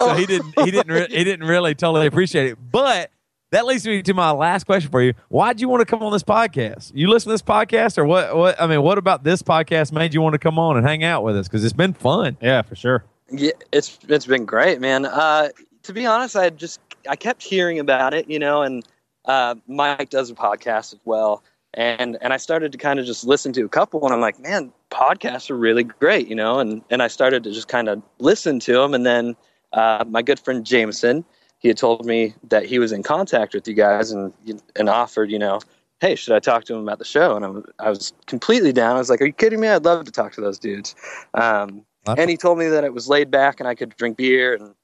[0.00, 2.58] so he didn't he didn't re- he didn't really totally appreciate it.
[2.70, 3.10] But
[3.50, 5.14] that leads me to my last question for you.
[5.28, 6.92] Why'd you want to come on this podcast?
[6.94, 8.36] You listen to this podcast, or what?
[8.36, 11.04] What I mean, what about this podcast made you want to come on and hang
[11.04, 11.48] out with us?
[11.48, 12.36] Because it's been fun.
[12.40, 13.04] Yeah, for sure.
[13.30, 15.04] Yeah, it's it's been great, man.
[15.04, 15.48] Uh,
[15.82, 18.84] to be honest, I just I kept hearing about it, you know, and
[19.24, 21.42] uh, Mike does a podcast as well,
[21.74, 24.38] and and I started to kind of just listen to a couple, and I'm like,
[24.40, 28.02] man, podcasts are really great, you know, and and I started to just kind of
[28.18, 29.36] listen to them, and then
[29.72, 31.24] uh, my good friend Jameson,
[31.60, 34.34] he had told me that he was in contact with you guys, and
[34.76, 35.60] and offered, you know.
[36.00, 37.36] Hey, should I talk to him about the show?
[37.36, 38.96] And I was, I was completely down.
[38.96, 39.68] I was like, "Are you kidding me?
[39.68, 40.94] I'd love to talk to those dudes."
[41.34, 44.54] Um, and he told me that it was laid back and I could drink beer
[44.54, 44.74] and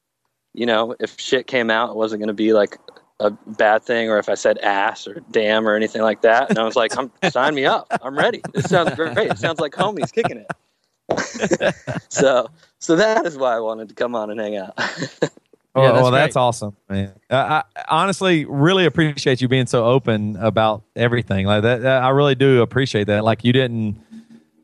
[0.55, 2.79] you know if shit came out it wasn't going to be like
[3.21, 6.59] a bad thing or if I said ass or damn or anything like that and
[6.59, 9.73] I was like I'm sign me up I'm ready this sounds great it sounds like
[9.73, 11.75] homies kicking it
[12.09, 12.49] so
[12.79, 14.79] so that is why I wanted to come on and hang out
[15.77, 16.41] Oh, Yeah, that's well, that's great.
[16.41, 17.13] awesome, man.
[17.29, 21.45] Uh, I honestly really appreciate you being so open about everything.
[21.47, 23.25] Like that, I really do appreciate that.
[23.25, 24.01] Like you didn't,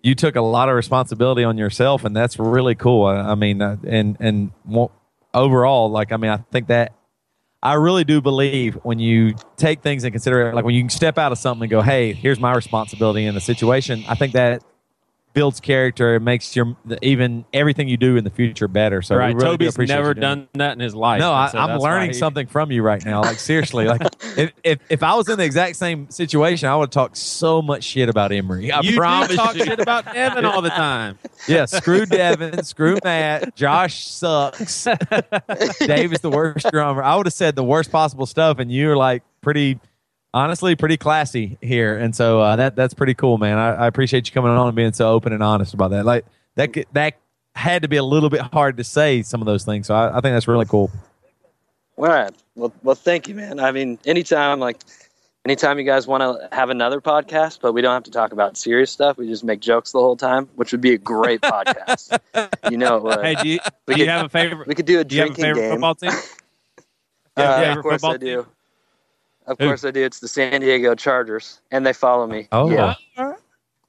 [0.02, 3.04] you took a lot of responsibility on yourself, and that's really cool.
[3.04, 4.50] I, I mean, uh, and and
[5.34, 6.94] overall, like I mean, I think that
[7.62, 11.30] I really do believe when you take things in consideration, like when you step out
[11.30, 14.62] of something and go, "Hey, here's my responsibility in the situation." I think that
[15.34, 16.14] builds character.
[16.16, 19.02] It makes your even everything you do in the future better.
[19.02, 19.34] So right.
[19.34, 20.20] really Toby's never you doing it.
[20.20, 21.20] done that in his life.
[21.20, 23.22] No, I, so that's learning he- something from you right now.
[23.22, 24.02] Like seriously, like
[24.36, 27.84] if, if if I was in the exact same situation, I would talk so much
[27.84, 28.70] shit about Emery.
[28.72, 29.64] I You promise talk you.
[29.64, 31.18] shit about Evan all the time.
[31.48, 33.56] Yeah, screw Devin, screw Matt.
[33.56, 34.84] Josh sucks.
[35.80, 37.02] Dave is the worst drummer.
[37.02, 39.80] I would have said the worst possible stuff, and you're like pretty,
[40.34, 41.96] honestly, pretty classy here.
[41.96, 43.58] And so uh, that that's pretty cool, man.
[43.58, 46.04] I, I appreciate you coming on and being so open and honest about that.
[46.04, 46.24] Like
[46.56, 47.14] that that
[47.54, 49.86] had to be a little bit hard to say some of those things.
[49.86, 50.90] So I, I think that's really cool.
[51.98, 54.78] all right well well thank you man I mean anytime like
[55.44, 58.56] anytime you guys want to have another podcast but we don't have to talk about
[58.56, 62.18] serious stuff we just make jokes the whole time which would be a great podcast
[62.70, 63.20] you know it would.
[63.24, 64.66] Hey, do you, We do you could- have a favorite?
[64.68, 66.10] we could do a Do you have a drinking favorite game football team?
[67.34, 68.42] Uh, Yeah, of favorite course football I do.
[68.42, 68.46] team?
[69.46, 69.66] Of Who?
[69.66, 70.04] course I do.
[70.04, 72.48] It's the San Diego Chargers, and they follow me.
[72.52, 72.70] Oh.
[72.70, 72.94] yeah.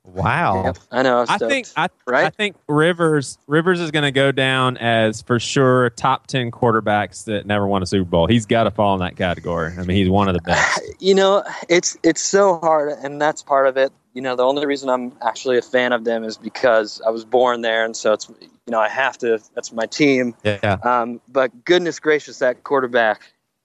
[0.05, 0.65] Wow.
[0.65, 0.77] Yep.
[0.91, 1.19] I know.
[1.19, 2.25] I'm I think I, right?
[2.25, 7.23] I think Rivers Rivers is going to go down as for sure top ten quarterbacks
[7.25, 8.27] that never won a Super Bowl.
[8.27, 9.71] He's got to fall in that category.
[9.77, 10.81] I mean, he's one of the best.
[10.99, 13.93] you know, it's it's so hard, and that's part of it.
[14.13, 17.23] You know, the only reason I'm actually a fan of them is because I was
[17.23, 19.39] born there, and so it's you know I have to.
[19.55, 20.35] That's my team.
[20.43, 20.79] Yeah.
[20.83, 23.21] Um, but goodness gracious, that quarterback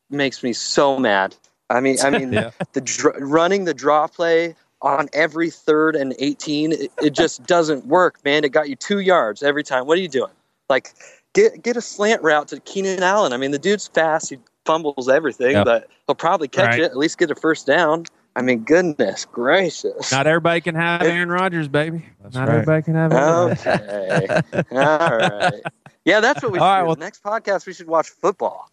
[0.08, 1.34] makes me so mad.
[1.70, 2.50] I mean, I mean, Yeah.
[2.72, 7.86] the dr- running the draw play on every third and 18, it, it just doesn't
[7.86, 8.44] work, man.
[8.44, 9.86] It got you two yards every time.
[9.86, 10.30] What are you doing?
[10.70, 10.94] Like,
[11.34, 13.32] get get a slant route to Keenan Allen.
[13.32, 14.30] I mean, the dude's fast.
[14.30, 15.64] He fumbles everything, Yep.
[15.64, 16.80] but he'll probably catch Right.
[16.80, 18.04] it, at least get a first down.
[18.36, 20.12] I mean, goodness gracious.
[20.12, 22.06] Not everybody can have Aaron Rodgers, baby.
[22.22, 22.54] That's Not right.
[22.58, 23.66] everybody can have Aaron Rodgers.
[23.66, 24.40] Okay.
[24.72, 25.62] All right.
[26.04, 26.86] Yeah, that's what we should All right, do.
[26.86, 28.70] well- The next podcast, we should watch football.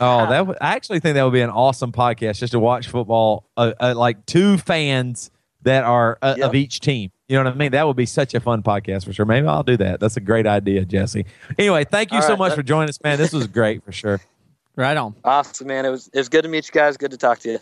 [0.00, 2.88] Oh, that would, I actually think that would be an awesome podcast just to watch
[2.88, 5.30] football, uh, uh, like two fans
[5.62, 6.46] that are uh, Yep.
[6.48, 7.10] of each team.
[7.28, 7.72] You know what I mean?
[7.72, 9.24] That would be such a fun podcast for sure.
[9.24, 10.00] Maybe I'll do that.
[10.00, 11.24] That's a great idea, Jesse.
[11.58, 13.16] Anyway, thank you All so right, much that- for joining us, man.
[13.18, 14.20] This was great for sure.
[14.76, 15.14] Right on.
[15.22, 15.86] Awesome, man.
[15.86, 16.96] It was it was good to meet you guys.
[16.96, 17.58] Good to talk to you.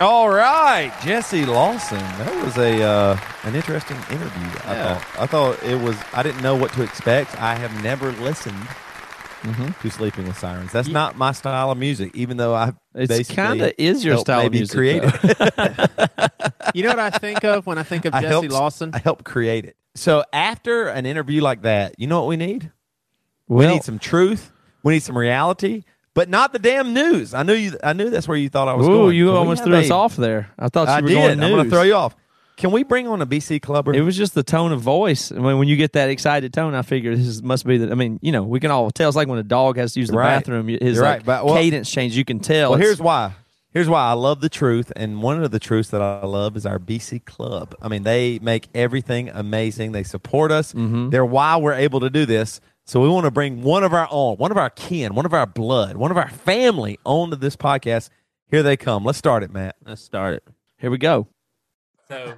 [0.00, 1.98] All right, Jesse Lawson.
[2.00, 4.48] That was a uh, an interesting interview.
[4.64, 4.98] I Yeah.
[4.98, 5.20] thought.
[5.22, 5.96] I thought it was.
[6.12, 7.40] I didn't know what to expect.
[7.40, 8.66] I have never listened
[9.42, 9.80] Mm-hmm.
[9.82, 10.72] to Sleeping with Sirens.
[10.72, 12.12] That's Ye- not my style of music.
[12.14, 14.76] Even though I It's kind of is your style of music.
[14.76, 15.90] create it.
[16.74, 18.90] You know what I think of when I think of I Jesse helped- Lawson?
[18.94, 19.76] I helped create it.
[19.94, 22.70] So after an interview like that, you know what we need?
[23.48, 24.50] we need some truth.
[24.82, 27.34] We need some reality, but not the damn news.
[27.34, 27.76] I knew you.
[27.84, 29.16] I knew that's where you thought I was Ooh, going.
[29.16, 30.50] you almost have threw us off there.
[30.58, 31.14] I thought you I were did.
[31.14, 32.16] going I'm going to throw you off.
[32.56, 33.92] Can we bring on a BC clubber?
[33.94, 35.30] It was just the tone of voice.
[35.30, 37.90] When, when you get that excited tone, I figure this is, must be the.
[37.90, 39.08] I mean, you know, we can all tell.
[39.08, 40.36] It's like when a dog has to use the Right.
[40.38, 40.68] bathroom.
[40.68, 42.16] His like, right, but- well- cadence change.
[42.16, 42.70] You can tell.
[42.70, 43.32] Well, here's why.
[43.72, 46.66] Here's why I love the truth, and one of the truths that I love is
[46.66, 47.74] our BC Club.
[47.80, 49.92] I mean, they make everything amazing.
[49.92, 50.74] They support us.
[50.74, 51.08] Mm-hmm.
[51.08, 52.60] They're why we're able to do this.
[52.84, 55.32] So we want to bring one of our own, one of our kin, one of
[55.32, 58.10] our blood, one of our family onto this podcast.
[58.50, 59.04] Here they come.
[59.04, 59.76] Let's start it, Matt.
[59.86, 60.44] Let's start it.
[60.76, 61.28] here we go.
[62.12, 62.34] So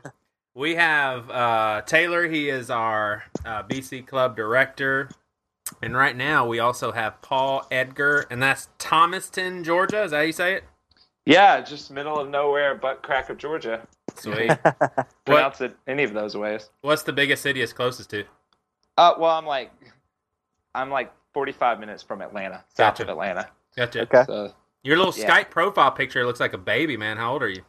[0.54, 2.28] we have uh, Taylor.
[2.28, 5.10] He is our uh, BC Club director.
[5.82, 10.04] And right now we also have Paul Edgar, and that's Thomaston, Georgia.
[10.04, 10.64] Is that how you say it?
[11.26, 13.86] Yeah, just middle of nowhere, butt crack of Georgia.
[14.14, 14.52] Sweet.
[15.24, 16.68] Pronounce it any of those ways.
[16.82, 18.24] What's the biggest city it's closest to?
[18.98, 19.72] Uh, well, I'm like,
[20.74, 23.48] I'm like 45 minutes from Atlanta, south of Atlanta.
[23.74, 24.02] Gotcha.
[24.02, 24.22] Okay.
[24.26, 24.52] So,
[24.84, 25.28] Your little Yeah.
[25.28, 27.16] Skype profile picture looks like a baby, man.
[27.16, 27.62] How old are you?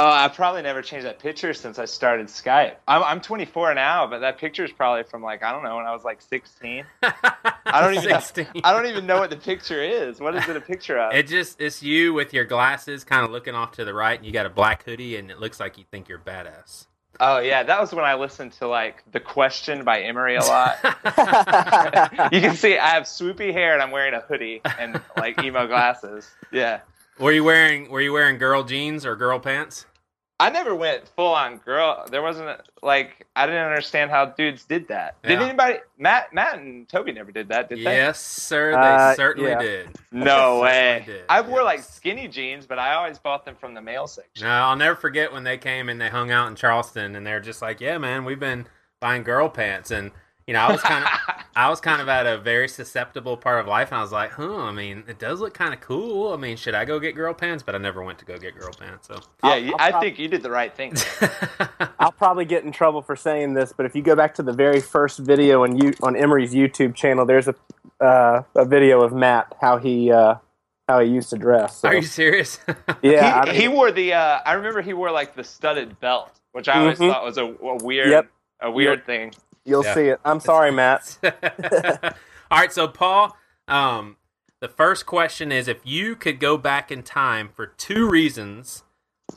[0.00, 2.74] Oh, I've probably never changed that picture since I started Skype.
[2.88, 5.86] I'm, I'm 24 now, but that picture is probably from like I don't know when
[5.86, 6.84] I was like 16.
[7.02, 8.46] I don't even- 16.
[8.64, 10.20] I don't even know what the picture is.
[10.20, 11.14] What is it a picture of?
[11.14, 14.26] It just it's you with your glasses, kind of looking off to the right, and
[14.26, 16.86] you got a black hoodie, and it looks like you think you're badass.
[17.20, 20.78] oh yeah, that was when I listened to like The Question by Emery a lot.
[22.32, 25.66] you can see I have swoopy hair and I'm wearing a hoodie and like emo
[25.66, 26.28] glasses.
[26.52, 26.80] Yeah.
[27.18, 29.84] were you wearing Were you wearing girl jeans or girl pants?
[30.40, 32.04] I never went full on girl.
[32.10, 35.20] There wasn't a, like I didn't understand how dudes did that.
[35.22, 35.78] Did anybody?
[35.98, 37.82] Matt, Matt, and Toby never did that, did they?
[37.96, 38.70] Yes, sir.
[38.72, 39.58] They Uh, certainly yeah.
[39.60, 39.88] did.
[40.10, 41.02] No way.
[41.06, 44.46] did, I wore like skinny jeans, but I always bought them from the male section.
[44.46, 47.40] No, I'll never forget when they came and they hung out in Charleston, and they're
[47.40, 48.66] just like, "Yeah, man, we've been
[48.98, 50.10] buying girl pants," and
[50.50, 51.10] you know, I was kind of,
[51.54, 54.32] I was kind of at a very susceptible part of life, and I was like,
[54.32, 56.32] "Huh, I mean, it does look kind of cool.
[56.32, 58.58] I mean, should I go get girl pants?" But I never went to go get
[58.58, 59.06] girl pants.
[59.06, 59.14] So,
[59.44, 60.94] yeah, I'll- I'll I prob- think you did the right thing.
[62.00, 64.52] I'll probably get in trouble for saying this, but if you go back to the
[64.52, 67.54] very first video on you on Emery's YouTube channel, there's a
[68.00, 70.34] uh, a video of Matt how he uh,
[70.88, 71.76] how he used to dress.
[71.76, 72.58] So, are you serious?
[73.02, 74.14] yeah, I he, he wore the.
[74.14, 77.08] Uh, I remember he wore like the studded belt, which I always Mhm.
[77.12, 78.26] thought was a, a weird, Yep.
[78.62, 79.32] a weird thing.
[79.64, 79.94] You'll Yeah.
[79.94, 80.20] see it.
[80.24, 81.18] I'm sorry, Matt.
[82.50, 83.36] All right, so Paul,
[83.68, 84.16] um,
[84.60, 88.84] the first question is: If you could go back in time for two reasons,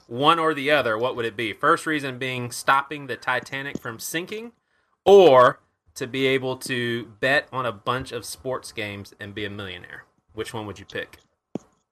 [0.08, 1.54] one or the other, what would it be?
[1.54, 4.54] First reason being stopping the Titanic from sinking,
[5.06, 5.60] or
[5.96, 10.06] to be able to bet on a bunch of sports games and be a millionaire.
[10.34, 11.20] Which one would you pick?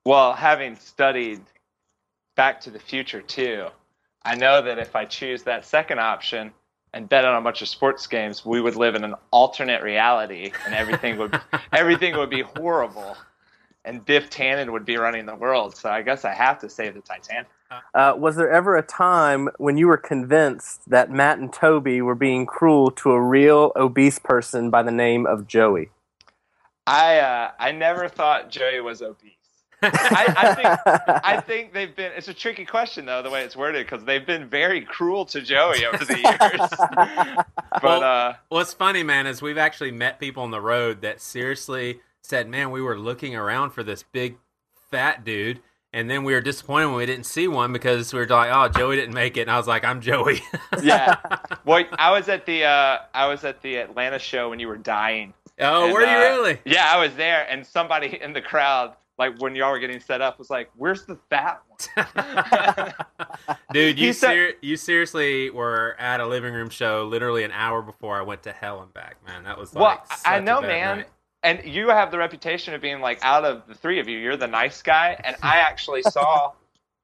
[0.05, 1.41] Well, having studied
[2.35, 3.67] Back to the Future too,
[4.25, 6.51] I know that if I choose that second option
[6.93, 10.51] and bet on a bunch of sports games, we would live in an alternate reality,
[10.65, 11.39] and everything would
[11.73, 13.15] everything would be horrible,
[13.85, 15.75] and Biff Tannen would be running the world.
[15.75, 17.47] So I guess I have to save the Titanic.
[17.93, 22.15] Uh, was there ever a time when you were convinced that Matt and Toby were
[22.15, 25.89] being cruel to a real obese person by the name of Joey?
[26.85, 29.40] I uh, I never thought Joey was obese.
[29.83, 32.11] I, I think I think they've been.
[32.15, 35.41] It's a tricky question though, the way it's worded, because they've been very cruel to
[35.41, 36.69] Joey over the years.
[37.71, 41.21] but Well- uh, What's funny, man, is we've actually met people on the road that
[41.21, 44.37] seriously said, "Man, we were looking around for this big
[44.89, 45.61] fat dude."
[45.93, 48.69] And then we were disappointed when we didn't see one because we were like, "Oh,
[48.69, 50.41] Joey didn't make it," and I was like, "I'm Joey."
[50.83, 51.15] yeah,
[51.65, 54.77] well, I was at the uh, I was at the Atlanta show when you were
[54.77, 55.33] dying.
[55.59, 56.59] oh, And, were you uh, really?
[56.63, 60.19] Yeah, I was there, and somebody in the crowd, like when y'all were getting set
[60.21, 62.93] up, was like, "Where's the fat one?"
[63.73, 67.81] Dude, you said- ser- you seriously were at a living room show literally an hour
[67.81, 69.43] before I went to hell and back, man.
[69.43, 70.97] That was like well, such I a know, bad man.
[70.97, 71.07] night.
[71.43, 74.37] and you have the reputation of being like out of the three of you, you're
[74.37, 75.19] the nice guy.
[75.23, 76.51] And I actually saw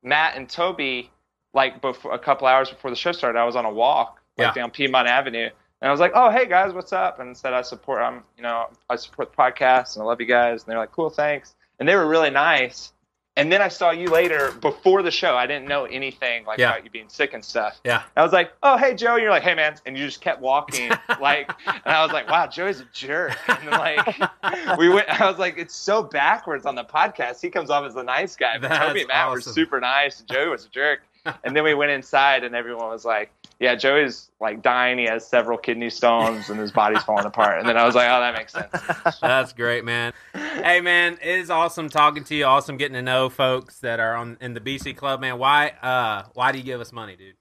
[0.03, 1.11] Matt and Toby
[1.53, 3.39] like before a couple hours before the show started.
[3.39, 4.61] I was on a walk like Yeah.
[4.61, 5.49] down Piedmont Avenue,
[5.81, 8.43] and I was like, "Oh, hey guys, what's up?" And said I support, I'm you
[8.43, 10.63] know I support the podcast and I love you guys.
[10.63, 12.93] And they're like, "Cool, thanks." And they were really nice.
[13.35, 15.35] And then I saw you later before the show.
[15.37, 16.71] I didn't know anything like Yeah.
[16.71, 17.79] about you being sick and stuff.
[17.83, 18.01] Yeah.
[18.15, 20.89] I was like, "Oh, hey Joe," you're like, "Hey man," and you just kept walking,
[21.21, 25.07] like, and I was like, "Wow, Joey's a jerk." And then, like, we went.
[25.07, 27.39] I was like, "It's so backwards on the podcast.
[27.39, 30.19] He comes off as the nice guy, but That's Toby and Matt were super nice.
[30.19, 31.01] And Joey was a jerk."
[31.43, 33.29] And then we went inside, and everyone was like,
[33.59, 34.97] "Yeah, Joey's like dying.
[34.97, 38.09] He has several kidney stones, and his body's falling apart." And then I was like,
[38.09, 40.13] "Oh, that makes sense." That's great, man.
[40.33, 42.45] Hey, man, it is awesome talking to you.
[42.45, 45.37] Awesome getting to know folks that are on in the BC Club, man.
[45.37, 47.35] Why, uh, why do you give us money, dude?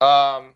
[0.00, 0.54] Um,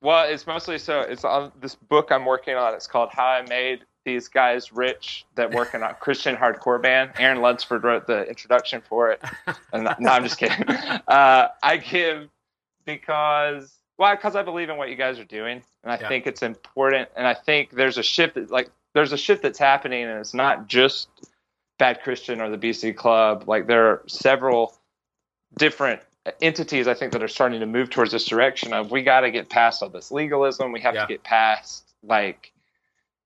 [0.00, 2.74] well, it's mostly so it's on this book I'm working on.
[2.74, 7.10] It's called How I Made These Guys Rich that work in a Christian hardcore band.
[7.18, 9.22] Aaron Ludsford wrote the introduction for it.
[9.72, 10.66] And no, no, I'm just kidding.
[10.66, 12.30] Uh, I give
[12.98, 16.08] because well, because I believe in what you guys are doing, and I Yeah.
[16.08, 17.08] think it's important.
[17.16, 20.34] And I think there's a shift that like there's a shift that's happening, and it's
[20.34, 21.08] not just
[21.78, 23.44] Bad Christian or the BC Club.
[23.46, 24.74] Like there are several
[25.56, 26.00] different
[26.42, 29.30] entities I think that are starting to move towards this direction of we got to
[29.30, 30.72] get past all this legalism.
[30.72, 31.02] We have Yeah.
[31.02, 32.52] to get past like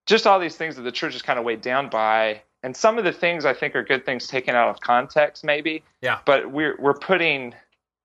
[0.06, 2.42] just all these things that the church is kind of weighed down by.
[2.64, 5.82] And some of the things I think are good things taken out of context, maybe.
[6.00, 6.20] Yeah.
[6.24, 7.54] But we're we're putting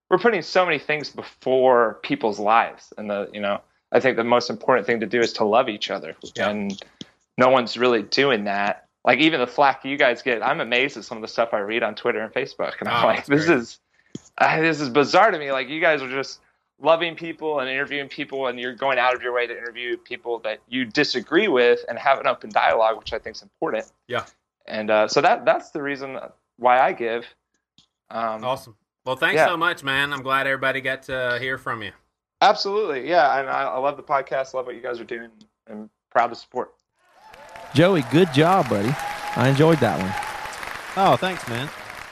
[0.10, 3.62] we're putting so many things before people's lives, and the you know
[3.92, 6.50] I think the most important thing to do is to love each other, Yeah.
[6.50, 6.82] and
[7.38, 8.86] no one's really doing that.
[9.06, 11.60] Like even the flack you guys get, I'm amazed at some of the stuff I
[11.60, 13.58] read on Twitter and Facebook, and I'm Oh, like, this great.
[13.60, 13.80] is
[14.38, 15.52] uh, this is bizarre to me.
[15.52, 16.40] Like you guys are just
[16.80, 20.40] loving people and interviewing people, and you're going out of your way to interview people
[20.40, 23.86] that you disagree with and have an open dialogue, which I think is important.
[24.08, 24.26] Yeah.
[24.66, 26.20] And uh, so that that's the reason
[26.58, 27.26] why I give.
[28.10, 28.76] Um, Awesome.
[29.08, 29.48] Well, thanks Yeah.
[29.48, 30.12] so much, man.
[30.12, 31.92] I'm glad everybody got to hear from you.
[32.42, 33.40] Absolutely, yeah.
[33.40, 34.54] And I, I love the podcast.
[34.54, 35.30] Love what you guys are doing.
[35.70, 36.74] I'm proud to support.
[37.74, 38.94] Joey, good job, buddy.
[39.38, 41.08] I enjoyed that one.
[41.08, 41.70] Oh, thanks, man.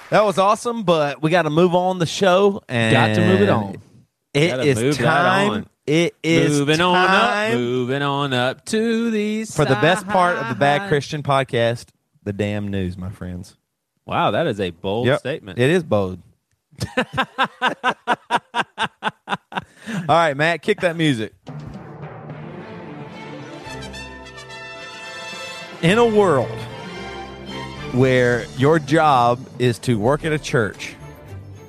[0.10, 3.42] That was awesome, but we got to move on the show and Got to move
[3.42, 3.76] it on.
[4.34, 5.66] It Gotta is time.
[5.86, 10.48] It is moving on up, moving on up to these for the best part of
[10.50, 11.88] the Bad Christian podcast,
[12.24, 13.58] the damn news, my friends.
[14.06, 15.20] Wow, that is a bold Yep.
[15.20, 15.60] statement.
[15.60, 16.20] It is bold.
[20.08, 21.34] All right, Matt, kick that music.
[25.82, 26.50] In a world
[27.92, 30.96] where your job is to work at a church,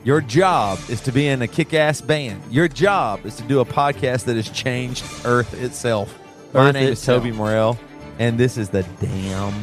[0.04, 3.60] your job is to be in a kick ass band, your job is to do
[3.60, 6.18] a podcast that has changed Earth itself.
[6.54, 7.18] My Earth name itself.
[7.18, 7.78] is Toby Morrell,
[8.18, 9.54] and this is the damn.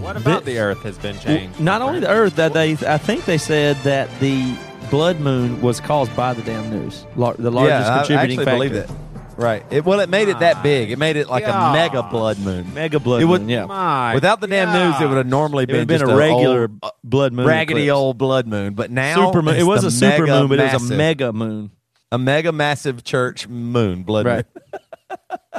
[0.00, 1.60] What about the Earth has been changed?
[1.60, 4.56] Not only the Earth, that they, I think they said that the
[4.90, 7.04] blood moon was caused by the damn news.
[7.16, 8.56] Lar- the largest yeah, I- contributing I actually factor.
[8.56, 8.90] believe that.
[9.36, 9.64] Right.
[9.70, 10.90] It, well, it made it that big.
[10.90, 11.70] It made it like gosh.
[11.70, 12.74] a mega blood moon.
[12.74, 13.48] Mega blood It would- moon.
[13.48, 16.62] Yeah, My Without the damn news, it would have normally been been just a regular
[16.82, 17.94] old, blood moon, raggedy eclipse.
[17.96, 18.74] old blood moon.
[18.74, 19.56] But now super moon.
[19.56, 21.70] It was a super moon, but it was a mega moon.
[22.12, 24.44] a mega massive church moon blood Right.
[24.54, 24.80] moon.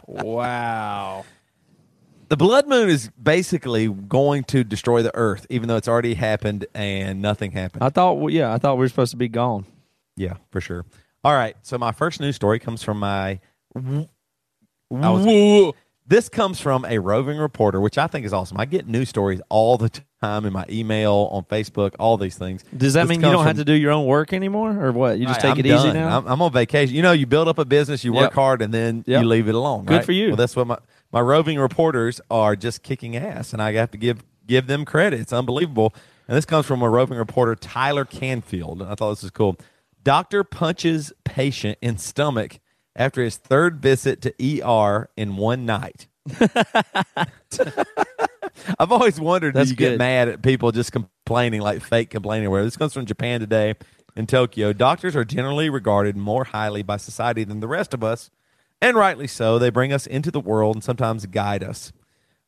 [0.26, 1.26] Wow.
[2.32, 6.66] The blood moon is basically going to destroy the Earth, even though it's already happened
[6.74, 7.84] and nothing happened.
[7.84, 9.66] I thought, well, yeah, I thought we were supposed to be gone.
[10.16, 10.86] Yeah, for sure.
[11.26, 11.58] All right.
[11.62, 13.42] So my first news story comes from my.
[13.76, 14.06] I
[14.92, 15.74] was-
[16.08, 18.58] this comes from a roving reporter, which I think is awesome.
[18.58, 19.90] I get news stories all the
[20.22, 22.64] time in my email, on Facebook, all these things.
[22.76, 25.20] Does that This mean you don't have to do your own work anymore, or what?
[25.20, 26.18] You just Right, take I'm it easy now?
[26.20, 26.96] I'm, I'm on vacation.
[26.96, 28.34] You know, you build up a business, you work Yep.
[28.34, 29.22] hard, and then Yep.
[29.22, 29.84] you leave it alone.
[29.86, 30.06] Good right?
[30.06, 30.28] for you.
[30.30, 30.78] Well, that's what my
[31.12, 35.20] my roving reporters are just kicking ass, and I have to give give them credit.
[35.20, 35.94] It's unbelievable.
[36.28, 38.82] And this comes from a roving reporter, Tyler Canfield.
[38.82, 39.58] I thought this was cool.
[40.04, 42.60] Doctor punches patient in stomach
[42.96, 46.08] after his third visit to ER in one night.
[48.80, 50.00] I've always wondered, That's do you get good.
[50.00, 52.50] mad at people just complaining, like fake complaining?
[52.50, 53.76] Where this comes from Japan today
[54.16, 54.74] in Tokyo.
[54.74, 58.30] Doctors are generally regarded more highly by society than the rest of us,
[58.82, 59.60] and rightly so.
[59.60, 61.92] They bring us into the world and sometimes guide us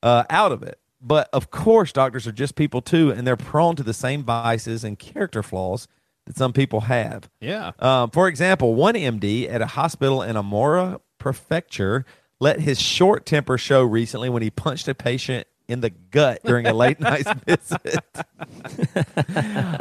[0.01, 0.80] uh, out of it.
[1.01, 4.84] But of course, doctors are just people too, and they're prone to the same vices
[4.84, 5.88] and character flaws
[6.26, 7.30] that some people have.
[7.41, 7.72] Yeah.
[7.80, 12.05] Um, for example, one MD at a hospital in Aomori Prefecture
[12.39, 16.68] let his short temper show recently when he punched a patient in the gut during
[16.68, 18.03] a late night visit.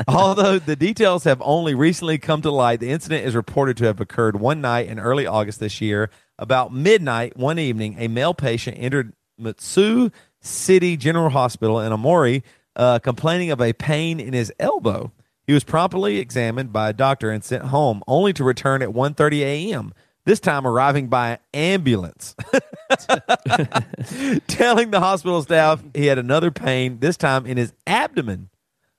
[0.09, 4.01] Although the details have only recently come to light, the incident is reported to have
[4.01, 6.11] occurred one night in early August this year.
[6.43, 10.11] About midnight one evening, a male patient entered Mutsu
[10.41, 12.43] City General Hospital in Aomori,
[12.75, 15.13] uh, complaining of a pain in his elbow.
[15.47, 19.43] He was promptly examined by a doctor and sent home, only to return at 1:30
[19.43, 19.95] a.m.
[20.25, 22.35] This time arriving by ambulance,
[24.49, 26.99] telling the hospital staff he had another pain.
[26.99, 28.49] This time in his abdomen.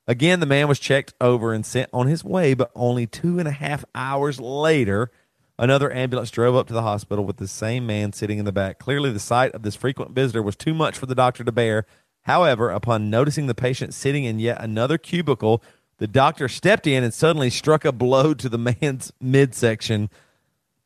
[0.06, 3.46] Again, the man was checked over and sent on his way, but only two and
[3.46, 5.10] a half hours later,
[5.58, 8.78] another ambulance drove up to the hospital with the same man sitting in the back.
[8.78, 11.86] Clearly, the sight of this frequent visitor was too much for the doctor to bear.
[12.22, 15.62] However, upon noticing the patient sitting in yet another cubicle,
[15.98, 20.10] the doctor stepped in and suddenly struck a blow to the man's midsection.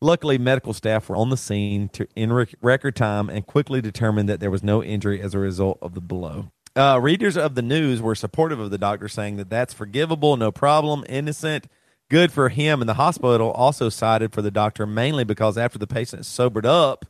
[0.00, 4.28] Luckily, medical staff were on the scene to, in rec- record time and quickly determined
[4.28, 6.50] that there was no injury as a result of the blow.
[6.76, 10.52] Uh, readers of the news were supportive of the doctor, saying that that's forgivable, no
[10.52, 11.66] problem, innocent,
[12.10, 12.80] good for him.
[12.80, 17.04] And the hospital also cited for the doctor mainly because after the patient sobered up,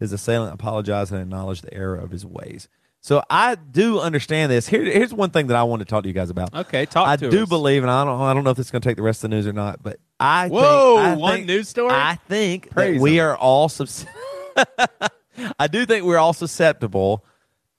[0.00, 2.68] his assailant apologized and acknowledged the error of his ways.
[3.00, 4.66] So I do understand this.
[4.66, 6.54] Here, here's one thing that I want to talk to you guys about.
[6.54, 7.48] Okay, talk I do us.
[7.48, 9.22] believe, and I don't, I don't know if this is going to take the rest
[9.22, 11.92] of the news or not, but I Whoa, think, I one think- news story?
[11.92, 14.06] I think Praise that we are all subs-
[15.58, 17.24] I do think we're all susceptible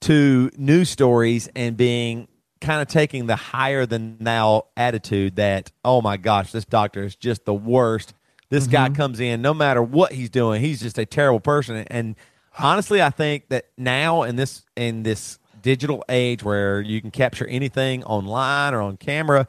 [0.01, 2.27] to news stories and being
[2.65, 7.15] kind of taking the higher than thou attitude that oh my gosh this doctor is
[7.15, 8.13] just the worst.
[8.49, 8.95] This guy mm-hmm.
[8.95, 11.75] comes in no matter what he's doing he's just a terrible person.
[11.87, 12.15] And
[12.57, 17.45] honestly i think that now in this in this digital age where you can capture
[17.47, 19.47] anything online or on camera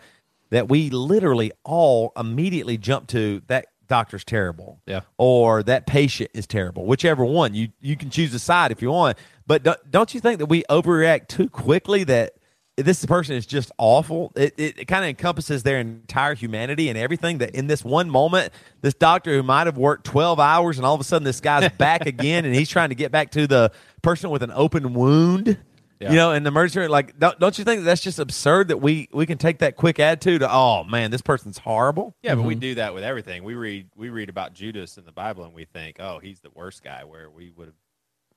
[0.50, 5.00] that we literally all immediately jump to that doctor's terrible Yeah.
[5.18, 7.54] or that patient is terrible whichever one.
[7.54, 9.18] You you can choose a side if you want.
[9.46, 12.32] But don't, don't you think that we overreact too quickly that
[12.76, 16.98] this person is just awful it, it, it kind of encompasses their entire humanity and
[16.98, 20.86] everything that in this one moment this doctor who might have worked 12 hours and
[20.86, 23.46] all of a sudden this guy's back again and he's trying to get back to
[23.46, 23.72] the
[24.02, 25.58] person with an open wound
[25.98, 26.10] Yeah.
[26.10, 29.08] you know in the emergency like don't, don't you think that's just absurd that we
[29.10, 32.52] we can take that quick attitude to, oh man this person's horrible Yeah, but we
[32.52, 32.60] mm-hmm.
[32.60, 33.42] do that with everything.
[33.42, 36.50] We read we read about Judas in the Bible and we think, oh, he's the
[36.50, 37.74] worst guy, where we would have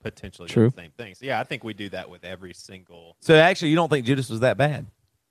[0.01, 0.69] potentially True.
[0.69, 1.15] the same thing.
[1.15, 3.15] So yeah, I think we do that with every single.
[3.21, 4.85] so actually you don't think judas was that bad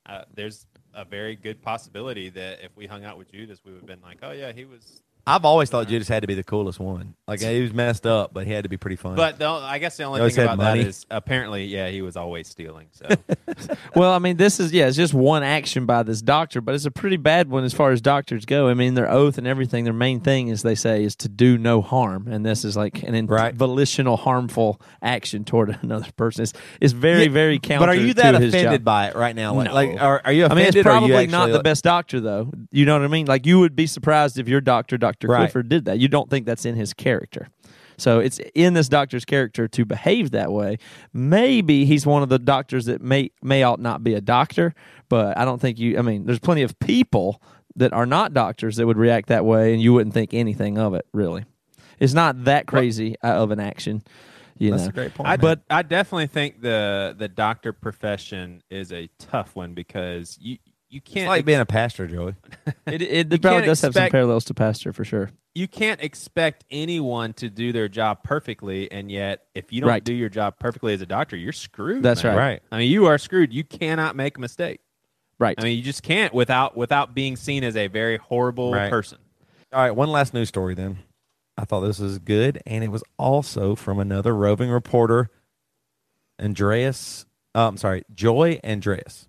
[0.05, 3.81] Uh, there's a very good possibility that if we hung out with Judas, we would
[3.81, 5.01] have been like, oh yeah, he was.
[5.27, 7.13] I've always thought Judas had to be the coolest one.
[7.27, 9.15] Like he was messed up, but he had to be pretty fun.
[9.15, 10.81] But the, I guess the only thing about that money.
[10.81, 12.87] is apparently, yeah, he was always stealing.
[12.91, 13.05] So
[13.95, 16.85] Well, I mean, this is yeah, it's just one action by this doctor, but it's
[16.85, 18.69] a pretty bad one as far as doctors go.
[18.69, 21.57] I mean, their oath and everything, their main thing, as they say, is to do
[21.59, 23.53] no harm, and this is like an in- Right.
[23.53, 26.41] volitional, harmful action toward another person.
[26.43, 27.85] It's, it's very, Yeah, very counter.
[27.85, 29.53] But are you that offended by it right now?
[29.53, 29.73] Like, No.
[29.75, 32.51] like are, are you I mean, it's probably not actually, the best doctor, though.
[32.71, 33.27] You know what I mean?
[33.27, 35.39] Like, you would be surprised if your doctor, Doctor Right.
[35.39, 35.99] Clifford, did that.
[35.99, 37.49] You don't think that's in his character.
[37.97, 40.77] So it's in this doctor's character to behave that way.
[41.11, 44.73] Maybe he's one of the doctors that may may ought not be a doctor,
[45.09, 45.97] but I don't think you.
[45.97, 47.41] I mean, there's plenty of people
[47.75, 50.93] that are not doctors that would react that way, and you wouldn't think anything of
[50.93, 51.05] it.
[51.11, 51.45] Really,
[51.99, 54.03] it's not that crazy uh, of an action.
[54.57, 55.29] You That's know, a great point.
[55.29, 60.57] I, but I definitely think the the doctor profession is a tough one because you
[60.89, 62.35] you can't like being a pastor, Joey.
[62.87, 65.29] it, it, You probably can't does have some parallels to pastor for sure.
[65.55, 70.03] you can't expect anyone to do their job perfectly, and yet if you don't Right.
[70.03, 72.01] do your job perfectly as a doctor, you're screwed.
[72.03, 72.35] That's man.
[72.35, 72.43] right.
[72.43, 72.61] Right.
[72.71, 73.53] I mean, you are screwed.
[73.53, 74.79] You cannot make a mistake.
[75.39, 75.55] Right.
[75.57, 78.89] I mean, you just can't without without being seen as a very horrible Right.
[78.89, 79.19] person.
[79.71, 80.99] All right, one last news story then.
[81.57, 85.29] I thought this was good, and it was also from another roving reporter,
[86.41, 87.25] Andreas.
[87.55, 89.27] Uh, I'm sorry, Joy Andreas.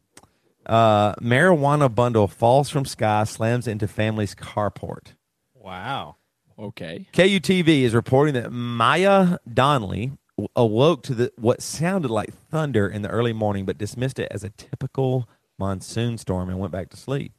[0.71, 5.15] Uh, marijuana bundle falls from sky, slams into family's carport.
[5.53, 6.15] Wow.
[6.57, 7.09] okay.
[7.13, 10.13] KUTV is reporting that Maya Donnelly
[10.55, 14.45] awoke to the, what sounded like thunder in the early morning, but dismissed it as
[14.45, 15.29] a typical
[15.59, 17.33] monsoon storm and went back to sleep.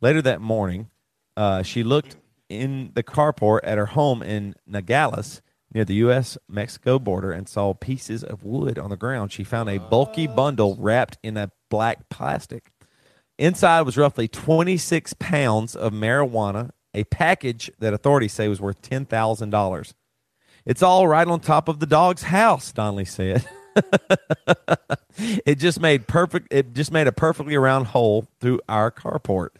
[0.00, 0.88] Later that morning,
[1.36, 2.16] uh, she looked
[2.48, 5.42] in the carport at her home in Nogales
[5.74, 6.38] near the U.S.
[6.48, 9.32] Mexico border and saw pieces of wood on the ground.
[9.32, 12.70] She found a bulky bundle wrapped in a black plastic.
[13.38, 19.94] Inside was roughly 26 pounds of marijuana, a package that authorities say was worth $10,000.
[20.64, 23.46] It's all right on top of the dog's house, Donnelly said.
[25.18, 29.50] it just made perfect it just made a perfectly round hole through our carport.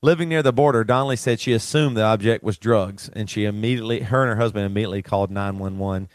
[0.00, 4.00] Living near the border, Donnelly said she assumed the object was drugs, and she immediately,
[4.00, 6.08] her and her husband immediately called 911.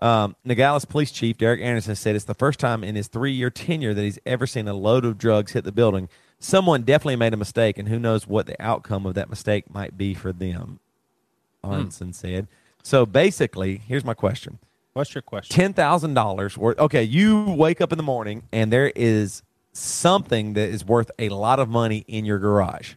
[0.00, 3.50] Um, Nogales Police Chief Derek Anderson said it's the first time in his three year
[3.50, 6.08] tenure that he's ever seen a load of drugs hit the building.
[6.40, 9.98] Someone definitely made a mistake, and who knows what the outcome of that mistake might
[9.98, 10.78] be for them,
[11.64, 11.72] hmm.
[11.72, 12.46] Anderson said.
[12.82, 14.58] So basically, here's my question
[14.92, 15.54] What's your question?
[15.54, 16.78] ten thousand dollars worth.
[16.78, 19.42] Okay, you wake up in the morning and there is
[19.72, 22.94] something that is worth a lot of money in your garage.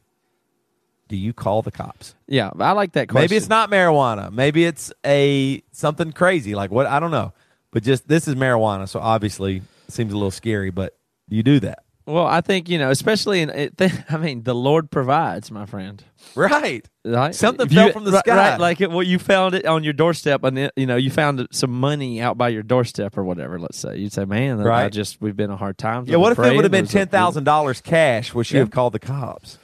[1.07, 2.15] Do you call the cops?
[2.27, 3.23] Yeah, I like that question.
[3.25, 4.31] Maybe it's not marijuana.
[4.31, 7.33] Maybe it's a something crazy like what I don't know.
[7.71, 10.71] But just this is marijuana, so obviously it seems a little scary.
[10.71, 10.97] But
[11.27, 13.49] you do that, Well, I think you know, especially in.
[13.51, 13.73] It,
[14.09, 16.03] I mean, the Lord provides, my friend.
[16.35, 16.87] right?
[17.05, 17.33] Right?
[17.35, 18.35] Something If fell you- from the right- sky.
[18.51, 21.11] Right, like it, well, you found it on your doorstep, and it, you know you
[21.11, 23.59] found some money out by your doorstep or whatever.
[23.59, 26.17] Let's say you'd say, "Man, I just we've been a hard time." Yeah.
[26.17, 28.33] What if it would have been ten thousand dollars cash?
[28.33, 28.63] Would you Yeah.
[28.63, 29.57] have called the cops?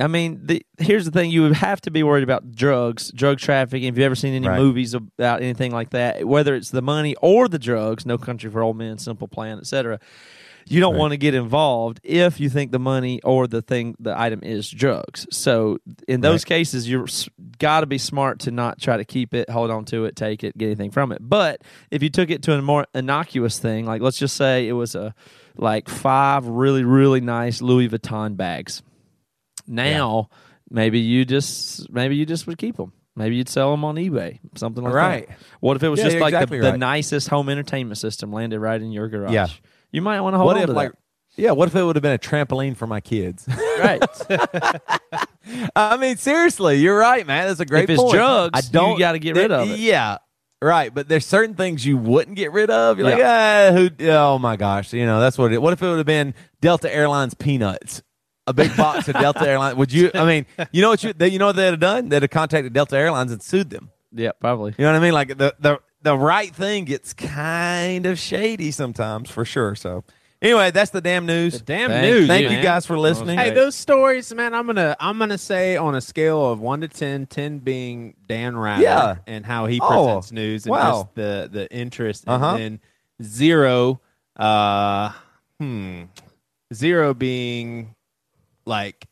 [0.00, 3.38] I mean, the, here's the thing: you would have to be worried about drugs, drug
[3.38, 3.88] trafficking.
[3.88, 4.58] If you've ever seen any Right.
[4.58, 8.62] movies about anything like that, whether it's the money or the drugs, No Country for
[8.62, 9.98] Old Men, Simple Plan, etc.
[10.70, 10.98] You don't Right.
[11.00, 14.70] want to get involved if you think the money or the thing, the item is
[14.70, 15.26] drugs.
[15.30, 17.06] So in those cases, you're
[17.58, 20.44] got to be smart to not try to keep it, hold on to it, take
[20.44, 21.18] it, get anything from it.
[21.20, 24.72] But if you took it to a more innocuous thing, like let's just say it
[24.72, 25.14] was a
[25.56, 28.82] like five really really nice Louis Vuitton bags.
[29.66, 30.28] Now,
[30.70, 32.92] maybe you just maybe you just would keep them.
[33.16, 35.28] Maybe you'd sell them on eBay, something like Right.
[35.28, 35.38] that.
[35.60, 36.78] What if it was Yeah, just like exactly the, the right.
[36.78, 39.32] nicest home entertainment system landed right in your garage?
[39.32, 39.48] Yeah.
[39.92, 40.92] You might want to hold What on if to like?
[41.36, 43.46] Yeah, what if it would have been a trampoline for my kids?
[43.78, 44.02] Right.
[45.76, 47.46] I mean, seriously, you're right, man.
[47.48, 48.14] That's a great If it's point.
[48.14, 48.98] drugs, I don't.
[48.98, 49.78] gotta get rid of it.
[49.78, 50.18] Yeah,
[50.60, 50.92] right.
[50.92, 52.98] But there's certain things you wouldn't get rid of.
[52.98, 53.88] You're like, ah, who?
[54.10, 55.52] Oh my gosh, you know that's what.
[55.52, 58.02] It, what if it would have been Delta Airlines peanuts?
[58.46, 59.76] A big box of Delta Airlines.
[59.76, 60.10] Would you?
[60.14, 61.12] I mean, you know what you?
[61.12, 62.08] They, you know what they'd have done?
[62.08, 63.90] They'd have contacted Delta Airlines and sued them.
[64.12, 64.74] yeah, probably.
[64.76, 65.12] You know what I mean?
[65.12, 69.74] Like the the the right thing gets kind of shady sometimes, for sure.
[69.74, 70.04] So
[70.40, 71.54] anyway, that's the damn news.
[71.54, 72.26] The damn Thank- news.
[72.28, 72.56] Thank man.
[72.56, 73.38] you guys for listening.
[73.38, 74.54] Hey, those stories, man.
[74.54, 78.56] I'm gonna I'm gonna say on a scale of one to 10, 10 being Dan
[78.56, 79.16] Rather Yeah.
[79.26, 81.02] and how he Oh, presents news and wow.
[81.02, 82.46] just the the interest, Uh-huh.
[82.54, 82.80] and then
[83.22, 84.00] zero,
[84.36, 85.10] uh,
[85.58, 86.02] hmm,
[86.72, 87.94] zero being
[88.64, 89.06] like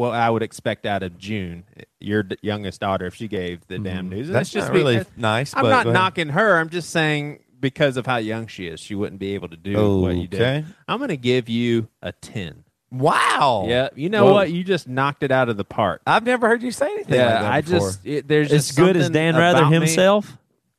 [0.00, 1.64] what I would expect out of June,
[2.00, 4.28] your d- youngest daughter, if she gave the damn news.
[4.28, 5.54] And That's it's just really nice.
[5.54, 6.58] I'm not knocking her.
[6.58, 10.00] I'm just saying because of how young she is, she wouldn't be able to do
[10.00, 10.40] what you did.
[10.40, 10.64] Okay.
[10.88, 12.64] I'm going to give you a 10.
[12.90, 13.66] Wow.
[13.68, 14.32] Yeah, you know Whoa.
[14.32, 14.50] what?
[14.50, 16.00] You just knocked it out of the park.
[16.06, 17.14] I've never heard you say anything.
[17.14, 17.78] Yeah, like that I before.
[17.78, 20.36] just it, there's just As good as Dan Rather about me- himself.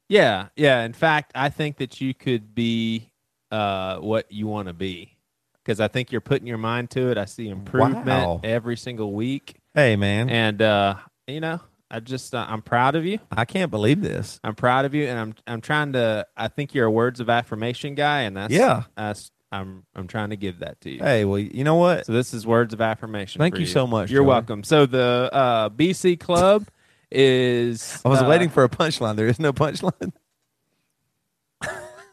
[0.09, 0.81] Yeah, yeah.
[0.83, 3.11] In fact, I think that you could be
[3.51, 5.15] uh, what you want to be
[5.63, 7.17] because I think you're putting your mind to it.
[7.17, 8.39] I see improvement Wow.
[8.43, 10.95] every single week, Hey, man, and uh,
[11.27, 11.59] you know,
[11.89, 13.19] I just uh, I'm proud of you.
[13.31, 14.39] I can't believe this.
[14.43, 16.25] I'm proud of you, and I'm I'm trying to.
[16.37, 18.83] I think you're a words of affirmation guy, and that's Yeah.
[18.95, 20.99] That's I'm I'm trying to give that to you.
[20.99, 22.05] Hey, well, you know what?
[22.05, 23.39] So this is words of affirmation.
[23.39, 24.27] Thank for you so much, You're Joey.
[24.29, 24.63] welcome.
[24.63, 26.67] So the uh, BC Club
[27.11, 28.01] is.
[28.05, 29.15] I was uh, waiting for a punchline.
[29.17, 30.13] There is no punchline.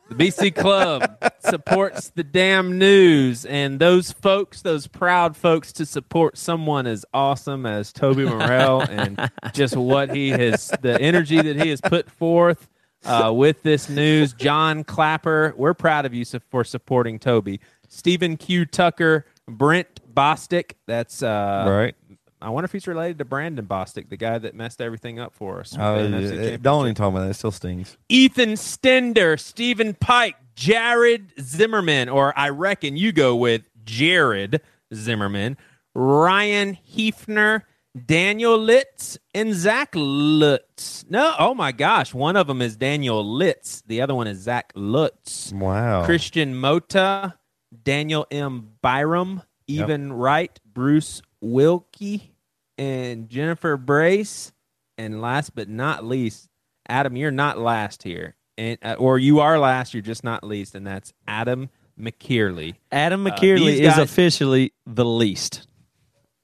[0.09, 6.39] The BC Club supports the damn news, and those folks, those proud folks, to support
[6.39, 11.69] someone as awesome as Toby Morrell and just what he has, the energy that he
[11.69, 12.69] has put forth
[13.05, 14.33] uh, with this news.
[14.33, 17.61] John Clapper, we're proud of you for supporting Toby.
[17.89, 18.65] Stephen Q.
[18.65, 21.95] Tucker, Brent Bostick, that's uh, right.
[22.41, 25.61] I wonder if he's related to Brandon Bostick, the guy that messed everything up for
[25.61, 25.77] us.
[25.79, 27.31] Oh, yeah, don't even talk about that.
[27.31, 27.97] It still stings.
[28.09, 34.61] Ethan Stender, Stephen Pike, Jared Zimmerman, or I reckon you go with Jared
[34.95, 35.57] Zimmerman,
[35.95, 37.63] Ryan Hefner,
[38.07, 41.05] Daniel Litz, and Zach Lutz.
[41.09, 44.73] No, oh my gosh, one of them is Daniel Litz, the other one is Zach
[44.77, 45.53] Lutz.
[45.53, 46.05] Wow.
[46.05, 47.35] Christian Mota,
[47.83, 48.75] Daniel M.
[48.81, 52.35] Byram, Evan Wright, Bruce Wilkie,
[52.77, 54.53] and Jennifer Brace.
[54.97, 56.49] And last but not least,
[56.89, 60.75] Adam, you're not last here, and uh, or you are last, you're just not least,
[60.75, 61.69] and that's Adam
[62.01, 62.75] McKeerley.
[62.91, 65.67] Adam Uh, McKeerley is guys- officially the least.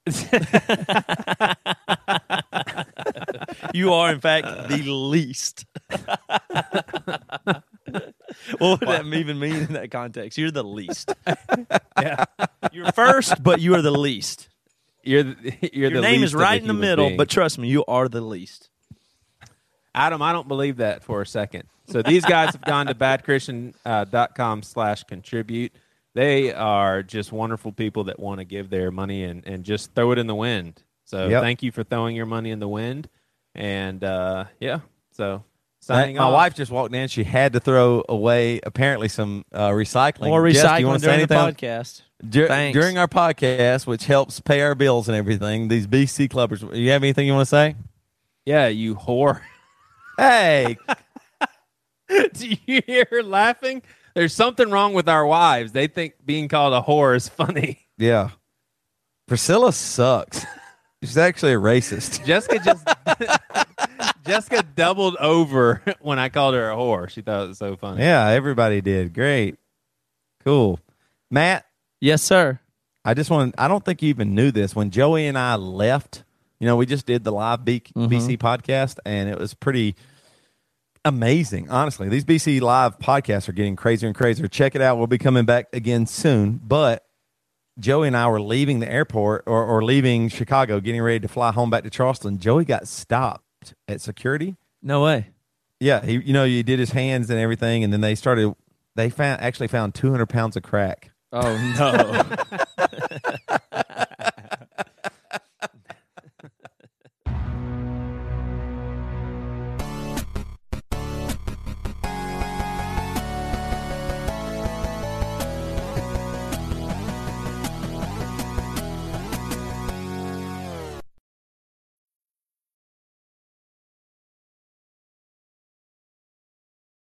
[3.73, 5.65] you are, in fact, the least.
[8.59, 10.37] what would that even mean in that context?
[10.37, 11.13] You're the least.
[11.97, 12.25] Yeah.
[12.73, 14.49] You're first, but you are the least.
[15.05, 17.17] You're the, you're Your the name least is right in the middle, beings.
[17.17, 18.69] but trust me, you are the least.
[19.93, 21.63] Adam, I don't believe that for a second.
[21.87, 25.71] So these guys have gone to badchristian.com slash contribute.
[26.13, 30.11] They are just wonderful people that want to give their money and, and just throw
[30.11, 30.81] it in the wind.
[31.05, 31.41] So Yep.
[31.41, 33.07] thank you for throwing your money in the wind.
[33.53, 34.79] And uh, yeah,
[35.11, 35.43] so
[35.87, 36.33] That- my off.
[36.33, 37.07] wife just walked in.
[37.07, 40.27] She had to throw away apparently some uh, recycling.
[40.27, 42.01] More Jess, do recycling you want to during say the podcast.
[42.27, 46.61] Dur- during our podcast, which helps pay our bills and everything, these BC clubbers.
[46.75, 47.75] You have anything you want to say?
[48.45, 49.41] yeah, you whore.
[50.17, 50.77] Hey,
[52.33, 53.81] Do you hear her laughing?
[54.13, 55.71] There's something wrong with our wives.
[55.71, 57.79] They think being called a whore is funny.
[57.97, 58.29] Yeah.
[59.27, 60.45] Priscilla sucks.
[61.03, 62.23] She's actually a racist.
[62.25, 62.87] Jessica just
[64.25, 67.09] Jessica doubled over when I called her a whore.
[67.09, 68.01] She thought it was so funny.
[68.03, 69.13] Yeah, everybody did.
[69.13, 69.55] Great.
[70.43, 70.79] Cool.
[71.31, 71.64] Matt,
[71.99, 72.59] Yes, sir.
[73.03, 74.75] I just want I don't think you even knew this.
[74.75, 76.23] When Joey and I left,
[76.59, 78.11] you know, we just did the live B- mm-hmm.
[78.11, 79.95] BC podcast and it was pretty
[81.05, 81.69] amazing.
[81.69, 84.47] Honestly, these BC live podcasts are getting crazier and crazier.
[84.47, 84.97] Check it out.
[84.97, 86.59] We'll be coming back again soon.
[86.63, 87.05] But
[87.79, 91.51] Joey and I were leaving the airport or, or leaving Chicago, getting ready to fly
[91.51, 92.39] home back to Charleston.
[92.39, 94.55] Joey got stopped at security.
[94.81, 95.29] No way.
[95.79, 98.55] Yeah, he, you know, he did his hands and everything, and then they started.
[98.95, 101.11] They found actually found 200 pounds of crack.
[101.37, 102.23] Oh no.